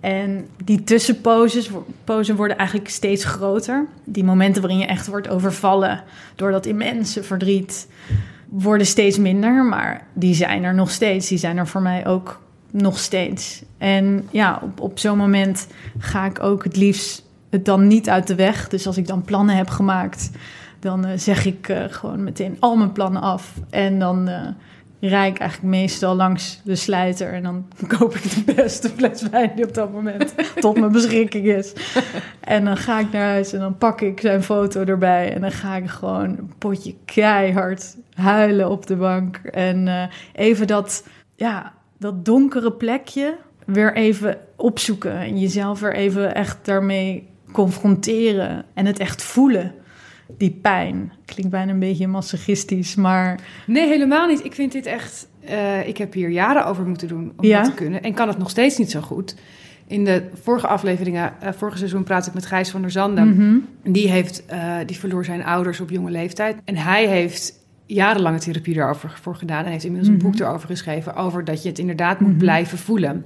En 0.02 0.48
die 0.64 0.84
tussenposes 0.84 1.72
poses 2.04 2.36
worden 2.36 2.58
eigenlijk 2.58 2.90
steeds 2.90 3.26
groter. 3.26 3.86
Die 4.04 4.24
momenten 4.24 4.62
waarin 4.62 4.80
je 4.80 4.86
echt 4.86 5.08
wordt 5.08 5.30
overvallen 5.30 6.04
door 6.36 6.52
dat 6.52 6.66
immense 6.66 7.24
verdriet 7.24 7.88
worden 8.50 8.88
steeds 8.88 9.18
minder, 9.18 9.66
maar 9.66 10.06
die 10.14 10.34
zijn 10.34 10.64
er 10.64 10.74
nog 10.74 10.92
steeds. 10.92 11.28
Die 11.28 11.38
zijn 11.38 11.58
er 11.58 11.68
voor 11.68 11.82
mij 11.82 12.08
ook 12.08 12.40
nog 12.72 13.00
steeds. 13.00 13.64
En 13.78 14.28
ja, 14.32 14.60
op, 14.64 14.82
op 14.82 15.00
zo'n 15.00 15.18
moment 15.18 15.68
ga 15.98 16.26
ik 16.26 16.44
ook 16.44 16.64
het 16.64 16.76
liefst 16.76 17.24
het 17.50 17.66
dan 17.66 17.88
niet 17.88 18.10
uit 18.10 18.28
de 18.28 18.36
weg. 18.36 18.70
Dus 18.70 18.88
als 18.88 18.98
ik 18.98 19.08
dan 19.08 19.22
plannen 19.22 19.56
heb 19.56 19.70
gemaakt, 19.70 20.30
dan 20.80 21.08
uh, 21.08 21.12
zeg 21.16 21.46
ik 21.46 21.68
uh, 21.70 21.84
gewoon 21.90 22.24
meteen 22.24 22.58
al 22.60 22.76
mijn 22.76 22.92
plannen 22.92 23.22
af. 23.22 23.54
En 23.70 24.00
dan 24.00 24.30
uh, 24.30 24.48
rijd 25.10 25.34
ik 25.34 25.40
eigenlijk 25.40 25.76
meestal 25.76 26.16
langs 26.16 26.62
de 26.64 26.76
slijter. 26.76 27.34
En 27.34 27.44
dan 27.44 27.68
koop 27.98 28.16
ik 28.16 28.46
de 28.46 28.54
beste 28.54 28.90
fles 28.90 29.30
wijn 29.30 29.52
die 29.56 29.66
op 29.66 29.74
dat 29.74 29.92
moment 29.92 30.34
tot 30.60 30.80
mijn 30.80 30.92
beschikking 30.92 31.46
is. 31.46 31.74
En 32.40 32.66
dan 32.66 32.78
ga 32.78 33.00
ik 33.00 33.12
naar 33.12 33.26
huis 33.26 33.54
en 33.54 33.60
dan 33.60 33.78
pak 33.78 34.02
ik 34.02 34.20
zijn 34.20 34.44
foto 34.44 34.84
erbij. 34.84 35.34
En 35.34 35.42
dan 35.42 35.52
ga 35.52 35.76
ik 35.76 35.90
gewoon 35.90 36.24
een 36.24 36.54
potje 36.58 36.96
keihard 37.06 37.98
huilen 38.14 38.70
op 38.70 38.88
de 38.88 38.96
bank. 38.96 39.38
En 39.38 40.10
even 40.34 40.68
dat, 40.68 41.08
ja, 41.36 41.74
dat 41.98 42.26
donkere 42.26 42.72
plekje 42.72 43.38
weer 43.66 43.96
even 43.96 44.38
opzoeken. 44.56 45.18
En 45.18 45.40
jezelf 45.40 45.80
weer 45.80 45.96
even 45.96 46.36
echt 46.36 46.58
daarmee 46.62 47.28
confronteren. 47.52 48.66
En 48.74 48.86
het 48.86 49.00
echt 49.00 49.24
voelen. 49.24 49.74
Die 50.38 50.60
pijn. 50.62 51.12
Klinkt 51.26 51.52
bijna 51.52 51.72
een 51.72 51.80
beetje 51.80 52.08
masochistisch, 52.08 52.96
maar... 52.96 53.40
Nee, 53.68 53.88
helemaal 53.88 54.28
niet. 54.28 54.46
Ik 54.46 54.54
vind 54.54 54.72
dit 54.72 54.86
echt... 54.86 55.28
Uh, 55.50 55.88
ik 55.88 55.98
heb 55.98 56.14
hier 56.14 56.30
jaren 56.30 56.66
over 56.66 56.86
moeten 56.86 57.08
doen 57.08 57.34
om 57.38 57.46
ja? 57.46 57.62
dat 57.62 57.70
te 57.70 57.76
kunnen. 57.76 58.04
En 58.04 58.14
kan 58.14 58.28
het 58.28 58.38
nog 58.38 58.50
steeds 58.50 58.78
niet 58.78 58.92
zo 58.92 59.02
goed. 59.02 59.36
In 59.88 60.06
de 60.06 60.30
vorige 60.42 60.68
afleveringen, 60.68 61.34
uh, 61.44 61.50
vorige 61.52 61.78
seizoen 61.78 62.04
praat 62.04 62.28
ik 62.28 62.34
met 62.34 62.46
Gijs 62.46 62.70
van 62.70 62.82
der 62.82 62.92
Zanden. 62.92 63.28
Mm 63.28 63.38
-hmm. 63.38 63.68
Die, 63.94 64.10
heeft, 64.10 64.44
uh, 64.52 64.76
die 64.86 64.98
verloor 64.98 65.26
zijn 65.26 65.44
ouders 65.44 65.80
op 65.80 65.90
jonge 65.90 66.12
leeftijd. 66.12 66.58
En 66.66 66.76
hij 66.76 67.08
heeft 67.08 67.54
jarenlange 67.86 68.40
therapie 68.40 68.76
daarover 68.76 69.20
voor 69.22 69.36
gedaan. 69.36 69.66
En 69.66 69.72
heeft 69.72 69.84
inmiddels 69.84 70.12
mm 70.12 70.18
-hmm. 70.18 70.26
een 70.26 70.32
boek 70.32 70.48
erover 70.48 70.68
geschreven. 70.68 71.16
Over 71.16 71.46
dat 71.46 71.64
je 71.64 71.70
het 71.70 71.80
inderdaad 71.80 72.20
moet 72.20 72.30
mm 72.30 72.36
-hmm. 72.36 72.44
blijven 72.44 72.78
voelen. 72.78 73.26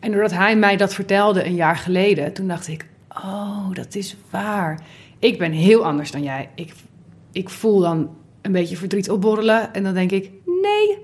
En 0.00 0.12
doordat 0.12 0.32
hij 0.32 0.56
mij 0.56 0.76
dat 0.76 0.94
vertelde 0.94 1.44
een 1.44 1.54
jaar 1.54 1.76
geleden, 1.76 2.32
toen 2.32 2.48
dacht 2.48 2.68
ik: 2.68 2.86
Oh, 3.08 3.72
dat 3.72 3.94
is 3.94 4.16
waar. 4.30 4.80
Ik 5.18 5.38
ben 5.38 5.52
heel 5.52 5.84
anders 5.84 6.10
dan 6.10 6.22
jij. 6.22 6.48
Ik, 6.54 6.72
ik 7.32 7.48
voel 7.48 7.80
dan 7.80 8.10
een 8.42 8.52
beetje 8.52 8.76
verdriet 8.76 9.10
opborrelen. 9.10 9.74
En 9.74 9.82
dan 9.82 9.94
denk 9.94 10.10
ik: 10.10 10.30
Nee, 10.44 10.98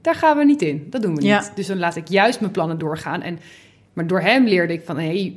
daar 0.00 0.14
gaan 0.14 0.36
we 0.36 0.44
niet 0.44 0.62
in. 0.62 0.86
Dat 0.90 1.02
doen 1.02 1.14
we 1.14 1.20
niet. 1.20 1.30
Ja. 1.30 1.50
Dus 1.54 1.66
dan 1.66 1.78
laat 1.78 1.96
ik 1.96 2.08
juist 2.08 2.40
mijn 2.40 2.52
plannen 2.52 2.78
doorgaan. 2.78 3.22
En, 3.22 3.38
maar 3.92 4.06
door 4.06 4.20
hem 4.20 4.44
leerde 4.44 4.72
ik 4.72 4.82
van: 4.84 4.96
hé, 4.96 5.06
hey, 5.06 5.36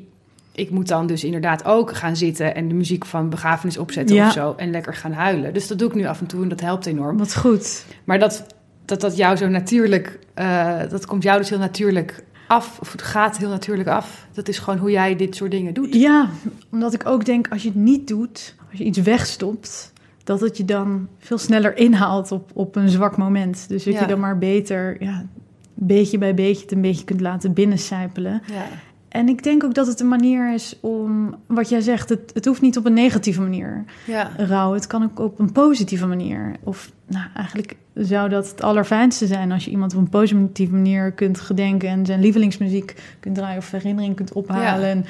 ik 0.51 0.69
moet 0.69 0.87
dan 0.87 1.07
dus 1.07 1.23
inderdaad 1.23 1.65
ook 1.65 1.95
gaan 1.95 2.15
zitten 2.15 2.55
en 2.55 2.67
de 2.67 2.73
muziek 2.73 3.05
van 3.05 3.29
begrafenis 3.29 3.77
opzetten 3.77 4.15
Ja. 4.15 4.27
of 4.27 4.33
zo. 4.33 4.53
En 4.57 4.71
lekker 4.71 4.93
gaan 4.93 5.13
huilen. 5.13 5.53
Dus 5.53 5.67
dat 5.67 5.79
doe 5.79 5.89
ik 5.89 5.95
nu 5.95 6.05
af 6.05 6.19
en 6.19 6.25
toe 6.27 6.43
en 6.43 6.49
dat 6.49 6.61
helpt 6.61 6.85
enorm. 6.85 7.17
Wat 7.17 7.35
goed. 7.35 7.85
Maar 8.03 8.19
dat 8.19 8.45
dat, 8.85 9.01
dat 9.01 9.17
jou 9.17 9.35
zo 9.35 9.47
natuurlijk, 9.47 10.19
uh, 10.35 10.79
dat 10.89 11.05
komt 11.05 11.23
jou 11.23 11.39
dus 11.39 11.49
heel 11.49 11.59
natuurlijk 11.59 12.23
af. 12.51 12.79
Of 12.79 12.91
het 12.91 13.01
gaat 13.01 13.37
heel 13.37 13.49
natuurlijk 13.49 13.89
af. 13.89 14.27
Dat 14.33 14.47
is 14.47 14.59
gewoon 14.59 14.79
hoe 14.79 14.91
jij 14.91 15.15
dit 15.15 15.35
soort 15.35 15.51
dingen 15.51 15.73
doet. 15.73 15.93
Ja, 15.93 16.29
omdat 16.71 16.93
ik 16.93 17.05
ook 17.05 17.25
denk, 17.25 17.47
als 17.47 17.61
je 17.61 17.67
het 17.67 17.77
niet 17.77 18.07
doet, 18.07 18.55
als 18.69 18.77
je 18.79 18.83
iets 18.85 18.97
wegstopt, 18.97 19.93
dat 20.23 20.39
het 20.39 20.57
je 20.57 20.65
dan 20.65 21.07
veel 21.19 21.37
sneller 21.37 21.77
inhaalt 21.77 22.31
op, 22.31 22.49
op 22.53 22.75
een 22.75 22.89
zwak 22.89 23.17
moment. 23.17 23.65
Dus 23.69 23.83
dat 23.83 23.93
Ja. 23.93 23.99
je 24.01 24.07
dan 24.07 24.19
maar 24.19 24.37
beter, 24.37 25.03
ja, 25.03 25.25
beetje 25.73 26.17
bij 26.17 26.33
beetje 26.33 26.61
het 26.61 26.71
een 26.71 26.81
beetje 26.81 27.03
kunt 27.03 27.21
laten 27.21 27.53
binnencijpelen. 27.53 28.41
Ja. 28.51 28.65
En 29.11 29.29
ik 29.29 29.43
denk 29.43 29.63
ook 29.63 29.73
dat 29.73 29.87
het 29.87 29.99
een 29.99 30.07
manier 30.07 30.53
is 30.53 30.75
om, 30.81 31.35
wat 31.47 31.69
jij 31.69 31.81
zegt, 31.81 32.09
het, 32.09 32.31
het 32.33 32.45
hoeft 32.45 32.61
niet 32.61 32.77
op 32.77 32.85
een 32.85 32.93
negatieve 32.93 33.41
manier 33.41 33.85
Ja. 34.05 34.31
rouw. 34.37 34.73
Het 34.73 34.87
kan 34.87 35.03
ook 35.03 35.19
op 35.19 35.39
een 35.39 35.51
positieve 35.51 36.05
manier. 36.05 36.55
Of 36.63 36.91
nou, 37.07 37.25
eigenlijk 37.35 37.75
zou 37.93 38.29
dat 38.29 38.49
het 38.49 38.61
allerfijnste 38.61 39.27
zijn 39.27 39.51
als 39.51 39.65
je 39.65 39.71
iemand 39.71 39.93
op 39.93 39.99
een 39.99 40.09
positieve 40.09 40.73
manier 40.73 41.11
kunt 41.11 41.39
gedenken 41.39 41.89
en 41.89 42.05
zijn 42.05 42.21
lievelingsmuziek 42.21 42.95
kunt 43.19 43.35
draaien 43.35 43.57
of 43.57 43.71
herinnering 43.71 44.15
kunt 44.15 44.33
ophalen. 44.33 44.89
En, 44.89 45.05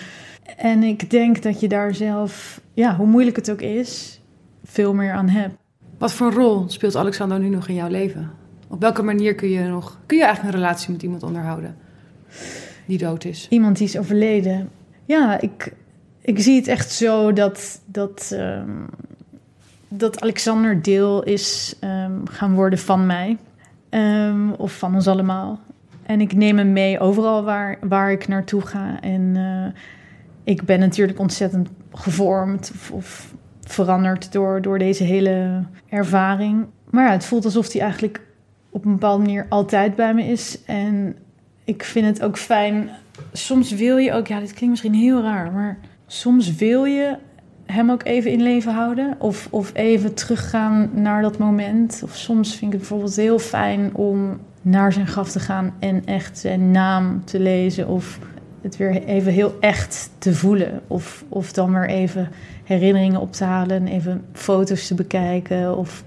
en 0.57 0.84
ik 0.84 1.09
denk 1.09 1.41
dat 1.43 1.59
je 1.59 1.67
daar 1.67 1.95
zelf, 1.95 2.61
ja, 2.73 2.95
hoe 2.95 3.07
moeilijk 3.07 3.36
het 3.36 3.51
ook 3.51 3.61
is, 3.61 4.21
veel 4.63 4.93
meer 4.93 5.13
aan 5.13 5.30
hebt. 5.30 5.55
Wat 5.97 6.13
voor 6.13 6.34
rol 6.34 6.63
speelt 6.67 6.95
Alexander 6.95 7.39
nu 7.39 7.49
nog 7.49 7.67
in 7.67 7.75
jouw 7.75 7.89
leven? 7.89 8.32
Op 8.67 8.82
welke 8.82 9.03
manier 9.03 9.36
kun 9.36 9.49
je 9.49 9.63
nog, 9.63 9.99
kun 10.05 10.17
je 10.17 10.23
eigenlijk 10.23 10.55
een 10.55 10.61
relatie 10.61 10.91
met 10.91 11.03
iemand 11.03 11.23
onderhouden 11.23 11.75
die 12.86 12.97
dood 12.97 13.23
is? 13.23 13.47
Iemand 13.49 13.77
die 13.77 13.88
is 13.88 13.97
overleden. 13.97 14.69
Ja, 15.05 15.41
ik, 15.41 15.73
ik 16.21 16.39
zie 16.39 16.55
het 16.55 16.67
echt 16.67 16.91
zo 16.91 17.34
dat, 17.34 17.82
dat 17.86 18.32
ehm, 18.34 18.84
dat 19.93 20.21
Alexander 20.21 20.82
deel 20.82 21.23
is 21.23 21.75
ehm, 21.79 22.25
gaan 22.25 22.53
worden 22.53 22.79
van 22.79 23.05
mij. 23.05 23.38
Ehm, 23.89 24.49
of 24.49 24.77
van 24.77 24.95
ons 24.95 25.07
allemaal. 25.07 25.59
En 26.03 26.21
ik 26.21 26.34
neem 26.34 26.57
hem 26.57 26.71
mee 26.73 26.99
overal 26.99 27.43
waar, 27.43 27.77
waar 27.82 28.11
ik 28.11 28.27
naartoe 28.27 28.61
ga. 28.61 29.01
En 29.01 29.36
eh, 29.36 29.82
ik 30.43 30.63
ben 30.63 30.79
natuurlijk 30.79 31.19
ontzettend 31.19 31.69
gevormd 31.93 32.71
of, 32.91 33.34
veranderd 33.61 34.32
door, 34.32 34.61
door 34.61 34.79
deze 34.79 35.03
hele 35.03 35.63
ervaring. 35.89 36.65
Maar 36.89 37.11
het 37.11 37.25
voelt 37.25 37.45
alsof 37.45 37.71
hij 37.71 37.82
eigenlijk 37.82 38.21
op 38.69 38.86
een 38.86 38.91
bepaalde 38.91 39.23
manier 39.23 39.45
altijd 39.49 39.95
bij 39.95 40.13
me 40.13 40.23
is. 40.23 40.63
En 40.65 41.15
ik 41.64 41.84
vind 41.84 42.05
het 42.05 42.24
ook 42.24 42.38
fijn. 42.38 42.89
Soms 43.32 43.72
wil 43.72 43.97
je 43.97 44.14
ook, 44.14 44.28
ja, 44.28 44.39
dit 44.39 44.53
klinkt 44.53 44.70
misschien 44.70 45.01
heel 45.01 45.22
raar, 45.22 45.51
maar 45.51 45.78
soms 46.07 46.55
wil 46.55 46.86
je 46.86 47.18
hem 47.66 47.91
ook 47.91 48.03
even 48.03 48.32
in 48.32 48.41
leven 48.41 48.74
houden. 48.74 49.16
Of, 49.20 49.47
of 49.49 49.72
even 49.74 50.14
teruggaan 50.14 50.89
naar 50.93 51.22
dat 51.22 51.38
moment. 51.38 52.01
Of 52.03 52.16
soms 52.16 52.49
vind 52.49 52.74
ik 52.74 52.80
het 52.80 52.80
bijvoorbeeld 52.80 53.16
heel 53.16 53.39
fijn 53.39 53.95
om 53.95 54.39
naar 54.62 54.93
zijn 54.93 55.07
graf 55.07 55.32
te 55.32 55.39
gaan 55.39 55.74
en 55.80 56.05
echt 56.05 56.39
zijn 56.39 56.72
naam 56.72 57.26
te 57.26 57.39
lezen. 57.39 57.88
Of 57.88 58.20
het 58.62 58.78
weer 58.78 59.03
even 59.03 59.32
heel 59.32 59.57
echt 59.59 60.09
te 60.18 60.34
voelen. 60.34 60.82
Of, 60.88 61.26
of 61.30 61.53
dan 61.53 61.74
weer 61.74 61.89
even 61.89 62.30
herinneringen 62.64 63.22
op 63.22 63.32
te 63.32 63.43
halen 63.43 63.76
en 63.76 63.88
even 63.88 64.26
foto's 64.34 64.88
te 64.88 64.95
bekijken. 64.95 65.78
Of 65.78 66.03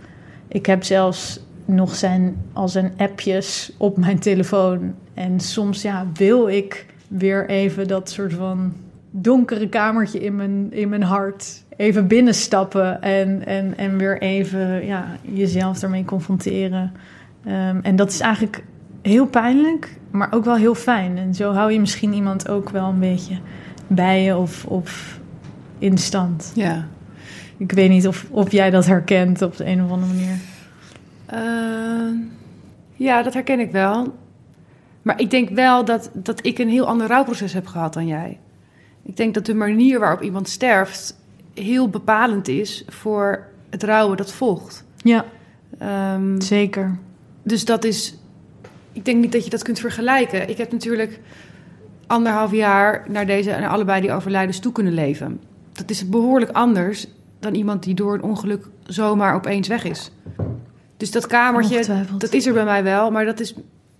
ik 0.48 0.66
heb 0.66 0.84
zelfs 0.84 1.40
nog 1.64 1.94
zijn, 1.94 2.36
al 2.52 2.68
zijn 2.68 2.92
appjes 2.96 3.72
op 3.76 3.96
mijn 3.96 4.18
telefoon. 4.18 4.94
En 5.14 5.40
soms 5.40 5.82
ja, 5.82 6.06
wil 6.14 6.48
ik 6.48 6.86
weer 7.08 7.48
even 7.48 7.88
dat 7.88 8.10
soort 8.10 8.32
van 8.32 8.72
donkere 9.10 9.68
kamertje 9.68 10.20
in 10.20 10.36
mijn, 10.36 10.72
in 10.72 10.88
mijn 10.88 11.02
hart 11.02 11.64
even 11.76 12.06
binnenstappen 12.06 13.02
en, 13.02 13.46
en, 13.46 13.76
en 13.76 13.98
weer 13.98 14.22
even 14.22 14.86
ja, 14.86 15.06
jezelf 15.22 15.82
ermee 15.82 16.04
confronteren. 16.04 16.92
Ehm, 17.44 17.78
en 17.82 17.96
dat 17.96 18.10
is 18.10 18.20
eigenlijk 18.20 18.64
heel 19.02 19.26
pijnlijk, 19.26 19.96
maar 20.10 20.32
ook 20.32 20.44
wel 20.44 20.56
heel 20.56 20.74
fijn. 20.74 21.18
En 21.18 21.34
zo 21.34 21.52
hou 21.52 21.72
je 21.72 21.80
misschien 21.80 22.12
iemand 22.12 22.48
ook 22.48 22.70
wel 22.70 22.88
een 22.88 22.98
beetje 22.98 23.38
bij 23.86 24.22
je 24.22 24.36
of, 24.36 24.64
of 24.64 25.20
in 25.78 25.98
stand. 25.98 26.52
Ja. 26.54 26.86
Ik 27.56 27.72
weet 27.72 27.90
niet 27.90 28.06
of, 28.06 28.26
of 28.30 28.52
jij 28.52 28.70
dat 28.70 28.86
herkent 28.86 29.42
op 29.42 29.56
de 29.56 29.66
een 29.66 29.84
of 29.84 29.90
andere 29.90 30.12
manier. 30.12 30.36
Ehm, 31.34 32.14
ja, 32.94 33.22
dat 33.22 33.34
herken 33.34 33.60
ik 33.60 33.70
wel. 33.70 34.14
Maar 35.02 35.20
ik 35.20 35.30
denk 35.30 35.48
wel 35.48 35.84
dat, 35.84 36.10
dat 36.12 36.46
ik 36.46 36.58
een 36.58 36.68
heel 36.68 36.86
ander 36.86 37.06
rouwproces 37.06 37.52
heb 37.52 37.66
gehad 37.66 37.92
dan 37.92 38.06
jij. 38.06 38.38
Ik 39.02 39.16
denk 39.16 39.34
dat 39.34 39.46
de 39.46 39.54
manier 39.54 39.98
waarop 40.00 40.22
iemand 40.22 40.48
sterft 40.48 41.18
heel 41.54 41.88
bepalend 41.88 42.48
is 42.48 42.84
voor 42.88 43.46
het 43.70 43.82
rouwen 43.82 44.16
dat 44.16 44.32
volgt. 44.32 44.84
Ja, 44.96 45.24
Ehm, 45.78 46.40
zeker. 46.40 46.98
dus 47.42 47.64
dat 47.64 47.84
is. 47.84 48.18
Ik 48.92 49.04
denk 49.04 49.20
niet 49.20 49.32
dat 49.32 49.44
je 49.44 49.50
dat 49.50 49.62
kunt 49.62 49.78
vergelijken. 49.78 50.48
Ik 50.48 50.56
heb 50.56 50.72
natuurlijk 50.72 51.20
anderhalf 52.06 52.52
jaar 52.52 53.04
naar 53.08 53.26
deze 53.26 53.50
naar 53.50 53.68
allebei 53.68 54.00
die 54.00 54.12
overlijdens 54.12 54.58
toe 54.58 54.72
kunnen 54.72 54.92
leven. 54.92 55.40
Dat 55.72 55.90
is 55.90 56.08
behoorlijk 56.08 56.52
anders 56.52 57.06
dan 57.38 57.54
iemand 57.54 57.82
die 57.82 57.94
door 57.94 58.14
een 58.14 58.22
ongeluk 58.22 58.68
zomaar 58.84 59.34
opeens 59.34 59.68
weg 59.68 59.84
is. 59.84 60.10
Dus 60.96 61.10
dat 61.10 61.26
kamertje, 61.26 61.84
dat 62.18 62.32
is 62.32 62.46
er 62.46 62.52
bij 62.52 62.64
mij 62.64 62.82
wel, 62.82 63.10
maar 63.10 63.24
dat, 63.24 63.40
is, 63.40 63.54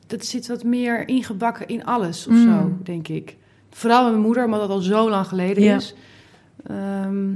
dat 0.06 0.24
zit 0.24 0.46
wat 0.48 0.64
meer 0.64 1.08
ingebakken 1.08 1.66
in 1.68 1.84
alles 1.84 2.26
of 2.26 2.32
Mm. 2.34 2.42
zo, 2.52 2.72
denk 2.82 3.08
ik. 3.08 3.36
Vooral 3.70 4.02
met 4.02 4.10
mijn 4.12 4.24
moeder, 4.24 4.44
omdat 4.44 4.60
dat 4.60 4.70
al 4.70 4.80
zo 4.80 5.10
lang 5.10 5.26
geleden 5.26 5.62
Ja. 5.62 5.76
is. 5.76 5.94
Ehm, 6.66 7.28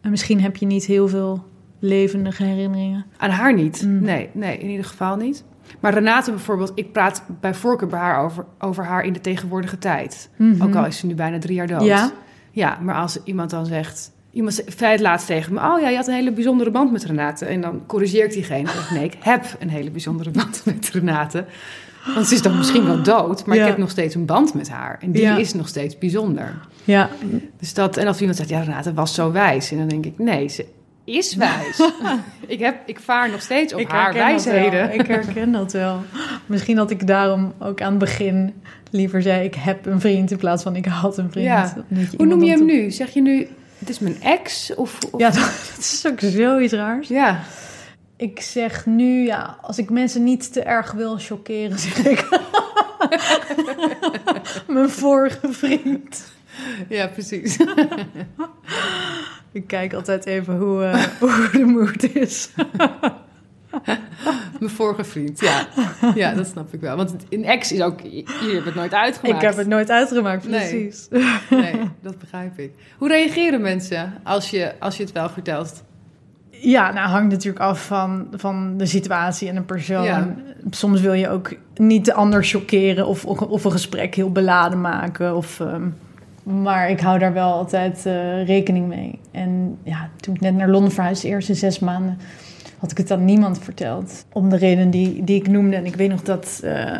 En 0.00 0.10
misschien 0.12 0.40
heb 0.40 0.56
je 0.56 0.66
niet 0.66 0.84
heel 0.84 1.08
veel 1.08 1.44
levendige 1.78 2.42
herinneringen. 2.44 3.04
Aan 3.16 3.30
haar 3.30 3.54
niet. 3.54 3.82
Mm. 3.86 4.00
Nee, 4.02 4.28
nee, 4.32 4.58
in 4.58 4.68
ieder 4.68 4.84
geval 4.84 5.16
niet. 5.16 5.44
Maar 5.80 5.94
Renate 5.94 6.30
bijvoorbeeld, 6.30 6.72
ik 6.74 6.92
praat 6.92 7.22
bij 7.40 7.54
voorkeur 7.54 7.88
bij 7.88 7.98
haar 7.98 8.24
over, 8.24 8.44
over 8.58 8.84
haar 8.84 9.02
in 9.04 9.12
de 9.12 9.20
tegenwoordige 9.20 9.78
tijd. 9.78 10.30
Ook 10.62 10.74
al 10.74 10.86
is 10.86 10.98
ze 10.98 11.06
nu 11.06 11.14
bijna 11.14 11.38
drie 11.38 11.54
jaar 11.54 11.66
dood. 11.66 11.78
Mhm. 11.80 11.88
Ja? 11.88 12.12
Ja, 12.50 12.78
maar 12.82 12.94
als 12.94 13.18
iemand 13.24 13.50
dan 13.50 13.66
zegt... 13.66 14.12
Iemand 14.36 14.62
zei 14.76 14.92
het 14.92 15.00
laatst 15.00 15.26
tegen 15.26 15.52
me... 15.54 15.60
Oh 15.60 15.80
ja, 15.80 15.88
je 15.88 15.96
had 15.96 16.06
een 16.08 16.14
hele 16.14 16.32
bijzondere 16.32 16.70
band 16.70 16.92
met 16.92 17.04
Renate. 17.04 17.44
En 17.44 17.60
dan 17.60 17.82
corrigeert 17.86 18.32
diegene. 18.32 18.68
Zeg, 18.68 18.90
nee, 18.90 19.04
ik 19.04 19.14
heb 19.20 19.44
een 19.58 19.68
hele 19.68 19.90
bijzondere 19.90 20.30
band 20.30 20.62
met 20.64 20.90
Renate. 20.92 21.44
Want 22.14 22.26
ze 22.26 22.34
is 22.34 22.42
dan 22.42 22.56
misschien 22.56 22.84
wel 22.86 23.02
dood... 23.02 23.46
maar 23.46 23.56
Ja. 23.56 23.62
ik 23.62 23.68
heb 23.68 23.78
nog 23.78 23.90
steeds 23.90 24.14
een 24.14 24.24
band 24.26 24.54
met 24.54 24.68
haar. 24.70 24.98
En 25.00 25.10
die 25.10 25.22
Ja. 25.22 25.36
is 25.36 25.54
nog 25.54 25.68
steeds 25.68 25.98
bijzonder. 25.98 26.54
Ja, 26.84 27.08
Dus 27.58 27.74
dat, 27.74 27.96
en 27.96 28.06
als 28.06 28.18
iemand 28.18 28.36
zegt, 28.36 28.48
ja, 28.48 28.60
Renate 28.60 28.94
was 28.94 29.14
zo 29.14 29.32
wijs. 29.32 29.70
En 29.70 29.78
dan 29.78 29.88
denk 29.88 30.04
ik, 30.06 30.18
nee, 30.18 30.48
ze 30.48 30.66
is 31.04 31.34
wijs. 31.36 31.90
ik, 32.46 32.58
heb, 32.58 32.76
ik 32.86 33.00
vaar 33.00 33.30
nog 33.30 33.42
steeds 33.42 33.74
op 33.74 33.88
haar 33.90 34.12
wijsheden. 34.12 34.94
Ik 34.94 35.06
herken 35.06 35.52
dat 35.52 35.72
wel. 35.72 36.00
Misschien 36.46 36.76
dat 36.76 36.90
ik 36.90 37.06
daarom 37.06 37.52
ook 37.58 37.80
aan 37.82 37.90
het 37.90 37.98
begin 37.98 38.52
liever 38.90 39.22
zei... 39.22 39.44
ik 39.44 39.54
heb 39.54 39.86
een 39.86 40.00
vriend 40.00 40.30
in 40.30 40.36
plaats 40.36 40.62
van 40.62 40.76
ik 40.76 40.84
had 40.86 41.18
een 41.18 41.30
vriend. 41.30 41.46
Ja. 41.46 41.84
Hoe 42.16 42.26
noem 42.26 42.42
je 42.42 42.50
hem 42.50 42.60
op- 42.60 42.66
nu? 42.66 42.90
Zeg 42.90 43.10
je 43.10 43.22
nu, 43.22 43.46
het 43.86 43.94
is 43.94 43.98
mijn 43.98 44.22
ex? 44.22 44.74
Of, 44.74 44.98
of- 45.10 45.20
Ja, 45.20 45.30
dat, 45.30 45.40
dat 45.74 45.78
is 45.78 46.04
ook 46.06 46.20
zoiets 46.20 46.72
raars. 46.72 47.08
ja. 47.08 47.40
Ik 48.18 48.40
zeg 48.40 48.86
nu, 48.86 49.24
ja, 49.24 49.58
als 49.62 49.78
ik 49.78 49.90
mensen 49.90 50.24
niet 50.24 50.52
te 50.52 50.60
erg 50.62 50.92
wil 50.92 51.18
chockeren, 51.18 51.78
zeg 51.88 52.04
ik... 52.06 52.28
Mijn 54.68 54.90
vorige 54.90 55.52
vriend. 55.52 56.24
ja, 56.88 57.06
precies. 57.06 57.56
Ik 59.52 59.66
kijk 59.66 59.94
altijd 59.94 60.26
even 60.26 60.56
hoe, 60.56 60.84
eh, 60.84 61.04
hoe 61.20 61.48
de 61.52 61.64
mood 61.64 62.02
is. 62.02 62.48
mijn 64.60 64.70
vorige 64.70 65.04
vriend, 65.04 65.40
ja. 65.40 65.66
Ja, 66.14 66.34
dat 66.34 66.46
snap 66.46 66.72
ik 66.72 66.80
wel. 66.80 66.96
Want 66.96 67.14
een 67.28 67.44
ex 67.44 67.72
is 67.72 67.80
ook, 67.80 68.00
je 68.00 68.50
hebt 68.52 68.64
het 68.64 68.74
nooit 68.74 68.94
uitgemaakt. 68.94 69.42
Ik 69.42 69.48
heb 69.48 69.56
het 69.56 69.66
nooit 69.66 69.90
uitgemaakt, 69.90 70.48
Nee. 70.48 70.68
precies. 70.68 71.08
Nee, 71.50 71.80
dat 72.02 72.18
begrijp 72.18 72.58
ik. 72.58 72.72
Hoe 72.98 73.08
reageren 73.08 73.60
mensen 73.60 74.14
als 74.22 74.50
je, 74.50 74.72
als 74.78 74.96
je 74.96 75.02
het 75.02 75.12
wel 75.12 75.28
vertelt? 75.28 75.84
Ja, 76.50 76.92
nou 76.92 77.08
hangt 77.08 77.30
natuurlijk 77.32 77.64
af 77.64 77.86
van, 77.86 78.26
van 78.32 78.76
de 78.76 78.86
situatie 78.86 79.48
en 79.48 79.54
de 79.54 79.62
persoon. 79.62 80.04
Ja. 80.04 80.34
Soms 80.70 81.00
wil 81.00 81.12
je 81.12 81.28
ook 81.28 81.54
niet 81.74 82.04
de 82.04 82.14
ander 82.14 82.44
chockeren 82.44 83.06
of, 83.06 83.24
of 83.24 83.64
een 83.64 83.72
gesprek 83.72 84.14
heel 84.14 84.32
beladen 84.32 84.80
maken. 84.80 85.36
Of, 85.36 85.60
ehm, 85.60 85.88
maar 86.62 86.90
ik 86.90 87.00
hou 87.00 87.18
daar 87.18 87.32
wel 87.32 87.52
altijd 87.52 88.06
eh, 88.06 88.46
rekening 88.46 88.88
mee. 88.88 89.18
En 89.30 89.78
ja, 89.82 90.08
toen 90.20 90.34
ik 90.34 90.40
net 90.40 90.54
naar 90.54 90.68
Londen 90.68 90.92
verhuisde, 90.92 91.26
de 91.26 91.32
eerste 91.32 91.54
zes 91.54 91.78
maanden, 91.78 92.18
had 92.86 92.98
ik 92.98 93.08
het 93.08 93.18
aan 93.18 93.24
niemand 93.24 93.58
verteld. 93.58 94.24
Om 94.32 94.48
de 94.48 94.56
reden 94.56 94.90
die, 94.90 95.24
die 95.24 95.40
ik 95.40 95.48
noemde. 95.48 95.76
En 95.76 95.86
ik 95.86 95.96
weet 95.96 96.10
nog 96.10 96.22
dat, 96.22 96.60
eh, 96.62 96.98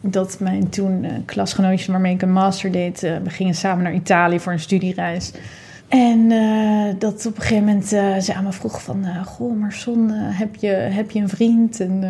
dat 0.00 0.36
mijn 0.40 0.68
toen 0.68 1.04
eh, 1.04 1.12
klasgenootjes 1.24 1.86
waarmee 1.86 2.14
ik 2.14 2.22
een 2.22 2.32
master 2.32 2.72
deed, 2.72 3.02
eh, 3.02 3.16
we 3.24 3.30
gingen 3.30 3.54
samen 3.54 3.84
naar 3.84 3.94
Italië 3.94 4.40
voor 4.40 4.52
een 4.52 4.60
studiereis. 4.60 5.32
En 5.88 6.28
dat 6.98 7.26
op 7.26 7.36
een 7.36 7.42
gegeven 7.42 7.64
moment 7.64 7.86
ze 8.24 8.34
aan 8.34 8.44
me 8.44 8.52
vroeg 8.52 8.82
van... 8.82 9.04
goh, 9.24 9.60
maar 9.60 9.72
Son, 9.72 10.10
heb, 10.10 10.54
je, 10.54 10.66
heb 10.68 11.10
je 11.10 11.20
een 11.20 11.28
vriend? 11.28 11.80
En 11.80 12.02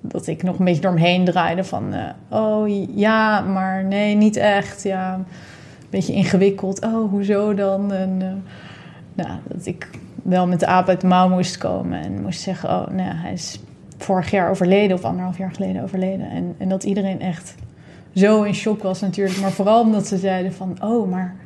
dat 0.00 0.26
ik 0.26 0.42
nog 0.42 0.58
een 0.58 0.64
beetje 0.64 0.80
door 0.80 0.90
hem 0.90 1.00
heen 1.00 1.24
draaide 1.24 1.64
van... 1.64 1.94
oh, 2.28 2.86
ja, 2.96 3.40
maar 3.40 3.84
nee, 3.84 4.14
niet 4.14 4.36
echt. 4.36 4.82
Ja, 4.82 5.14
een 5.14 5.24
beetje 5.90 6.12
ingewikkeld. 6.12 6.84
Oh, 6.84 7.10
hoezo 7.10 7.54
dan? 7.54 7.92
En 7.92 8.42
nou, 9.14 9.30
dat 9.48 9.66
ik 9.66 9.88
wel 10.22 10.46
met 10.46 10.60
de 10.60 10.66
aap 10.66 10.88
uit 10.88 11.00
de 11.00 11.06
mouw 11.06 11.28
moest 11.28 11.58
komen. 11.58 12.02
En 12.02 12.22
moest 12.22 12.40
zeggen, 12.40 12.68
oh, 12.68 12.86
nou, 12.86 13.14
hij 13.14 13.32
is 13.32 13.60
vorig 13.96 14.30
jaar 14.30 14.50
overleden... 14.50 14.96
of 14.96 15.04
anderhalf 15.04 15.38
jaar 15.38 15.52
geleden 15.52 15.82
overleden. 15.82 16.30
En, 16.30 16.54
en 16.58 16.68
dat 16.68 16.84
iedereen 16.84 17.20
echt 17.20 17.54
zo 18.14 18.42
in 18.42 18.54
shock 18.54 18.82
was 18.82 19.00
natuurlijk. 19.00 19.40
Maar 19.40 19.52
vooral 19.52 19.80
omdat 19.80 20.06
ze 20.06 20.18
zeiden 20.18 20.52
van... 20.52 20.76
oh, 20.82 21.10
maar 21.10 21.36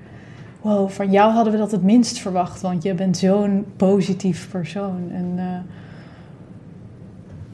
wow, 0.61 0.91
van 0.91 1.11
jou 1.11 1.33
hadden 1.33 1.53
we 1.53 1.59
dat 1.59 1.71
het 1.71 1.83
minst 1.83 2.19
verwacht, 2.19 2.61
want 2.61 2.83
je 2.83 2.95
bent 2.95 3.17
zo'n 3.17 3.67
positief 3.77 4.49
persoon. 4.51 5.11
En 5.13 5.35
eh, 5.37 5.73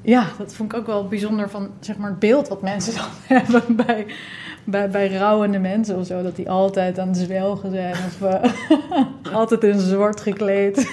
ja, 0.03 0.27
dat 0.39 0.55
vond 0.55 0.73
ik 0.73 0.79
ook 0.79 0.87
wel 0.87 1.09
bijzonder 1.09 1.51
van 1.51 1.69
zeg 1.81 1.97
maar, 1.97 2.11
het 2.11 2.19
beeld 2.19 2.49
wat 2.49 2.63
mensen 2.63 2.95
dan 3.01 3.39
hebben 3.39 3.77
bij, 3.77 4.07
bij, 4.71 4.91
bij 4.91 5.17
rouwende 5.17 5.59
mensen 5.59 5.97
of 5.97 6.07
zo. 6.07 6.23
Dat 6.23 6.37
die 6.37 6.51
altijd 6.51 6.99
aan 6.99 7.09
het 7.09 7.17
zwelgen 7.17 7.71
zijn 7.71 7.95
of 7.95 8.23
eh, 8.23 8.53
altijd 9.39 9.65
in 9.65 9.79
zwart 9.79 10.21
gekleed. 10.21 10.87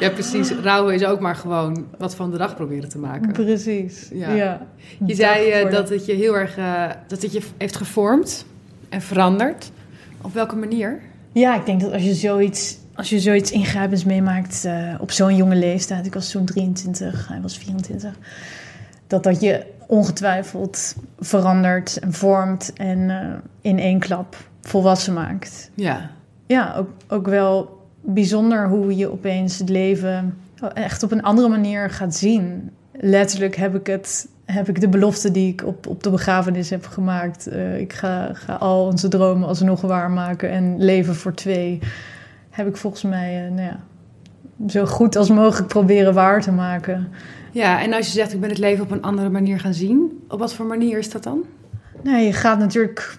Ja, 0.00 0.10
precies. 0.10 0.50
Rouwen 0.50 0.94
is 0.94 1.04
ook 1.04 1.20
maar 1.20 1.36
gewoon 1.36 1.86
wat 1.98 2.14
van 2.14 2.30
de 2.30 2.38
dag 2.38 2.54
proberen 2.54 2.88
te 2.88 2.98
maken. 2.98 3.32
Precies. 3.32 4.08
Ja. 4.12 4.32
Ja. 4.32 4.66
Je 5.04 5.14
zei 5.14 5.50
eh, 5.50 5.70
dat 5.70 5.88
het 5.88 6.06
je 6.06 6.12
heel 6.12 6.36
erg 6.36 6.56
eh, 6.56 6.90
dat 7.06 7.22
het 7.22 7.32
je 7.32 7.42
heeft 7.56 7.76
gevormd 7.76 8.46
en 8.88 9.00
veranderd. 9.02 9.70
Op 10.20 10.34
welke 10.34 10.56
manier? 10.56 11.00
Ja, 11.32 11.56
ik 11.56 11.66
denk 11.66 11.80
dat 11.80 11.92
als 11.92 12.02
je 12.02 12.14
zoiets, 12.14 12.78
als 12.94 13.10
je 13.10 13.20
zoiets 13.20 13.50
ingrijpends 13.50 14.04
meemaakt 14.04 14.68
op 15.00 15.10
zo'n 15.10 15.36
jonge 15.36 15.56
leeftijd, 15.56 16.06
ik 16.06 16.14
was 16.14 16.30
toen 16.30 16.44
23, 16.44 17.28
hij 17.28 17.40
was 17.40 17.58
24, 17.58 18.18
dat 19.06 19.22
dat 19.22 19.40
je 19.40 19.66
ongetwijfeld 19.86 20.94
verandert 21.18 21.98
en 21.98 22.12
vormt 22.12 22.72
en 22.72 23.10
eh, 23.10 23.34
in 23.60 23.78
één 23.78 23.98
klap 23.98 24.36
volwassen 24.60 25.12
maakt. 25.12 25.70
Ja. 25.74 26.10
Ja, 26.46 26.74
ook, 26.76 26.88
ook 27.08 27.26
wel 27.26 27.80
bijzonder 28.00 28.68
hoe 28.68 28.96
je 28.96 29.12
opeens 29.12 29.58
het 29.58 29.68
leven 29.68 30.38
echt 30.74 31.02
op 31.02 31.12
een 31.12 31.22
andere 31.22 31.48
manier 31.48 31.90
gaat 31.90 32.14
zien. 32.14 32.70
Letterlijk 32.92 33.56
heb 33.56 33.74
ik 33.74 33.86
het 33.86 34.28
heb 34.46 34.68
ik 34.68 34.80
de 34.80 34.88
belofte 34.88 35.30
die 35.30 35.52
ik 35.52 35.64
op, 35.64 35.86
op 35.86 36.02
de 36.02 36.10
begrafenis 36.10 36.70
heb 36.70 36.86
gemaakt. 36.86 37.48
Uh, 37.48 37.80
ik 37.80 37.92
ga, 37.92 38.30
ga 38.32 38.54
al 38.54 38.84
onze 38.84 39.08
dromen 39.08 39.48
alsnog 39.48 39.80
waarmaken 39.80 40.50
en 40.50 40.84
leven 40.84 41.14
voor 41.14 41.34
twee. 41.34 41.78
Heb 42.50 42.66
ik 42.66 42.76
volgens 42.76 43.02
mij 43.02 43.44
uh, 43.44 43.52
nou 43.52 43.68
ja, 43.68 43.80
zo 44.68 44.84
goed 44.84 45.16
als 45.16 45.30
mogelijk 45.30 45.68
proberen 45.68 46.14
waar 46.14 46.42
te 46.42 46.52
maken. 46.52 47.08
Ja, 47.56 47.82
en 47.82 47.92
als 47.92 48.06
je 48.06 48.12
zegt 48.12 48.32
ik 48.32 48.40
ben 48.40 48.48
het 48.48 48.58
leven 48.58 48.84
op 48.84 48.90
een 48.90 49.02
andere 49.02 49.28
manier 49.28 49.60
gaan 49.60 49.74
zien, 49.74 50.24
op 50.28 50.38
wat 50.38 50.54
voor 50.54 50.66
manier 50.66 50.98
is 50.98 51.10
dat 51.10 51.22
dan? 51.22 51.44
Nou, 52.02 52.18
je 52.18 52.32
gaat 52.32 52.58
natuurlijk 52.58 53.18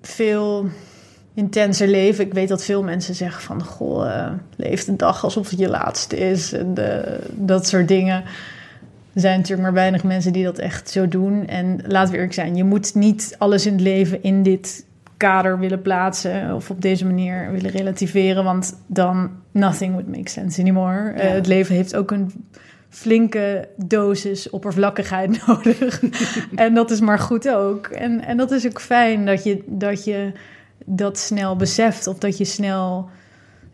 veel 0.00 0.66
intenser 1.34 1.88
leven. 1.88 2.24
Ik 2.24 2.34
weet 2.34 2.48
dat 2.48 2.64
veel 2.64 2.82
mensen 2.82 3.14
zeggen 3.14 3.42
van... 3.42 3.62
goh, 3.62 4.06
uh, 4.06 4.30
leef 4.56 4.84
de 4.84 4.96
dag 4.96 5.24
alsof 5.24 5.50
het 5.50 5.58
je 5.58 5.68
laatste 5.68 6.16
is. 6.16 6.52
En 6.52 6.74
dat 7.32 7.66
soort 7.66 7.88
dingen. 7.88 8.24
Er 9.12 9.20
zijn 9.20 9.36
natuurlijk 9.36 9.62
maar 9.62 9.72
weinig 9.72 10.04
mensen 10.04 10.32
die 10.32 10.44
dat 10.44 10.58
echt 10.58 10.90
zo 10.90 11.08
doen. 11.08 11.46
En 11.46 11.80
laten 11.86 12.10
we 12.10 12.16
eerlijk 12.16 12.34
zijn, 12.34 12.56
je 12.56 12.64
moet 12.64 12.94
niet 12.94 13.34
alles 13.38 13.66
in 13.66 13.72
het 13.72 13.80
leven 13.82 14.22
in 14.22 14.42
dit 14.42 14.84
kader 15.16 15.58
willen 15.58 15.82
plaatsen 15.82 16.54
of 16.54 16.70
op 16.70 16.82
deze 16.82 17.06
manier 17.06 17.50
willen 17.52 17.70
relativeren, 17.70 18.44
want 18.44 18.76
dan 18.86 19.30
nothing 19.50 19.92
would 19.92 20.16
make 20.16 20.30
sense 20.30 20.60
anymore. 20.60 21.12
Uh, 21.14 21.20
het 21.20 21.46
leven 21.46 21.74
heeft 21.74 21.96
ook 21.96 22.10
een 22.10 22.32
flinke 22.88 23.68
dosis 23.76 24.50
oppervlakkigheid 24.50 25.38
nodig. 25.46 26.02
en 26.54 26.74
dat 26.74 26.90
is 26.90 27.00
maar 27.00 27.18
goed 27.18 27.48
ook. 27.48 27.86
En, 27.86 28.20
en 28.20 28.36
dat 28.36 28.50
is 28.50 28.66
ook 28.66 28.80
fijn 28.80 29.26
dat 29.26 29.44
je, 29.44 29.62
dat 29.66 30.04
je 30.04 30.32
dat 30.84 31.18
snel 31.18 31.56
beseft 31.56 32.06
of 32.06 32.18
dat 32.18 32.38
je 32.38 32.44
snel 32.44 33.08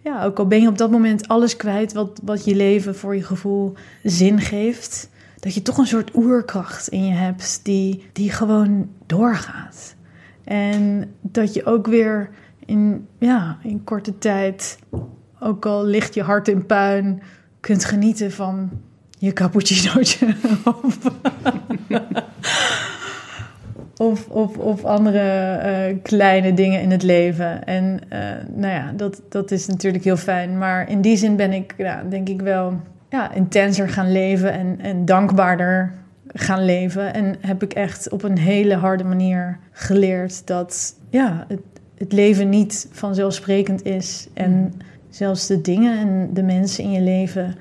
ja, 0.03 0.25
ook 0.25 0.39
al 0.39 0.47
ben 0.47 0.61
je 0.61 0.69
op 0.69 0.79
dat 0.79 0.91
moment 0.91 1.29
alles 1.29 1.57
kwijt 1.57 1.93
wat, 1.93 2.21
wat 2.25 2.45
je 2.45 2.55
leven 2.55 2.97
voor 2.97 3.17
je 3.17 3.25
gevoel 3.25 3.75
zin 4.03 4.41
geeft, 4.41 5.11
dat 5.41 5.55
je 5.55 5.63
toch 5.63 5.79
een 5.79 5.87
soort 5.87 6.17
oerkracht 6.17 6.89
in 6.89 7.07
je 7.07 7.13
hebt 7.13 7.61
die, 7.63 8.05
die 8.13 8.31
gewoon 8.31 8.91
doorgaat. 9.07 9.95
En 10.45 11.13
dat 11.21 11.55
je 11.55 11.65
ook 11.65 11.87
weer 11.87 12.31
in, 12.67 13.07
ja, 13.19 13.59
in 13.63 13.85
korte 13.85 14.19
tijd, 14.19 14.79
ook 15.41 15.67
al 15.67 15.85
ligt 15.85 16.15
je 16.15 16.23
hart 16.23 16.49
in 16.49 16.67
puin, 16.67 17.23
kunt 17.61 17.85
genieten 17.85 18.33
van 18.33 18.71
je 19.23 19.33
cappuccinootje. 19.33 20.35
of, 23.97 24.29
of, 24.29 24.57
of 24.59 24.85
andere 24.85 25.61
uh, 25.91 25.97
kleine 26.03 26.55
dingen 26.55 26.81
in 26.81 26.91
het 26.91 27.03
leven. 27.03 27.65
En 27.65 28.01
uh, 28.13 28.19
nou 28.55 28.73
ja, 28.73 28.93
dat, 28.97 29.23
dat 29.29 29.51
is 29.51 29.67
natuurlijk 29.67 30.05
heel 30.05 30.17
fijn. 30.17 30.59
Maar 30.59 30.91
in 30.91 31.01
die 31.01 31.17
zin 31.17 31.37
ben 31.37 31.53
ik, 31.53 31.75
ja, 31.77 32.03
denk 32.09 32.29
ik 32.29 32.41
wel 32.41 32.81
ja, 33.11 33.33
intenser 33.33 33.89
gaan 33.89 34.13
leven 34.13 34.53
en, 34.53 34.79
en 34.81 35.05
dankbaarder 35.05 35.93
gaan 36.27 36.65
leven. 36.65 37.15
En 37.15 37.37
heb 37.41 37.63
ik 37.63 37.73
echt 37.73 38.09
op 38.09 38.23
een 38.23 38.39
hele 38.39 38.75
harde 38.75 39.05
manier 39.05 39.59
geleerd 39.73 40.47
dat 40.47 40.95
ja, 41.11 41.45
het, 41.49 41.61
het 41.95 42.13
leven 42.13 42.49
niet 42.49 42.89
vanzelfsprekend 42.93 43.85
is. 43.85 44.29
En 44.35 44.73
zelfs 45.09 45.47
de 45.47 45.61
dingen 45.61 45.99
en 45.99 46.31
de 46.33 46.43
mensen 46.43 46.85
in 46.85 46.91
je 46.91 47.01
leven 47.01 47.55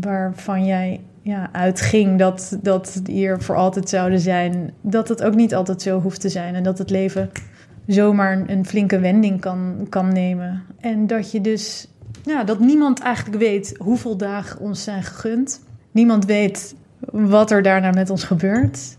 waarvan 0.00 0.66
jij 0.66 1.00
ja, 1.22 1.48
uitging 1.52 2.18
dat, 2.18 2.58
dat 2.62 3.00
die 3.02 3.26
er 3.26 3.42
voor 3.42 3.56
altijd 3.56 3.88
zouden 3.88 4.20
zijn, 4.20 4.72
dat 4.80 5.08
het 5.08 5.22
ook 5.22 5.34
niet 5.34 5.54
altijd 5.54 5.82
zo 5.82 6.00
hoeft 6.00 6.20
te 6.20 6.28
zijn. 6.28 6.54
En 6.54 6.62
dat 6.62 6.78
het 6.78 6.90
leven 6.90 7.30
zomaar 7.86 8.32
een, 8.32 8.50
een 8.50 8.66
flinke 8.66 8.98
wending 8.98 9.40
kan, 9.40 9.86
kan 9.88 10.12
nemen. 10.12 10.62
En 10.80 11.06
dat 11.06 11.30
je 11.30 11.40
dus 11.40 11.88
ja, 12.24 12.44
dat 12.44 12.58
niemand 12.58 13.00
eigenlijk 13.00 13.38
weet 13.38 13.74
hoeveel 13.78 14.16
dagen 14.16 14.60
ons 14.60 14.84
zijn 14.84 15.02
gegund. 15.02 15.60
Niemand 15.90 16.24
weet 16.24 16.74
wat 17.10 17.50
er 17.50 17.62
daarna 17.62 17.90
met 17.90 18.10
ons 18.10 18.24
gebeurt. 18.24 18.96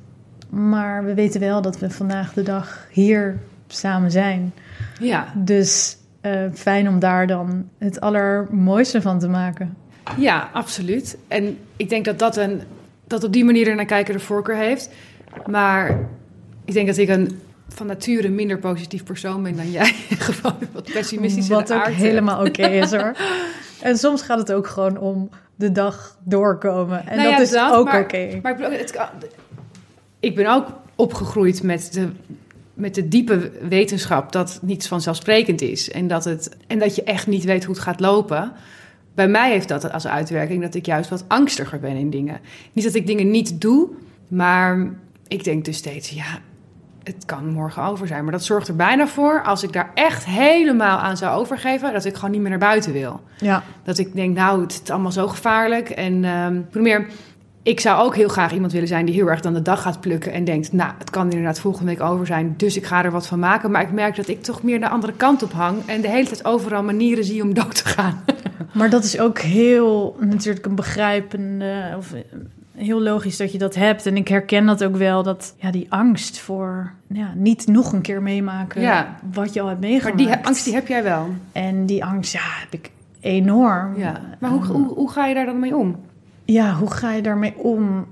Maar 0.50 1.06
we 1.06 1.14
weten 1.14 1.40
wel 1.40 1.62
dat 1.62 1.80
we 1.80 1.90
vandaag 1.90 2.34
de 2.34 2.44
dag 2.44 2.88
hier 2.92 3.38
samen 3.68 4.12
zijn. 4.12 4.54
Ja. 5.00 5.34
Dus 5.36 5.98
uh, 6.22 6.32
fijn 6.54 6.88
om 6.88 7.00
daar 7.00 7.28
dan 7.28 7.70
het 7.78 8.00
allermooiste 8.02 9.02
van 9.02 9.20
te 9.20 9.28
maken. 9.28 9.76
Ja, 10.18 10.50
absoluut. 10.54 11.18
En 11.28 11.58
ik 11.78 11.90
denk 11.90 12.06
dat 12.06 12.20
dat, 12.20 12.38
een, 12.38 12.62
dat 13.08 13.24
op 13.24 13.34
die 13.34 13.46
manier 13.46 13.68
er 13.68 13.76
naar 13.76 13.86
kijken 13.86 14.14
de 14.14 14.20
voorkeur 14.20 14.56
heeft. 14.56 14.90
Maar 15.46 16.00
ik 16.66 16.74
denk 16.74 16.88
dat 16.88 16.98
ik 16.98 17.10
een 17.10 17.42
van 17.68 17.88
nature 17.88 18.30
minder 18.30 18.60
positief 18.60 19.04
persoon 19.04 19.44
ben 19.44 19.56
dan 19.56 19.72
jij. 19.72 19.96
gewoon 20.10 20.58
wat 20.72 20.92
pessimistisch 20.92 21.48
Wat 21.48 21.74
ook 21.74 21.86
helemaal 21.86 22.46
oké 22.46 22.68
is 22.68 22.92
hoor. 22.92 23.16
en 23.82 23.98
soms 23.98 24.22
gaat 24.22 24.38
het 24.38 24.52
ook 24.52 24.68
gewoon 24.68 24.98
om 24.98 25.30
de 25.56 25.72
dag 25.72 26.18
doorkomen. 26.24 27.08
En 27.08 27.18
nou 27.18 27.30
dat 27.30 27.40
is 27.40 27.56
ook 27.56 27.94
oké. 27.94 28.40
Maar 28.42 28.60
ik, 28.72 29.10
ik 30.20 30.36
ben 30.36 30.48
ook 30.48 30.68
opgegroeid 30.96 31.64
met 31.64 31.94
de, 31.94 32.10
met 32.74 32.96
de 32.96 33.08
diepe 33.08 33.52
wetenschap 33.68 34.32
dat 34.32 34.60
niets 34.62 34.88
vanzelfsprekend 34.88 35.62
is. 35.62 35.92
En 35.92 36.08
dat, 36.08 36.26
het, 36.26 36.58
en 36.68 36.80
dat 36.80 36.96
je 36.96 37.04
echt 37.04 37.28
niet 37.28 37.44
weet 37.44 37.64
hoe 37.64 37.76
het 37.76 37.84
gaat 37.84 38.00
lopen. 38.00 38.52
Bij 39.20 39.28
mij 39.28 39.52
heeft 39.52 39.68
dat 39.68 39.92
als 39.92 40.08
uitwerking 40.08 40.62
dat 40.62 40.76
ik 40.76 40.86
juist 40.86 41.10
wat 41.10 41.26
angstiger 41.28 41.80
ben 41.80 41.96
in 41.96 42.10
dingen. 42.10 42.40
Niet 42.74 42.86
dat 42.86 42.94
ik 42.94 43.08
dingen 43.08 43.32
niet 43.32 43.62
doe, 43.62 43.88
maar 44.28 44.90
ik 45.28 45.44
denk 45.44 45.66
dus 45.66 45.78
steeds, 45.78 46.10
ja, 46.10 46.40
het 47.04 47.26
kan 47.26 47.50
morgen 47.50 47.84
over 47.84 48.08
zijn. 48.08 48.24
Maar 48.24 48.32
dat 48.32 48.44
zorgt 48.44 48.68
er 48.68 48.76
bijna 48.76 49.08
voor, 49.08 49.44
als 49.44 49.64
ik 49.64 49.74
daar 49.74 49.92
echt 49.94 50.26
helemaal 50.26 50.98
aan 50.98 51.18
zou 51.18 51.40
overgeven, 51.40 51.94
dat 51.94 52.06
ik 52.06 52.16
gewoon 52.16 52.32
niet 52.32 52.42
meer 52.42 52.50
naar 52.50 52.60
buiten 52.60 52.94
wil. 52.94 53.22
Ja. 53.38 53.64
Dat 53.84 53.98
ik 53.98 54.16
denk, 54.16 54.36
nou, 54.36 54.62
het 54.62 54.82
is 54.84 54.90
allemaal 54.90 55.12
zo 55.12 55.28
gevaarlijk. 55.28 55.90
En 55.90 56.24
um, 56.24 56.68
meer, 56.72 57.08
ik 57.64 57.80
zou 57.80 58.04
ook 58.04 58.16
heel 58.16 58.30
graag 58.30 58.54
iemand 58.54 58.72
willen 58.72 58.88
zijn 58.88 59.06
die 59.06 59.16
heel 59.16 59.30
erg 59.30 59.42
dan 59.42 59.54
de 59.54 59.62
dag 59.62 59.82
gaat 59.82 60.02
plukken 60.02 60.32
en 60.32 60.44
denkt, 60.44 60.74
nou, 60.74 60.92
het 60.98 61.10
kan 61.10 61.30
inderdaad 61.30 61.60
volgende 61.60 61.92
week 61.92 62.02
over 62.02 62.26
zijn, 62.26 62.54
dus 62.58 62.78
ik 62.78 62.86
ga 62.86 63.04
er 63.04 63.12
wat 63.12 63.28
van 63.28 63.40
maken. 63.40 63.72
Maar 63.72 63.82
ik 63.82 63.92
merk 63.92 64.16
dat 64.16 64.28
ik 64.28 64.44
toch 64.44 64.64
meer 64.64 64.80
de 64.80 64.90
andere 64.90 65.14
kant 65.14 65.44
op 65.44 65.52
hang 65.52 65.78
en 65.86 66.02
de 66.02 66.10
hele 66.10 66.28
tijd 66.28 66.46
overal 66.46 66.84
manieren 66.84 67.24
zie 67.24 67.44
om 67.44 67.54
dood 67.54 67.76
te 67.76 67.86
gaan. 67.86 68.24
Maar 68.74 68.90
dat 68.90 69.04
is 69.04 69.20
ook 69.20 69.40
heel 69.40 70.16
natuurlijk 70.20 70.66
een 70.66 70.76
begrijpende 70.76 71.94
of 71.98 72.14
heel 72.80 73.02
logisch 73.02 73.38
dat 73.38 73.52
je 73.52 73.58
dat 73.58 73.76
hebt. 73.76 74.06
En 74.06 74.18
ik 74.18 74.28
herken 74.28 74.66
dat 74.66 74.84
ook 74.84 74.96
wel, 74.96 75.24
dat 75.24 75.56
ja, 75.58 75.72
die 75.72 75.86
angst 75.90 76.40
voor 76.40 76.92
ja, 77.08 77.32
niet 77.36 77.68
nog 77.68 77.94
een 77.94 78.02
keer 78.02 78.22
meemaken 78.22 78.82
ja. 78.82 79.20
wat 79.32 79.54
je 79.54 79.62
al 79.62 79.68
hebt 79.68 79.80
meegemaakt. 79.80 80.16
Maar 80.16 80.36
die 80.36 80.46
angst 80.46 80.66
die 80.66 80.74
heb 80.74 80.88
jij 80.88 81.04
wel. 81.04 81.28
En 81.52 81.86
die 81.86 82.06
angst, 82.06 82.34
ja, 82.34 82.42
heb 82.44 82.74
ik 82.74 82.92
enorm. 83.20 83.98
Ja. 83.98 84.22
Maar 84.40 84.50
hoe, 84.50 84.66
hoe, 84.66 84.94
hoe 84.94 85.12
ga 85.12 85.26
je 85.26 85.34
daar 85.34 85.46
dan 85.46 85.60
mee 85.60 85.76
om? 85.76 85.96
Ja, 86.46 86.74
hoe 86.74 86.92
ga 86.92 87.12
je 87.14 87.22
daarmee 87.22 87.58
om? 87.58 88.08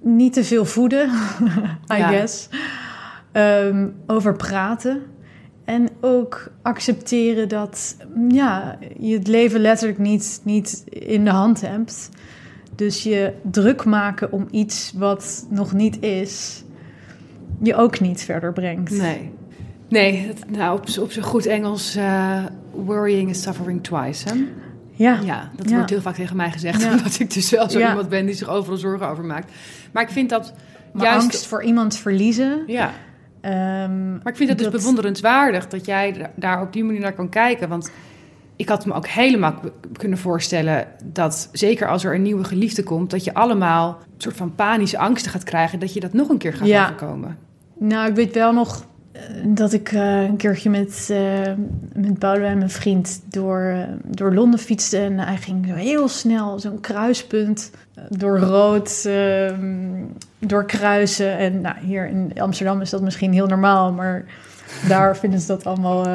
Niet 0.00 0.32
te 0.32 0.44
veel 0.44 0.64
voeden, 0.64 1.10
I 1.96 2.02
guess. 2.02 2.48
Um, 3.32 3.94
over 4.06 4.36
praten. 4.36 5.02
En 5.66 5.88
ook 6.00 6.50
accepteren 6.62 7.48
dat 7.48 7.96
ja, 8.28 8.78
je 8.98 9.14
het 9.14 9.26
leven 9.26 9.60
letterlijk 9.60 9.98
niet, 9.98 10.40
niet 10.44 10.84
in 10.88 11.24
de 11.24 11.30
hand 11.30 11.60
hebt. 11.60 12.08
Dus 12.74 13.02
je 13.02 13.32
druk 13.42 13.84
maken 13.84 14.32
om 14.32 14.48
iets 14.50 14.92
wat 14.96 15.46
nog 15.50 15.72
niet 15.72 16.02
is, 16.02 16.64
je 17.62 17.74
ook 17.74 18.00
niet 18.00 18.22
verder 18.22 18.52
brengt. 18.52 18.90
Nee. 18.90 19.32
Nee, 19.88 20.32
nou, 20.48 20.78
op, 20.78 20.88
op 21.00 21.12
zo'n 21.12 21.22
goed 21.22 21.46
Engels, 21.46 21.96
uh, 21.96 22.44
worrying 22.70 23.30
is 23.30 23.42
suffering 23.42 23.82
twice. 23.82 24.28
Hè? 24.28 24.34
Ja. 24.92 25.18
ja, 25.24 25.50
dat 25.56 25.70
wordt 25.70 25.90
heel 25.90 26.00
vaak 26.00 26.14
tegen 26.14 26.36
mij 26.36 26.50
gezegd. 26.50 26.82
Ja. 26.82 26.90
Omdat 26.92 27.18
ik 27.18 27.34
dus 27.34 27.50
wel 27.50 27.70
zo 27.70 27.78
iemand 27.78 28.08
ben 28.08 28.26
die 28.26 28.34
zich 28.34 28.48
overal 28.48 28.78
zorgen 28.78 29.08
over 29.08 29.24
maakt. 29.24 29.52
Maar 29.92 30.02
ik 30.02 30.10
vind 30.10 30.30
dat 30.30 30.52
maar 30.92 31.04
juist... 31.04 31.22
angst 31.22 31.46
voor 31.46 31.62
iemand 31.62 31.96
verliezen... 31.96 32.62
Ja. 32.66 32.92
Um, 33.46 34.10
maar 34.10 34.32
ik 34.32 34.36
vind 34.36 34.48
het 34.48 34.58
dus 34.58 34.68
bewonderenswaardig 34.68 35.68
dat 35.68 35.86
jij 35.86 36.30
daar 36.34 36.62
op 36.62 36.72
die 36.72 36.84
manier 36.84 37.00
naar 37.00 37.12
kan 37.12 37.28
kijken. 37.28 37.68
Want 37.68 37.90
ik 38.56 38.68
had 38.68 38.86
me 38.86 38.92
ook 38.92 39.06
helemaal 39.06 39.54
kunnen 39.92 40.18
voorstellen 40.18 40.88
dat, 41.04 41.48
zeker 41.52 41.88
als 41.88 42.04
er 42.04 42.14
een 42.14 42.22
nieuwe 42.22 42.44
geliefde 42.44 42.82
komt, 42.82 43.10
dat 43.10 43.24
je 43.24 43.34
allemaal 43.34 43.88
een 43.88 44.20
soort 44.20 44.36
van 44.36 44.54
panische 44.54 44.98
angsten 44.98 45.30
gaat 45.30 45.44
krijgen 45.44 45.78
dat 45.78 45.92
je 45.92 46.00
dat 46.00 46.12
nog 46.12 46.28
een 46.28 46.38
keer 46.38 46.54
gaat 46.54 46.66
ja. 46.66 46.84
overkomen. 46.84 47.38
Nou, 47.78 48.08
ik 48.08 48.14
weet 48.14 48.34
wel 48.34 48.52
nog 48.52 48.86
dat 49.44 49.72
ik 49.72 49.92
uh, 49.92 50.22
een 50.22 50.36
keertje 50.36 50.70
met, 50.70 51.08
uh, 51.10 51.40
met 51.92 52.18
Boudewijn, 52.18 52.58
mijn 52.58 52.70
vriend, 52.70 53.22
door, 53.30 53.60
uh, 53.60 53.82
door 54.04 54.34
Londen 54.34 54.60
fietste. 54.60 54.98
En 54.98 55.18
hij 55.18 55.36
ging 55.36 55.66
zo 55.66 55.74
heel 55.74 56.08
snel 56.08 56.58
zo'n 56.58 56.80
kruispunt 56.80 57.70
door 58.08 58.38
rood 58.38 59.04
ehm, 59.04 60.04
doorkruisen. 60.38 61.38
En 61.38 61.60
nou, 61.60 61.76
hier 61.78 62.06
in 62.08 62.32
Amsterdam 62.40 62.80
is 62.80 62.90
dat 62.90 63.02
misschien 63.02 63.32
heel 63.32 63.46
normaal, 63.46 63.92
maar 63.92 64.24
daar 64.88 65.16
vinden 65.22 65.40
ze 65.40 65.46
dat 65.46 65.66
allemaal 65.66 66.06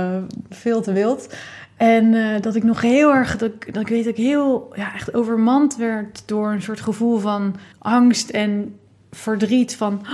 veel 0.50 0.82
te 0.82 0.92
wild. 0.92 1.34
En 1.78 2.16
dat 2.42 2.56
ik 2.56 2.64
nog 2.64 2.82
heel 2.82 3.14
erg, 3.14 3.38
dat 3.38 3.50
ik, 3.50 3.74
dat 3.74 3.82
ik 3.82 3.88
weet 3.88 4.08
ik 4.08 4.18
heel, 4.18 4.72
ja, 4.76 4.94
echt 4.94 5.14
overmand 5.14 5.76
werd 5.76 6.24
door 6.26 6.52
een 6.52 6.62
soort 6.62 6.82
gevoel 6.82 7.20
van 7.20 7.56
angst 7.78 8.30
en 8.30 8.76
verdriet. 9.12 9.76
Van, 9.76 10.06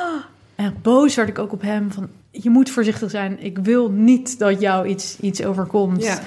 en 0.54 0.74
boos 0.82 1.14
werd 1.14 1.28
ik 1.28 1.38
ook 1.38 1.52
op 1.52 1.62
hem 1.62 1.92
van, 1.92 2.08
je 2.42 2.50
moet 2.50 2.70
voorzichtig 2.70 3.10
zijn. 3.10 3.42
Ik 3.44 3.58
wil 3.58 3.90
niet 3.90 4.38
dat 4.38 4.60
jou 4.60 4.86
iets, 4.86 5.20
iets 5.20 5.44
overkomt. 5.44 6.04
Ja. 6.04 6.18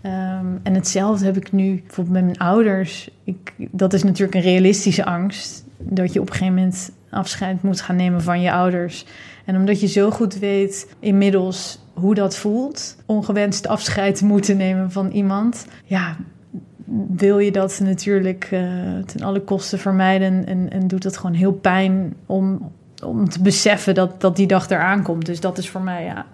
Ehm, 0.00 0.46
en 0.62 0.74
hetzelfde 0.74 1.24
heb 1.24 1.36
ik 1.36 1.52
nu 1.52 1.82
bijvoorbeeld 1.86 2.16
met 2.16 2.24
mijn 2.24 2.38
ouders. 2.38 3.10
Ik, 3.24 3.52
dat 3.56 3.92
is 3.92 4.02
natuurlijk 4.02 4.34
een 4.34 4.50
realistische 4.50 5.04
angst. 5.04 5.64
Dat 5.78 6.12
je 6.12 6.20
op 6.20 6.26
een 6.26 6.32
gegeven 6.32 6.54
moment 6.54 6.92
afscheid 7.10 7.62
moet 7.62 7.80
gaan 7.80 7.96
nemen 7.96 8.22
van 8.22 8.40
je 8.40 8.52
ouders. 8.52 9.06
En 9.44 9.56
omdat 9.56 9.80
je 9.80 9.86
zo 9.86 10.10
goed 10.10 10.38
weet 10.38 10.94
inmiddels 11.00 11.78
hoe 11.92 12.14
dat 12.14 12.36
voelt, 12.36 12.96
ongewenst 13.06 13.66
afscheid 13.66 14.20
moeten 14.20 14.56
nemen 14.56 14.90
van 14.90 15.10
iemand, 15.10 15.66
ja, 15.84 16.16
wil 17.08 17.38
je 17.38 17.52
dat 17.52 17.80
natuurlijk 17.82 18.48
uh, 18.52 18.60
ten 19.06 19.22
alle 19.22 19.40
kosten 19.40 19.78
vermijden. 19.78 20.46
En, 20.46 20.70
en 20.70 20.88
doet 20.88 21.04
het 21.04 21.16
gewoon 21.16 21.36
heel 21.36 21.52
pijn 21.52 22.14
om, 22.26 22.72
om 23.04 23.28
te 23.28 23.42
beseffen 23.42 23.94
dat, 23.94 24.20
dat 24.20 24.36
die 24.36 24.46
dag 24.46 24.70
eraan 24.70 25.02
komt. 25.02 25.26
Dus 25.26 25.40
dat 25.40 25.58
is 25.58 25.68
voor 25.68 25.80
mij 25.80 26.04
ja, 26.04 26.26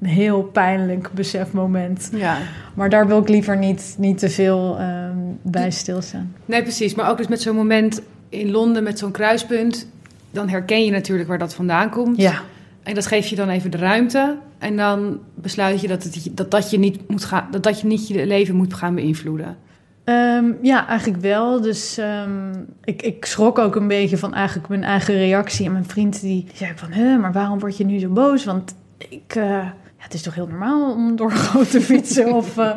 een 0.00 0.08
heel 0.08 0.42
pijnlijk 0.42 1.10
besefmoment. 1.12 2.10
Ja. 2.12 2.38
Maar 2.74 2.90
daar 2.90 3.06
wil 3.06 3.18
ik 3.18 3.28
liever 3.28 3.56
niet, 3.56 3.94
niet 3.98 4.18
te 4.18 4.28
veel 4.28 4.80
um, 4.80 5.38
bij 5.42 5.70
stilstaan. 5.70 6.34
Nee, 6.44 6.62
precies. 6.62 6.94
Maar 6.94 7.10
ook 7.10 7.16
dus 7.16 7.28
met 7.28 7.42
zo'n 7.42 7.56
moment 7.56 8.02
in 8.28 8.50
Londen 8.50 8.82
met 8.82 8.98
zo'n 8.98 9.10
kruispunt, 9.10 9.88
dan 10.30 10.48
herken 10.48 10.84
je 10.84 10.90
natuurlijk 10.90 11.28
waar 11.28 11.38
dat 11.38 11.54
vandaan 11.54 11.90
komt. 11.90 12.16
Ja. 12.16 12.40
En 12.82 12.94
dat 12.94 13.06
geef 13.06 13.26
je 13.26 13.36
dan 13.36 13.48
even 13.48 13.70
de 13.70 13.76
ruimte. 13.76 14.36
En 14.58 14.76
dan 14.76 15.18
besluit 15.34 15.80
je 15.80 15.88
dat 15.88 16.02
het, 16.02 16.28
dat, 16.30 16.50
dat, 16.50 16.70
je, 16.70 16.78
niet 16.78 17.08
moet 17.08 17.24
gaan, 17.24 17.48
dat, 17.50 17.62
dat 17.62 17.80
je 17.80 17.86
niet 17.86 18.08
je 18.08 18.26
leven 18.26 18.54
moet 18.54 18.74
gaan 18.74 18.94
beïnvloeden. 18.94 19.56
Um, 20.04 20.58
ja, 20.62 20.86
eigenlijk 20.86 21.22
wel. 21.22 21.60
Dus 21.60 21.98
um, 21.98 22.66
ik, 22.84 23.02
ik 23.02 23.24
schrok 23.24 23.58
ook 23.58 23.76
een 23.76 23.88
beetje 23.88 24.18
van 24.18 24.34
eigenlijk 24.34 24.68
mijn 24.68 24.84
eigen 24.84 25.14
reactie. 25.14 25.66
En 25.66 25.72
mijn 25.72 25.84
vriend 25.84 26.20
die 26.20 26.46
zei 26.54 26.72
van, 26.76 27.20
maar 27.20 27.32
waarom 27.32 27.58
word 27.58 27.76
je 27.76 27.84
nu 27.84 27.98
zo 27.98 28.08
boos? 28.08 28.44
Want 28.44 28.74
ik, 28.98 29.34
uh, 29.34 29.44
ja, 29.44 29.74
het 29.96 30.14
is 30.14 30.22
toch 30.22 30.34
heel 30.34 30.46
normaal 30.46 30.92
om 30.92 31.16
door 31.16 31.32
te 31.70 31.80
fietsen 31.80 32.32
of... 32.32 32.56
Uh, 32.56 32.70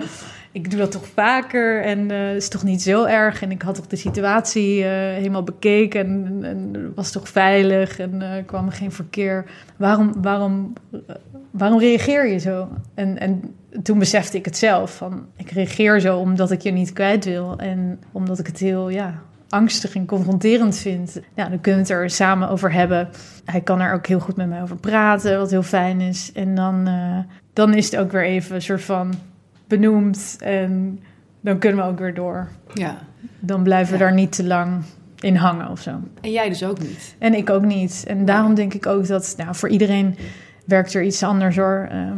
ik 0.51 0.69
doe 0.69 0.79
dat 0.79 0.91
toch 0.91 1.07
vaker 1.07 1.83
en 1.83 2.11
uh, 2.11 2.35
is 2.35 2.49
toch 2.49 2.63
niet 2.63 2.81
zo 2.81 3.03
erg. 3.03 3.41
En 3.41 3.51
ik 3.51 3.61
had 3.61 3.75
toch 3.75 3.87
de 3.87 3.95
situatie 3.95 4.83
helemaal 4.83 5.43
bekeken 5.43 5.99
en, 5.99 6.39
en, 6.43 6.91
was 6.95 7.11
toch 7.11 7.29
veilig 7.29 7.99
en 7.99 8.21
uh, 8.21 8.31
kwam 8.45 8.65
er 8.65 8.71
geen 8.71 8.91
verkeer. 8.91 9.45
Waarom, 9.75 10.13
waarom, 10.21 10.73
waarom 11.51 11.79
reageer 11.79 12.27
je 12.27 12.37
zo? 12.37 12.67
En, 12.93 13.19
en 13.19 13.55
toen 13.83 13.99
besefte 13.99 14.37
ik 14.37 14.45
het 14.45 14.57
zelf. 14.57 14.95
Van, 14.95 15.25
ik 15.35 15.51
reageer 15.51 15.99
zo 15.99 16.17
omdat 16.17 16.51
ik 16.51 16.61
je 16.61 16.71
niet 16.71 16.93
kwijt 16.93 17.25
wil. 17.25 17.57
En 17.57 17.99
omdat 18.11 18.39
ik 18.39 18.47
het 18.47 18.57
heel 18.59 18.89
ja, 18.89 19.21
angstig 19.49 19.95
en 19.95 20.05
confronterend 20.05 20.77
vind. 20.77 21.19
Ja, 21.33 21.49
dan 21.49 21.61
kunnen 21.61 21.85
we 21.85 21.93
het 21.93 22.01
er 22.01 22.09
samen 22.09 22.49
over 22.49 22.71
hebben. 22.71 23.09
Hij 23.45 23.61
kan 23.61 23.81
er 23.81 23.93
ook 23.93 24.07
heel 24.07 24.19
goed 24.19 24.35
met 24.35 24.49
mij 24.49 24.61
over 24.61 24.75
praten, 24.77 25.37
wat 25.37 25.51
heel 25.51 25.63
fijn 25.63 26.01
is. 26.01 26.31
En 26.33 26.55
dan, 26.55 26.89
dan 27.53 27.73
is 27.73 27.85
het 27.85 27.99
ook 27.99 28.11
weer 28.11 28.25
even 28.25 28.55
een 28.55 28.61
soort 28.61 28.83
van 28.83 29.13
benoemd 29.67 30.37
en 30.39 30.99
dan 31.41 31.57
kunnen 31.59 31.83
we 31.85 31.91
ook 31.91 31.99
weer 31.99 32.13
door. 32.13 32.47
Ja. 32.73 32.97
Dan 33.39 33.63
blijven 33.63 33.93
we 33.93 33.99
Ja. 33.99 34.05
daar 34.05 34.13
niet 34.13 34.31
te 34.31 34.43
lang 34.43 34.83
in 35.19 35.35
hangen 35.35 35.69
of 35.69 35.81
zo. 35.81 35.99
En 36.21 36.31
jij 36.31 36.49
dus 36.49 36.63
ook 36.63 36.79
niet. 36.79 37.15
En 37.19 37.33
ik 37.33 37.49
ook 37.49 37.65
niet. 37.65 38.03
En 38.07 38.25
daarom 38.25 38.53
denk 38.55 38.73
ik 38.73 38.85
ook 38.85 39.07
dat 39.07 39.33
nou, 39.37 39.55
voor 39.55 39.69
iedereen 39.69 40.15
werkt 40.65 40.93
er 40.93 41.03
iets 41.03 41.23
anders 41.23 41.55
hoor. 41.55 41.87
Ehm, 41.91 42.17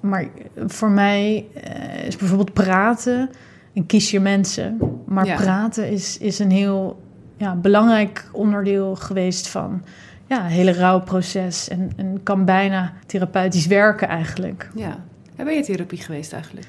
maar 0.00 0.26
voor 0.66 0.90
mij 0.90 1.46
eh, 1.64 2.06
is 2.06 2.16
bijvoorbeeld 2.16 2.52
praten 2.52 3.30
en 3.74 3.86
kies 3.86 4.10
je 4.10 4.20
mensen. 4.20 4.78
Maar 5.06 5.26
Ja. 5.26 5.36
praten 5.36 5.90
is, 5.90 6.18
is 6.18 6.38
een 6.38 6.50
heel 6.50 7.02
ja, 7.36 7.54
belangrijk 7.54 8.28
onderdeel 8.32 8.94
geweest 8.96 9.48
van 9.48 9.82
ja, 10.26 10.42
het 10.42 10.52
hele 10.52 10.72
rouwproces. 10.72 11.68
En, 11.68 11.90
en 11.96 12.20
kan 12.22 12.44
bijna 12.44 12.92
therapeutisch 13.06 13.66
werken 13.66 14.08
eigenlijk. 14.08 14.70
Ja. 14.74 15.04
En 15.36 15.44
ben 15.44 15.54
je 15.54 15.62
therapie 15.62 15.98
geweest 15.98 16.32
eigenlijk? 16.32 16.66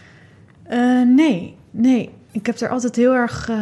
Eh, 0.63 1.01
nee, 1.05 1.55
nee. 1.71 2.09
Ik 2.31 2.45
heb 2.45 2.59
er 2.59 2.69
altijd 2.69 2.95
heel 2.95 3.13
erg 3.13 3.49
eh, 3.49 3.57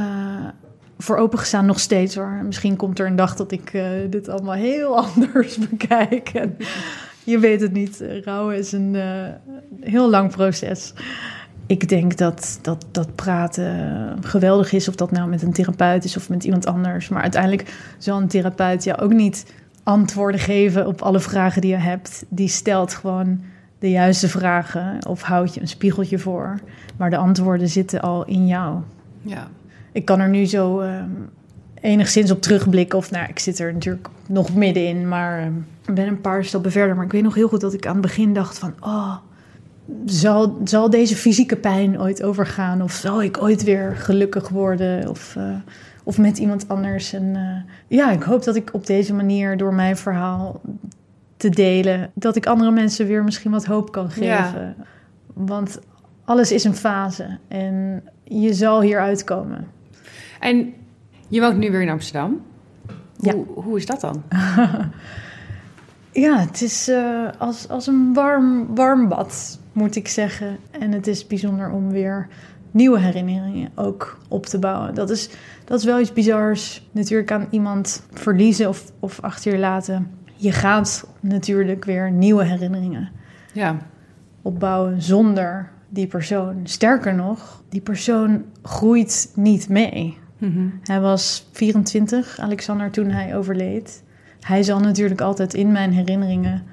voor 0.97 1.18
opengestaan, 1.18 1.65
nog 1.65 1.80
steeds 1.80 2.15
hoor. 2.15 2.41
Misschien 2.45 2.76
komt 2.76 2.99
er 2.99 3.05
een 3.07 3.15
dag 3.15 3.36
dat 3.36 3.51
ik 3.51 3.72
dit 4.09 4.30
allemaal 4.30 4.53
heel 4.53 4.97
anders 5.05 5.57
bekijk. 5.57 6.30
En 6.30 6.57
je 7.28 7.39
weet 7.39 7.61
het 7.61 7.73
niet. 7.73 8.03
Rouwen 8.23 8.57
is 8.57 8.71
een 8.71 8.95
eh, 8.95 9.28
heel 9.82 10.09
lang 10.09 10.32
proces. 10.32 10.93
Ik 11.65 11.89
denk 11.89 12.17
dat, 12.17 12.59
dat, 12.61 12.86
dat 12.91 13.15
praten 13.15 14.17
geweldig 14.21 14.71
is, 14.71 14.88
of 14.88 14.95
dat 14.95 15.11
nou 15.11 15.30
met 15.30 15.41
een 15.41 15.53
therapeut 15.53 16.03
is 16.03 16.17
of 16.17 16.30
met 16.30 16.43
iemand 16.43 16.65
anders. 16.65 17.09
Maar 17.09 17.21
uiteindelijk 17.21 17.73
zal 17.97 18.21
een 18.21 18.28
therapeut 18.28 18.84
jou 18.84 18.99
ook 18.99 19.13
niet 19.13 19.53
antwoorden 19.84 20.39
geven 20.39 20.88
op 20.88 21.01
alle 21.01 21.19
vragen 21.19 21.61
die 21.61 21.71
je 21.71 21.78
hebt. 21.78 22.25
Die 22.30 22.47
stelt 22.47 22.93
gewoon 22.93 23.41
de 23.80 23.89
juiste 23.89 24.28
vragen 24.30 25.07
of 25.07 25.21
houdt 25.21 25.53
je 25.53 25.61
een 25.61 25.67
spiegeltje 25.67 26.19
voor. 26.19 26.59
Maar 26.97 27.09
de 27.09 27.17
antwoorden 27.17 27.69
zitten 27.69 28.01
al 28.01 28.25
in 28.25 28.47
jou. 28.47 28.80
Ja. 29.21 29.47
Ik 29.91 30.05
kan 30.05 30.19
er 30.19 30.30
nu 30.30 30.45
zo 30.45 30.80
ehm, 30.80 31.09
enigszins 31.82 32.32
op 32.32 32.41
terugblikken. 32.41 32.97
Of 32.97 33.11
nou, 33.11 33.28
ik 33.30 33.39
zit 33.39 33.59
er 33.59 33.73
natuurlijk 33.73 34.07
nog 34.28 34.55
middenin, 34.55 35.07
maar 35.07 35.39
ehm, 35.39 35.53
ben 35.93 36.07
een 36.07 36.21
paar 36.21 36.45
stappen 36.45 36.71
verder. 36.71 36.95
Maar 36.95 37.05
ik 37.05 37.11
weet 37.11 37.23
nog 37.23 37.35
heel 37.35 37.47
goed 37.47 37.61
dat 37.61 37.73
ik 37.73 37.85
aan 37.85 37.93
het 37.93 38.01
begin 38.01 38.33
dacht 38.33 38.59
van... 38.59 38.73
Oh, 38.79 39.15
zal, 40.05 40.57
zal 40.63 40.89
deze 40.89 41.15
fysieke 41.15 41.55
pijn 41.55 42.01
ooit 42.01 42.23
overgaan? 42.23 42.81
Of 42.81 42.91
zal 42.91 43.23
ik 43.23 43.41
ooit 43.41 43.63
weer 43.63 43.95
gelukkig 43.95 44.49
worden? 44.49 45.09
Of, 45.09 45.35
eh, 45.35 45.55
of 46.03 46.17
met 46.17 46.38
iemand 46.38 46.67
anders? 46.67 47.13
En 47.13 47.35
eh, 47.35 47.73
ja, 47.97 48.11
ik 48.11 48.23
hoop 48.23 48.43
dat 48.43 48.55
ik 48.55 48.69
op 48.73 48.85
deze 48.85 49.13
manier 49.13 49.57
door 49.57 49.73
mijn 49.73 49.97
verhaal 49.97 50.61
te 51.38 51.49
delen... 51.49 52.11
dat 52.13 52.35
ik 52.35 52.45
andere 52.45 52.71
mensen 52.71 53.07
weer 53.07 53.23
misschien 53.23 53.51
wat 53.51 53.65
hoop 53.65 53.91
kan 53.91 54.09
geven. 54.09 54.25
Ja. 54.27 54.75
Want 55.33 55.79
alles 56.25 56.51
is 56.51 56.63
een 56.63 56.75
fase 56.75 57.38
en 57.47 58.03
je 58.23 58.53
zal 58.53 58.81
hier 58.81 58.99
uitkomen. 58.99 59.67
En 60.39 60.73
je 61.27 61.41
woont 61.41 61.57
nu 61.57 61.71
weer 61.71 61.81
in 61.81 61.89
Amsterdam. 61.89 62.41
Ja. 63.17 63.33
Hoe, 63.33 63.45
hoe 63.45 63.77
is 63.77 63.85
dat 63.85 64.01
dan? 64.01 64.23
Ja, 66.22 66.39
het 66.39 66.61
is 66.61 66.88
eh, 66.88 67.28
als, 67.38 67.68
als 67.70 67.88
een 67.88 68.13
warm, 68.13 68.76
warm 68.76 69.07
bad, 69.07 69.59
moet 69.72 69.95
ik 69.95 70.07
zeggen. 70.07 70.57
En 70.72 70.91
het 70.91 71.07
is 71.07 71.28
bijzonder 71.28 71.70
om 71.72 71.89
weer 71.89 72.28
nieuwe 72.72 72.99
herinneringen 72.99 73.70
ook 73.76 74.18
op 74.28 74.45
te 74.45 74.59
bouwen. 74.59 74.95
Dat 74.95 75.09
is, 75.09 75.30
dat 75.65 75.80
is 75.80 75.86
wel 75.86 75.99
iets 75.99 76.13
bizars. 76.13 76.88
Natuurlijk 76.91 77.32
aan 77.32 77.47
iemand 77.49 78.03
verliezen 78.13 78.70
of, 78.70 78.91
of 78.99 79.20
achter 79.22 79.51
je 79.51 79.57
laten. 79.59 80.11
Je 80.36 80.51
gaat 80.51 81.07
natuurlijk 81.20 81.86
weer 81.86 82.11
nieuwe 82.11 82.43
herinneringen 82.43 83.09
Ja. 83.53 83.78
opbouwen 84.41 85.01
zonder 85.01 85.70
die 85.89 86.07
persoon. 86.07 86.59
Sterker 86.63 87.15
nog, 87.15 87.63
die 87.70 87.82
persoon 87.82 88.43
groeit 88.61 89.32
niet 89.36 89.70
mee. 89.70 90.18
Mhm. 90.38 90.68
Hij 90.84 90.99
was 90.99 91.47
24, 91.51 92.39
Alexander, 92.39 92.91
toen 92.91 93.09
hij 93.09 93.38
overleed. 93.38 94.03
Hij 94.47 94.63
zal 94.63 94.79
natuurlijk 94.79 95.21
altijd 95.21 95.53
in 95.53 95.71
mijn 95.71 95.91
herinneringen 95.91 96.63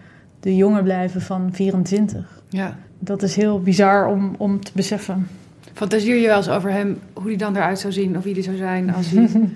de 0.40 0.56
jongen 0.56 0.82
blijven 0.82 1.20
van 1.20 1.48
24. 1.52 2.42
Ja. 2.48 2.76
Dat 2.98 3.22
is 3.22 3.36
heel 3.36 3.60
bizar 3.60 4.06
om, 4.06 4.34
om 4.38 4.64
te 4.64 4.70
beseffen. 4.74 5.26
Fantaseer 5.74 6.16
je 6.16 6.26
wel 6.26 6.36
eens 6.36 6.48
over 6.48 6.70
hem, 6.70 6.98
hoe 7.12 7.26
hij 7.26 7.36
dan 7.36 7.56
eruit 7.56 7.78
zou 7.78 7.92
zien, 7.92 8.16
of 8.16 8.24
wie 8.24 8.34
hij 8.34 8.42
zou 8.42 8.56
zijn 8.56 8.94
als 8.94 9.10
hij 9.10 9.28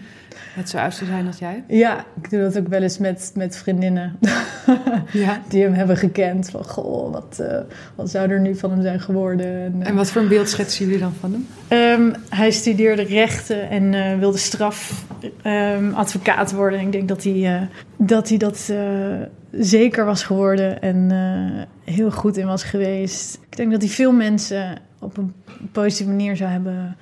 net 0.57 0.69
zo 0.69 0.77
uit 0.77 0.95
zou 0.95 1.11
zijn 1.11 1.27
als 1.27 1.39
jij? 1.39 1.65
Ja, 1.69 2.05
ik 2.23 2.31
doe 2.31 2.41
dat 2.41 2.59
ook 2.59 2.69
wel 2.69 2.83
eens 2.83 2.99
met, 2.99 3.33
met 3.35 3.57
vriendinnen 3.57 4.17
Ja. 5.13 5.41
die 5.49 5.63
hem 5.63 5.73
hebben 5.73 5.97
gekend. 5.97 6.51
Van, 6.51 6.65
goh, 6.65 7.13
wat, 7.13 7.39
eh, 7.39 7.59
wat 7.95 8.11
zou 8.11 8.31
er 8.31 8.41
nu 8.41 8.57
van 8.57 8.71
hem 8.71 8.83
zijn 8.83 9.01
geworden? 9.01 9.47
En, 9.65 9.75
eh, 9.83 9.89
En 9.89 9.95
wat 9.95 10.11
voor 10.11 10.23
een 10.23 10.29
beeld 10.29 10.49
schetsen 10.49 10.85
jullie 10.85 11.01
dan 11.01 11.13
van 11.21 11.33
hem? 11.33 11.47
Ehm, 11.69 12.13
hij 12.29 12.51
studeerde 12.51 13.03
rechten 13.03 13.71
en 13.71 13.95
eh, 13.95 14.19
wilde 14.19 14.39
strafadvocaat 14.39 16.53
worden. 16.53 16.81
Ik 16.81 16.93
denk 16.93 17.09
dat 17.09 17.23
hij 17.23 17.69
dat, 17.97 18.29
hij 18.29 18.39
dat 18.39 18.73
zeker 19.51 20.05
was 20.05 20.23
geworden 20.23 20.83
en 20.83 21.11
heel 21.85 22.11
goed 22.11 22.37
in 22.37 22.47
was 22.47 22.63
geweest. 22.63 23.39
Ik 23.51 23.57
denk 23.57 23.71
dat 23.71 23.81
hij 23.81 23.91
veel 23.91 24.13
mensen 24.13 24.79
op 24.99 25.17
een 25.17 25.35
positieve 25.73 26.11
manier 26.11 26.37
zou 26.37 26.51
hebben 26.51 26.97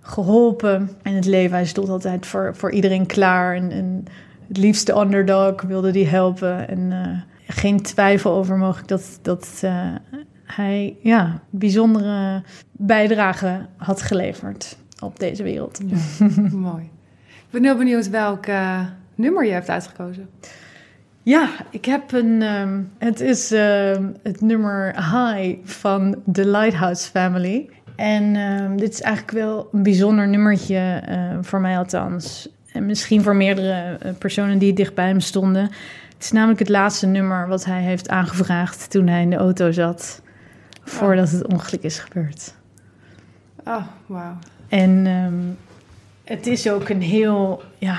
geholpen 0.00 0.90
in 1.02 1.14
het 1.14 1.26
leven. 1.26 1.56
Hij 1.56 1.66
stond 1.66 1.88
altijd 1.88 2.26
voor, 2.26 2.56
voor 2.56 2.72
iedereen 2.72 3.06
klaar 3.06 3.56
en, 3.56 3.70
en 3.70 4.04
het 4.48 4.56
liefste 4.56 4.96
underdog 5.00 5.62
wilde 5.62 5.90
hij 5.90 6.04
helpen. 6.04 6.68
En 6.68 6.92
eh, 6.92 7.54
geen 7.54 7.82
twijfel 7.82 8.32
over 8.32 8.56
mogelijk 8.56 8.88
dat, 8.88 9.18
dat 9.22 9.60
eh, 9.62 9.94
hij 10.44 10.96
ja, 11.02 11.40
bijzondere 11.50 12.42
bijdrage 12.72 13.66
had 13.76 14.02
geleverd 14.02 14.76
op 15.00 15.18
deze 15.18 15.42
wereld. 15.42 15.80
Mooi. 16.52 16.82
Ik 17.26 17.50
ben 17.50 17.64
heel 17.64 17.76
benieuwd 17.76 18.10
welk 18.10 18.46
eh, 18.46 18.80
nummer 19.14 19.46
je 19.46 19.52
hebt 19.52 19.70
uitgekozen. 19.70 20.28
Ja, 21.22 21.48
ik 21.70 21.84
heb 21.84 22.12
een. 22.12 22.42
ehm, 22.42 22.80
het 22.98 23.20
is 23.20 23.52
ehm, 23.52 24.04
het 24.22 24.40
nummer 24.40 24.94
High 24.94 25.58
van 25.64 26.16
The 26.32 26.46
Lighthouse 26.46 27.10
Family. 27.10 27.68
En 27.96 28.36
ehm, 28.36 28.76
dit 28.76 28.92
is 28.92 29.00
eigenlijk 29.00 29.36
wel 29.36 29.68
een 29.72 29.82
bijzonder 29.82 30.28
nummertje 30.28 31.02
voor 31.40 31.60
mij 31.60 31.78
althans. 31.78 32.48
En 32.72 32.86
misschien 32.86 33.22
voor 33.22 33.36
meerdere 33.36 33.96
eh, 34.00 34.12
personen 34.18 34.58
die 34.58 34.72
dicht 34.72 34.94
bij 34.94 35.06
hem 35.06 35.20
stonden. 35.20 35.62
Het 35.62 36.22
is 36.24 36.32
namelijk 36.32 36.58
het 36.58 36.68
laatste 36.68 37.06
nummer 37.06 37.48
wat 37.48 37.64
hij 37.64 37.82
heeft 37.82 38.08
aangevraagd 38.08 38.90
toen 38.90 39.06
hij 39.06 39.22
in 39.22 39.30
de 39.30 39.36
auto 39.36 39.70
zat. 39.70 40.22
Voordat 40.84 41.30
het 41.30 41.46
ongeluk 41.46 41.82
is 41.82 41.98
gebeurd. 41.98 42.54
Oh, 43.64 43.86
wauw. 44.06 44.38
En 44.68 45.06
het 46.24 46.46
is 46.46 46.70
ook 46.70 46.88
een 46.88 47.02
heel 47.02 47.62
ja, 47.78 47.98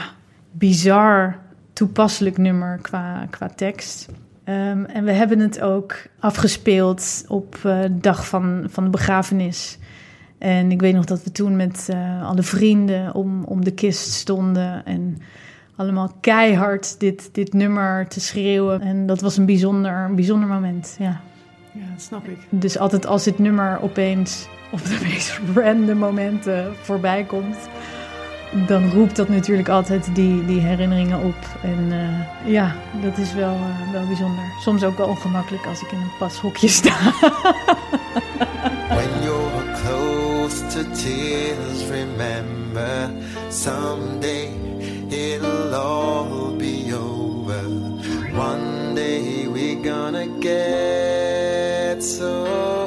bizar 0.51 1.37
toepasselijk 1.73 2.37
nummer 2.37 2.79
qua, 2.81 3.27
qua 3.29 3.49
tekst. 3.55 4.09
Ehm, 4.43 4.83
en 4.83 5.03
we 5.03 5.11
hebben 5.11 5.39
het 5.39 5.61
ook 5.61 5.95
afgespeeld 6.19 7.25
op 7.27 7.55
eh, 7.55 7.81
de 7.81 7.97
dag 7.97 8.27
van, 8.27 8.65
van 8.69 8.83
de 8.83 8.89
begrafenis. 8.89 9.77
En 10.37 10.71
ik 10.71 10.81
weet 10.81 10.93
nog 10.93 11.05
dat 11.05 11.23
we 11.23 11.31
toen 11.31 11.55
met 11.55 11.87
eh, 11.89 12.27
alle 12.27 12.43
vrienden 12.43 13.13
om, 13.15 13.43
om 13.43 13.63
de 13.63 13.71
kist 13.71 14.11
stonden. 14.11 14.85
En 14.85 15.17
allemaal 15.75 16.11
keihard 16.21 16.99
dit, 16.99 17.29
dit 17.31 17.53
nummer 17.53 18.07
te 18.07 18.19
schreeuwen. 18.19 18.81
En 18.81 19.05
dat 19.05 19.21
was 19.21 19.37
een 19.37 19.45
bijzonder, 19.45 19.93
een 19.93 20.15
bijzonder 20.15 20.47
moment, 20.47 20.95
ja. 20.99 21.21
Ja, 21.71 21.91
dat 21.91 22.01
snap 22.01 22.27
ik. 22.27 22.37
Dus 22.49 22.77
altijd 22.77 23.05
als 23.05 23.23
dit 23.23 23.39
nummer 23.39 23.81
opeens 23.81 24.47
op 24.71 24.85
de 24.85 24.99
meest 25.03 25.39
random 25.55 25.97
momenten 25.97 26.75
voorbij 26.81 27.23
komt, 27.23 27.57
dan 28.51 28.89
roept 28.91 29.15
dat 29.15 29.29
natuurlijk 29.29 29.69
altijd 29.69 30.15
die, 30.15 30.45
die 30.45 30.59
herinneringen 30.59 31.23
op. 31.23 31.35
En 31.61 31.87
eh, 31.91 32.51
ja, 32.51 32.75
dat 33.01 33.17
is 33.17 33.33
wel, 33.33 33.53
eh, 33.53 33.91
wel 33.91 34.05
bijzonder. 34.07 34.43
Soms 34.59 34.83
ook 34.83 34.97
wel 34.97 35.07
ongemakkelijk 35.07 35.65
als 35.65 35.81
ik 35.81 35.91
in 35.91 35.97
een 35.97 36.11
pashokje 36.19 36.67
sta. 36.67 36.95
When 38.95 39.23
you're 39.23 39.63
close 39.83 40.67
to 40.67 40.81
tears, 40.91 41.87
remember 41.89 43.09
someday 43.49 44.49
it'll 45.09 45.73
all 45.73 46.55
be 46.57 46.93
over. 46.93 47.69
One 48.37 48.95
day 48.95 49.47
we're 49.47 49.83
gonna 49.83 50.27
get 50.39 52.03
so 52.03 52.80